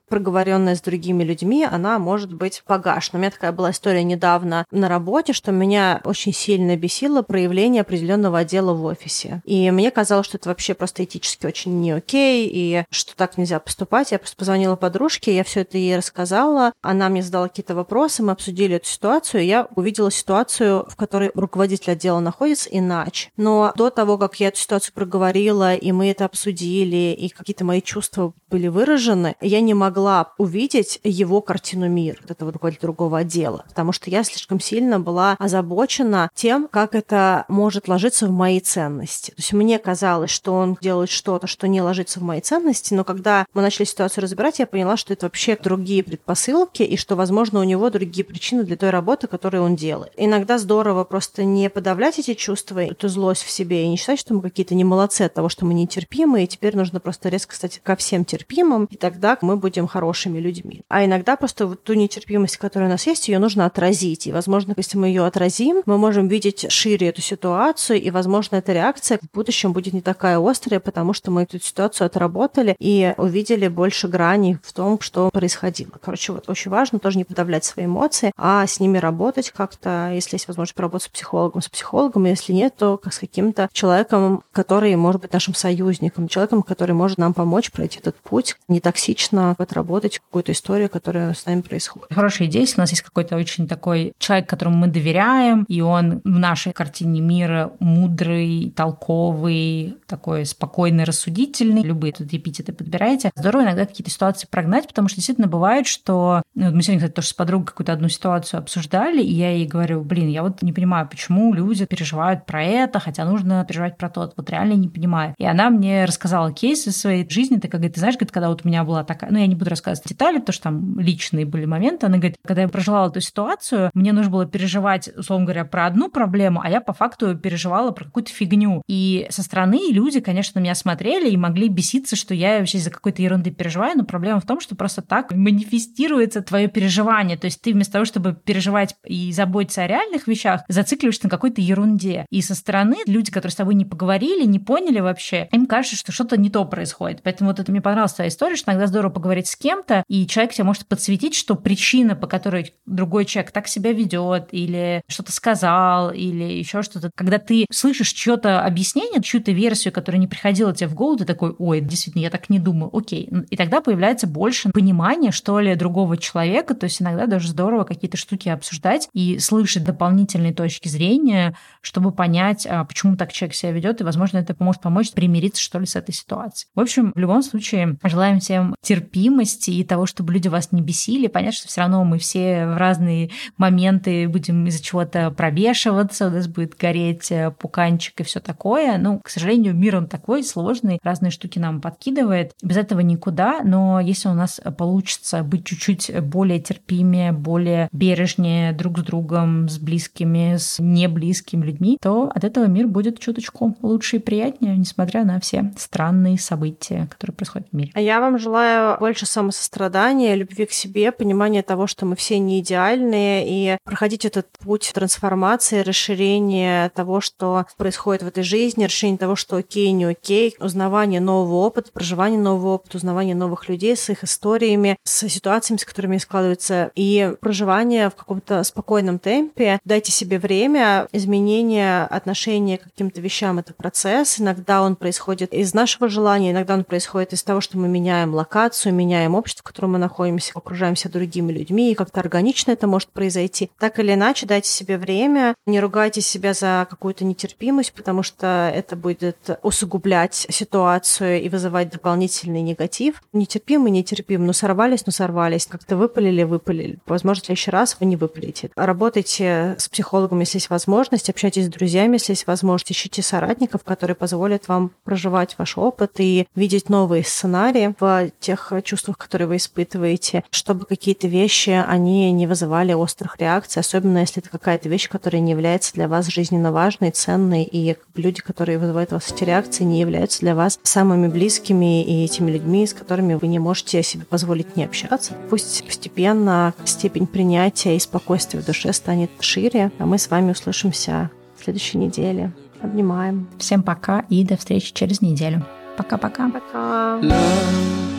проговоренная 0.50 0.74
с 0.74 0.80
другими 0.80 1.22
людьми, 1.22 1.64
она 1.64 1.98
может 1.98 2.32
быть 2.32 2.62
погашена. 2.66 3.18
У 3.18 3.20
меня 3.20 3.30
такая 3.30 3.52
была 3.52 3.70
история 3.70 4.02
недавно 4.02 4.66
на 4.72 4.88
работе, 4.88 5.32
что 5.32 5.52
меня 5.52 6.00
очень 6.04 6.32
сильно 6.32 6.76
бесило 6.76 7.22
проявление 7.22 7.82
определенного 7.82 8.38
отдела 8.40 8.72
в 8.72 8.84
офисе. 8.84 9.42
И 9.44 9.70
мне 9.70 9.92
казалось, 9.92 10.26
что 10.26 10.38
это 10.38 10.48
вообще 10.48 10.74
просто 10.74 11.04
этически 11.04 11.46
очень 11.46 11.80
не 11.80 11.92
окей, 11.92 12.50
и 12.52 12.84
что 12.90 13.14
так 13.14 13.38
нельзя 13.38 13.60
поступать. 13.60 14.10
Я 14.10 14.18
просто 14.18 14.36
позвонила 14.36 14.74
подружке, 14.74 15.36
я 15.36 15.44
все 15.44 15.60
это 15.60 15.78
ей 15.78 15.96
рассказала, 15.96 16.72
она 16.82 17.08
мне 17.08 17.22
задала 17.22 17.46
какие-то 17.46 17.76
вопросы, 17.76 18.22
мы 18.22 18.32
обсудили 18.32 18.76
эту 18.76 18.86
ситуацию, 18.86 19.42
и 19.42 19.46
я 19.46 19.68
увидела 19.76 20.10
ситуацию, 20.10 20.84
в 20.88 20.96
которой 20.96 21.30
руководитель 21.34 21.92
отдела 21.92 22.18
находится 22.18 22.68
иначе. 22.70 23.30
Но 23.36 23.72
до 23.76 23.90
того, 23.90 24.18
как 24.18 24.40
я 24.40 24.48
эту 24.48 24.58
ситуацию 24.58 24.94
проговорила, 24.94 25.74
и 25.74 25.92
мы 25.92 26.10
это 26.10 26.24
обсудили, 26.24 27.14
и 27.16 27.28
какие-то 27.28 27.64
мои 27.64 27.80
чувства 27.80 28.32
были 28.50 28.66
выражены, 28.66 29.36
я 29.40 29.60
не 29.60 29.74
могла 29.74 30.32
увидеть 30.40 31.00
его 31.04 31.42
картину 31.42 31.86
мира, 31.88 32.16
вот 32.22 32.30
этого 32.30 32.50
руководителя 32.50 32.80
другого 32.80 33.18
отдела, 33.18 33.64
потому 33.68 33.92
что 33.92 34.08
я 34.08 34.24
слишком 34.24 34.58
сильно 34.58 34.98
была 34.98 35.36
озабочена 35.38 36.30
тем, 36.34 36.66
как 36.66 36.94
это 36.94 37.44
может 37.48 37.88
ложиться 37.88 38.26
в 38.26 38.30
мои 38.30 38.58
ценности. 38.60 39.32
То 39.32 39.36
есть 39.36 39.52
мне 39.52 39.78
казалось, 39.78 40.30
что 40.30 40.54
он 40.54 40.78
делает 40.80 41.10
что-то, 41.10 41.46
что 41.46 41.68
не 41.68 41.82
ложится 41.82 42.20
в 42.20 42.22
мои 42.22 42.40
ценности, 42.40 42.94
но 42.94 43.04
когда 43.04 43.44
мы 43.52 43.60
начали 43.60 43.84
ситуацию 43.84 44.24
разбирать, 44.24 44.60
я 44.60 44.66
поняла, 44.66 44.96
что 44.96 45.12
это 45.12 45.26
вообще 45.26 45.58
другие 45.62 46.02
предпосылки, 46.02 46.82
и 46.82 46.96
что, 46.96 47.16
возможно, 47.16 47.60
у 47.60 47.64
него 47.64 47.90
другие 47.90 48.24
причины 48.24 48.64
для 48.64 48.76
той 48.76 48.88
работы, 48.88 49.26
которую 49.26 49.62
он 49.62 49.76
делает. 49.76 50.12
Иногда 50.16 50.56
здорово 50.56 51.04
просто 51.04 51.44
не 51.44 51.68
подавлять 51.68 52.18
эти 52.18 52.32
чувства, 52.32 52.78
эту 52.78 53.08
злость 53.08 53.42
в 53.42 53.50
себе, 53.50 53.84
и 53.84 53.88
не 53.88 53.98
считать, 53.98 54.18
что 54.18 54.32
мы 54.32 54.40
какие-то 54.40 54.74
не 54.74 54.84
молодцы 54.84 55.22
от 55.22 55.34
того, 55.34 55.50
что 55.50 55.66
мы 55.66 55.74
нетерпимы, 55.74 56.44
и 56.44 56.46
теперь 56.46 56.76
нужно 56.76 56.98
просто 56.98 57.28
резко 57.28 57.54
стать 57.54 57.80
ко 57.82 57.94
всем 57.94 58.24
терпимым, 58.24 58.86
и 58.86 58.96
тогда 58.96 59.36
мы 59.42 59.58
будем 59.58 59.86
хорошими 59.86 60.29
людьми. 60.38 60.82
А 60.88 61.04
иногда 61.04 61.36
просто 61.36 61.66
вот 61.66 61.82
ту 61.82 61.94
нетерпимость, 61.94 62.56
которая 62.56 62.88
у 62.88 62.92
нас 62.92 63.06
есть, 63.06 63.28
ее 63.28 63.38
нужно 63.38 63.66
отразить. 63.66 64.26
И, 64.26 64.32
возможно, 64.32 64.74
если 64.76 64.98
мы 64.98 65.08
ее 65.08 65.24
отразим, 65.24 65.82
мы 65.86 65.98
можем 65.98 66.28
видеть 66.28 66.70
шире 66.70 67.08
эту 67.08 67.20
ситуацию, 67.20 68.00
и, 68.00 68.10
возможно, 68.10 68.56
эта 68.56 68.72
реакция 68.72 69.18
в 69.18 69.34
будущем 69.34 69.72
будет 69.72 69.92
не 69.92 70.00
такая 70.00 70.38
острая, 70.38 70.80
потому 70.80 71.12
что 71.12 71.30
мы 71.30 71.42
эту 71.42 71.60
ситуацию 71.60 72.06
отработали 72.06 72.76
и 72.78 73.14
увидели 73.16 73.68
больше 73.68 74.08
граней 74.08 74.58
в 74.62 74.72
том, 74.72 75.00
что 75.00 75.30
происходило. 75.30 75.92
Короче, 76.02 76.32
вот 76.32 76.48
очень 76.48 76.70
важно 76.70 76.98
тоже 76.98 77.18
не 77.18 77.24
подавлять 77.24 77.64
свои 77.64 77.86
эмоции, 77.86 78.32
а 78.36 78.66
с 78.66 78.80
ними 78.80 78.98
работать 78.98 79.50
как-то, 79.50 80.10
если 80.12 80.36
есть 80.36 80.48
возможность 80.48 80.74
поработать 80.74 81.06
с 81.06 81.10
психологом, 81.10 81.62
с 81.62 81.68
психологом, 81.68 82.26
и 82.26 82.30
если 82.30 82.52
нет, 82.52 82.76
то 82.76 82.96
как 82.96 83.12
с 83.12 83.18
каким-то 83.18 83.68
человеком, 83.72 84.42
который 84.52 84.94
может 84.96 85.22
быть 85.22 85.32
нашим 85.32 85.54
союзником, 85.54 86.28
человеком, 86.28 86.62
который 86.62 86.92
может 86.92 87.18
нам 87.18 87.34
помочь 87.34 87.70
пройти 87.70 87.98
этот 87.98 88.16
путь, 88.16 88.56
не 88.68 88.80
токсично 88.80 89.54
отработать 89.58 90.19
какую-то 90.26 90.52
историю, 90.52 90.88
которая 90.88 91.34
с 91.34 91.46
нами 91.46 91.60
происходит. 91.60 92.08
Хорошая 92.12 92.48
идея, 92.48 92.62
если 92.62 92.76
у 92.76 92.82
нас 92.82 92.90
есть 92.90 93.02
какой-то 93.02 93.36
очень 93.36 93.66
такой 93.66 94.12
человек, 94.18 94.48
которому 94.48 94.76
мы 94.76 94.86
доверяем, 94.86 95.64
и 95.64 95.80
он 95.80 96.20
в 96.22 96.28
нашей 96.28 96.72
картине 96.72 97.20
мира 97.20 97.72
мудрый, 97.80 98.72
толковый, 98.76 99.96
такой 100.06 100.46
спокойный, 100.46 101.04
рассудительный, 101.04 101.82
любые 101.82 102.12
тут 102.12 102.32
эпитеты 102.32 102.72
подбираете. 102.72 103.30
Здорово 103.34 103.62
иногда 103.62 103.86
какие-то 103.86 104.10
ситуации 104.10 104.46
прогнать, 104.50 104.86
потому 104.86 105.08
что 105.08 105.16
действительно 105.16 105.48
бывает, 105.48 105.86
что... 105.86 106.42
Ну, 106.54 106.70
мы 106.70 106.82
сегодня, 106.82 107.00
кстати, 107.00 107.14
тоже 107.14 107.28
с 107.28 107.32
подругой 107.32 107.66
какую-то 107.66 107.92
одну 107.92 108.08
ситуацию 108.08 108.58
обсуждали, 108.58 109.22
и 109.22 109.32
я 109.32 109.50
ей 109.50 109.66
говорю, 109.66 110.02
блин, 110.02 110.28
я 110.28 110.42
вот 110.42 110.62
не 110.62 110.72
понимаю, 110.72 111.08
почему 111.08 111.52
люди 111.52 111.86
переживают 111.86 112.46
про 112.46 112.62
это, 112.62 113.00
хотя 113.00 113.24
нужно 113.24 113.64
переживать 113.64 113.96
про 113.96 114.08
то. 114.08 114.32
Вот 114.36 114.50
реально 114.50 114.74
не 114.74 114.88
понимаю. 114.88 115.34
И 115.38 115.44
она 115.44 115.70
мне 115.70 116.04
рассказала 116.04 116.52
кейс 116.52 116.86
из 116.86 116.96
своей 116.96 117.28
жизни, 117.28 117.56
такая, 117.56 117.80
говорит, 117.80 117.94
ты 117.94 118.00
знаешь, 118.00 118.16
когда 118.16 118.48
вот 118.48 118.64
у 118.64 118.68
меня 118.68 118.84
была 118.84 119.02
такая... 119.02 119.30
Ну, 119.30 119.38
я 119.38 119.46
не 119.46 119.54
буду 119.54 119.70
рассказывать 119.70 120.09
детали, 120.10 120.38
потому 120.38 120.52
что 120.52 120.62
там 120.64 120.98
личные 120.98 121.46
были 121.46 121.64
моменты. 121.64 122.06
Она 122.06 122.18
говорит, 122.18 122.36
когда 122.44 122.62
я 122.62 122.68
проживала 122.68 123.08
эту 123.08 123.20
ситуацию, 123.20 123.90
мне 123.94 124.12
нужно 124.12 124.30
было 124.30 124.46
переживать, 124.46 125.08
условно 125.16 125.46
говоря, 125.46 125.64
про 125.64 125.86
одну 125.86 126.10
проблему, 126.10 126.60
а 126.62 126.70
я 126.70 126.80
по 126.80 126.92
факту 126.92 127.36
переживала 127.36 127.90
про 127.90 128.04
какую-то 128.04 128.30
фигню. 128.30 128.82
И 128.88 129.26
со 129.30 129.42
стороны 129.42 129.90
люди, 129.90 130.20
конечно, 130.20 130.58
меня 130.58 130.74
смотрели 130.74 131.30
и 131.30 131.36
могли 131.36 131.68
беситься, 131.68 132.16
что 132.16 132.34
я 132.34 132.58
вообще 132.58 132.78
за 132.78 132.90
какой-то 132.90 133.22
ерунды 133.22 133.50
переживаю, 133.50 133.96
но 133.96 134.04
проблема 134.04 134.40
в 134.40 134.46
том, 134.46 134.60
что 134.60 134.76
просто 134.76 135.02
так 135.02 135.32
манифестируется 135.32 136.42
твое 136.42 136.68
переживание. 136.68 137.36
То 137.36 137.46
есть 137.46 137.60
ты 137.62 137.72
вместо 137.72 137.94
того, 137.94 138.04
чтобы 138.04 138.34
переживать 138.34 138.94
и 139.04 139.32
заботиться 139.32 139.82
о 139.82 139.86
реальных 139.86 140.26
вещах, 140.26 140.62
зацикливаешься 140.68 141.24
на 141.24 141.30
какой-то 141.30 141.60
ерунде. 141.60 142.26
И 142.30 142.42
со 142.42 142.54
стороны 142.54 142.96
люди, 143.06 143.30
которые 143.30 143.52
с 143.52 143.56
тобой 143.56 143.74
не 143.74 143.84
поговорили, 143.84 144.44
не 144.44 144.58
поняли 144.58 145.00
вообще, 145.00 145.48
им 145.52 145.66
кажется, 145.66 145.96
что 145.96 146.12
что-то 146.12 146.36
не 146.36 146.50
то 146.50 146.64
происходит. 146.64 147.22
Поэтому 147.22 147.50
вот 147.50 147.60
это 147.60 147.70
мне 147.70 147.80
понравилась 147.80 148.12
твоя 148.12 148.28
история, 148.28 148.56
что 148.56 148.70
иногда 148.70 148.86
здорово 148.86 149.12
поговорить 149.12 149.48
с 149.48 149.56
кем-то, 149.56 149.99
и 150.08 150.26
человек 150.26 150.54
тебе 150.54 150.64
может 150.64 150.86
подсветить, 150.86 151.34
что 151.34 151.54
причина, 151.54 152.14
по 152.14 152.26
которой 152.26 152.74
другой 152.86 153.24
человек 153.24 153.52
так 153.52 153.68
себя 153.68 153.92
ведет, 153.92 154.48
или 154.52 155.02
что-то 155.08 155.32
сказал, 155.32 156.10
или 156.10 156.44
еще 156.44 156.82
что-то. 156.82 157.10
Когда 157.14 157.38
ты 157.38 157.66
слышишь 157.70 158.12
чье-то 158.12 158.64
объяснение, 158.64 159.22
чью-то 159.22 159.52
версию, 159.52 159.92
которая 159.92 160.20
не 160.20 160.26
приходила 160.26 160.74
тебе 160.74 160.88
в 160.88 160.94
голову, 160.94 161.18
ты 161.18 161.24
такой, 161.24 161.54
ой, 161.58 161.80
действительно, 161.80 162.22
я 162.22 162.30
так 162.30 162.50
не 162.50 162.58
думаю, 162.58 162.94
окей. 162.96 163.28
И 163.50 163.56
тогда 163.56 163.80
появляется 163.80 164.26
больше 164.26 164.70
понимания, 164.70 165.30
что 165.30 165.60
ли, 165.60 165.74
другого 165.74 166.16
человека, 166.16 166.74
то 166.74 166.84
есть 166.84 167.00
иногда 167.00 167.26
даже 167.26 167.48
здорово 167.48 167.84
какие-то 167.84 168.16
штуки 168.16 168.48
обсуждать 168.48 169.08
и 169.12 169.38
слышать 169.38 169.84
дополнительные 169.84 170.52
точки 170.52 170.88
зрения, 170.88 171.56
чтобы 171.80 172.12
понять, 172.12 172.66
а 172.66 172.84
почему 172.84 173.16
так 173.16 173.32
человек 173.32 173.54
себя 173.54 173.72
ведет, 173.72 174.00
и, 174.00 174.04
возможно, 174.04 174.38
это 174.38 174.54
поможет 174.54 174.82
помочь 174.82 175.12
примириться, 175.12 175.62
что 175.62 175.78
ли, 175.78 175.86
с 175.86 175.96
этой 175.96 176.12
ситуацией. 176.12 176.68
В 176.74 176.80
общем, 176.80 177.12
в 177.14 177.18
любом 177.18 177.42
случае, 177.42 177.96
желаем 178.04 178.40
всем 178.40 178.74
терпимости 178.82 179.70
и 179.70 179.84
того, 179.90 180.06
чтобы 180.06 180.32
люди 180.32 180.46
вас 180.46 180.70
не 180.70 180.82
бесили. 180.82 181.26
Понятно, 181.26 181.56
что 181.56 181.68
все 181.68 181.80
равно 181.80 182.04
мы 182.04 182.18
все 182.18 182.64
в 182.66 182.76
разные 182.76 183.30
моменты 183.56 184.28
будем 184.28 184.66
из-за 184.68 184.80
чего-то 184.82 185.32
пробешиваться, 185.32 186.28
у 186.28 186.30
нас 186.30 186.46
будет 186.46 186.76
гореть 186.76 187.32
э, 187.32 187.50
пуканчик 187.50 188.20
и 188.20 188.22
все 188.22 188.38
такое. 188.38 188.98
Ну, 188.98 189.18
к 189.18 189.28
сожалению, 189.28 189.74
мир 189.74 189.96
он 189.96 190.06
такой 190.06 190.44
сложный, 190.44 191.00
разные 191.02 191.32
штуки 191.32 191.58
нам 191.58 191.80
подкидывает. 191.80 192.52
Без 192.62 192.76
этого 192.76 193.00
никуда, 193.00 193.62
но 193.64 193.98
если 193.98 194.28
у 194.28 194.34
нас 194.34 194.60
получится 194.78 195.42
быть 195.42 195.64
чуть-чуть 195.64 196.20
более 196.20 196.60
терпимее, 196.60 197.32
более 197.32 197.88
бережнее 197.90 198.72
друг 198.72 199.00
с 199.00 199.02
другом, 199.02 199.68
с 199.68 199.78
близкими, 199.78 200.56
с 200.56 200.78
неблизкими 200.78 201.66
людьми, 201.66 201.98
то 202.00 202.30
от 202.32 202.44
этого 202.44 202.66
мир 202.66 202.86
будет 202.86 203.18
чуточку 203.18 203.76
лучше 203.82 204.16
и 204.16 204.20
приятнее, 204.20 204.76
несмотря 204.76 205.24
на 205.24 205.40
все 205.40 205.72
странные 205.76 206.38
события, 206.38 207.08
которые 207.10 207.34
происходят 207.34 207.68
в 207.72 207.76
мире. 207.76 207.90
А 207.94 208.00
я 208.00 208.20
вам 208.20 208.38
желаю 208.38 208.96
больше 209.00 209.26
самосострадания, 209.70 210.34
любви 210.34 210.66
к 210.66 210.72
себе, 210.72 211.12
понимания 211.12 211.62
того, 211.62 211.86
что 211.86 212.06
мы 212.06 212.16
все 212.16 212.38
не 212.38 212.60
идеальные, 212.60 213.44
и 213.46 213.78
проходить 213.84 214.24
этот 214.24 214.46
путь 214.58 214.90
трансформации, 214.94 215.80
расширения 215.80 216.90
того, 216.90 217.20
что 217.20 217.66
происходит 217.76 218.22
в 218.22 218.26
этой 218.26 218.42
жизни, 218.42 218.84
расширения 218.84 219.18
того, 219.18 219.36
что 219.36 219.56
окей, 219.56 219.92
не 219.92 220.04
окей, 220.04 220.56
узнавание 220.60 221.20
нового 221.20 221.66
опыта, 221.66 221.90
проживание 221.92 222.40
нового 222.40 222.74
опыта, 222.74 222.96
узнавание 222.96 223.34
новых 223.34 223.68
людей 223.68 223.96
с 223.96 224.10
их 224.10 224.24
историями, 224.24 224.96
с 225.04 225.28
ситуациями, 225.28 225.78
с 225.78 225.84
которыми 225.84 226.18
складываются, 226.18 226.90
и 226.94 227.32
проживание 227.40 228.10
в 228.10 228.14
каком-то 228.14 228.62
спокойном 228.64 229.18
темпе. 229.18 229.78
Дайте 229.84 230.12
себе 230.12 230.38
время, 230.38 231.06
изменение 231.12 232.02
отношения 232.04 232.78
к 232.78 232.84
каким-то 232.84 233.20
вещам— 233.20 233.58
это 233.60 233.72
процесс. 233.74 234.40
Иногда 234.40 234.82
он 234.82 234.96
происходит 234.96 235.52
из 235.54 235.74
нашего 235.74 236.08
желания, 236.08 236.50
иногда 236.50 236.74
он 236.74 236.84
происходит 236.84 237.32
из 237.32 237.42
того, 237.42 237.60
что 237.60 237.78
мы 237.78 237.88
меняем 237.88 238.34
локацию, 238.34 238.94
меняем 238.94 239.34
общество, 239.34 239.59
в 239.60 239.62
котором 239.62 239.92
мы 239.92 239.98
находимся, 239.98 240.52
окружаемся 240.54 241.10
другими 241.10 241.52
людьми, 241.52 241.92
и 241.92 241.94
как-то 241.94 242.20
органично 242.20 242.72
это 242.72 242.86
может 242.86 243.10
произойти. 243.10 243.70
Так 243.78 243.98
или 243.98 244.14
иначе, 244.14 244.46
дайте 244.46 244.70
себе 244.70 244.96
время, 244.96 245.54
не 245.66 245.80
ругайте 245.80 246.22
себя 246.22 246.54
за 246.54 246.86
какую-то 246.88 247.24
нетерпимость, 247.24 247.92
потому 247.92 248.22
что 248.22 248.72
это 248.74 248.96
будет 248.96 249.58
усугублять 249.62 250.46
ситуацию 250.48 251.42
и 251.42 251.48
вызывать 251.50 251.90
дополнительный 251.90 252.62
негатив. 252.62 253.22
Нетерпимы, 253.34 253.90
нетерпимы, 253.90 254.46
ну 254.46 254.52
сорвались, 254.54 255.04
ну 255.04 255.12
сорвались, 255.12 255.66
как-то 255.66 255.96
выпалили, 255.96 256.42
выпалили. 256.42 256.98
Возможно, 257.06 257.42
в 257.42 257.46
следующий 257.46 257.70
раз 257.70 257.96
вы 258.00 258.06
не 258.06 258.16
выпалите. 258.16 258.70
Работайте 258.76 259.76
с 259.78 259.88
психологом, 259.88 260.40
если 260.40 260.56
есть 260.56 260.70
возможность, 260.70 261.28
общайтесь 261.28 261.66
с 261.66 261.68
друзьями, 261.68 262.14
если 262.14 262.32
есть 262.32 262.46
возможность, 262.46 262.92
ищите 262.92 263.22
соратников, 263.22 263.84
которые 263.84 264.14
позволят 264.14 264.68
вам 264.68 264.92
проживать 265.04 265.56
ваш 265.58 265.76
опыт 265.76 266.12
и 266.18 266.46
видеть 266.54 266.88
новые 266.88 267.24
сценарии 267.24 267.94
в 267.98 268.30
тех 268.40 268.72
чувствах, 268.84 269.18
которые 269.18 269.48
вы 269.50 269.56
испытываете, 269.56 270.44
чтобы 270.50 270.86
какие-то 270.86 271.26
вещи, 271.28 271.70
они 271.70 272.30
не 272.32 272.46
вызывали 272.46 272.92
острых 272.92 273.36
реакций, 273.38 273.80
особенно 273.80 274.18
если 274.18 274.40
это 274.40 274.48
какая-то 274.48 274.88
вещь, 274.88 275.08
которая 275.08 275.42
не 275.42 275.50
является 275.50 275.92
для 275.94 276.08
вас 276.08 276.28
жизненно 276.28 276.72
важной, 276.72 277.10
ценной, 277.10 277.64
и 277.64 277.96
люди, 278.14 278.40
которые 278.40 278.78
вызывают 278.78 279.10
у 279.10 279.16
вас 279.16 279.30
эти 279.32 279.44
реакции, 279.44 279.82
не 279.82 280.00
являются 280.00 280.40
для 280.40 280.54
вас 280.54 280.78
самыми 280.84 281.26
близкими 281.26 282.04
и 282.04 282.24
этими 282.24 282.50
людьми, 282.52 282.86
с 282.86 282.94
которыми 282.94 283.34
вы 283.34 283.48
не 283.48 283.58
можете 283.58 284.02
себе 284.02 284.24
позволить 284.24 284.76
не 284.76 284.84
общаться. 284.84 285.34
Пусть 285.50 285.84
постепенно 285.84 286.72
степень 286.84 287.26
принятия 287.26 287.96
и 287.96 288.00
спокойствия 288.00 288.60
в 288.60 288.64
душе 288.64 288.92
станет 288.92 289.30
шире, 289.40 289.90
а 289.98 290.06
мы 290.06 290.18
с 290.18 290.30
вами 290.30 290.52
услышимся 290.52 291.30
в 291.58 291.64
следующей 291.64 291.98
неделе. 291.98 292.52
Обнимаем. 292.80 293.48
Всем 293.58 293.82
пока 293.82 294.24
и 294.30 294.44
до 294.44 294.56
встречи 294.56 294.94
через 294.94 295.20
неделю. 295.20 295.66
Пока-пока. 295.96 296.48
Пока. 296.48 297.20
Love, 297.20 298.06
I 298.06 298.09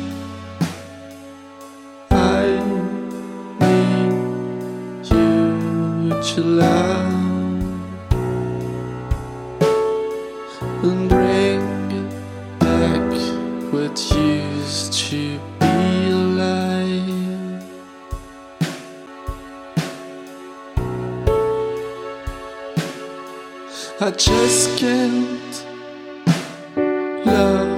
to 6.42 6.48
love 6.48 7.14
and 10.84 11.10
bring 11.10 12.10
back 12.58 13.12
what 13.72 13.96
used 14.16 14.94
to 14.94 15.40
be 15.60 16.10
alive. 16.10 17.64
I 24.00 24.12
just 24.12 24.80
can't 24.80 25.66
love 27.26 27.71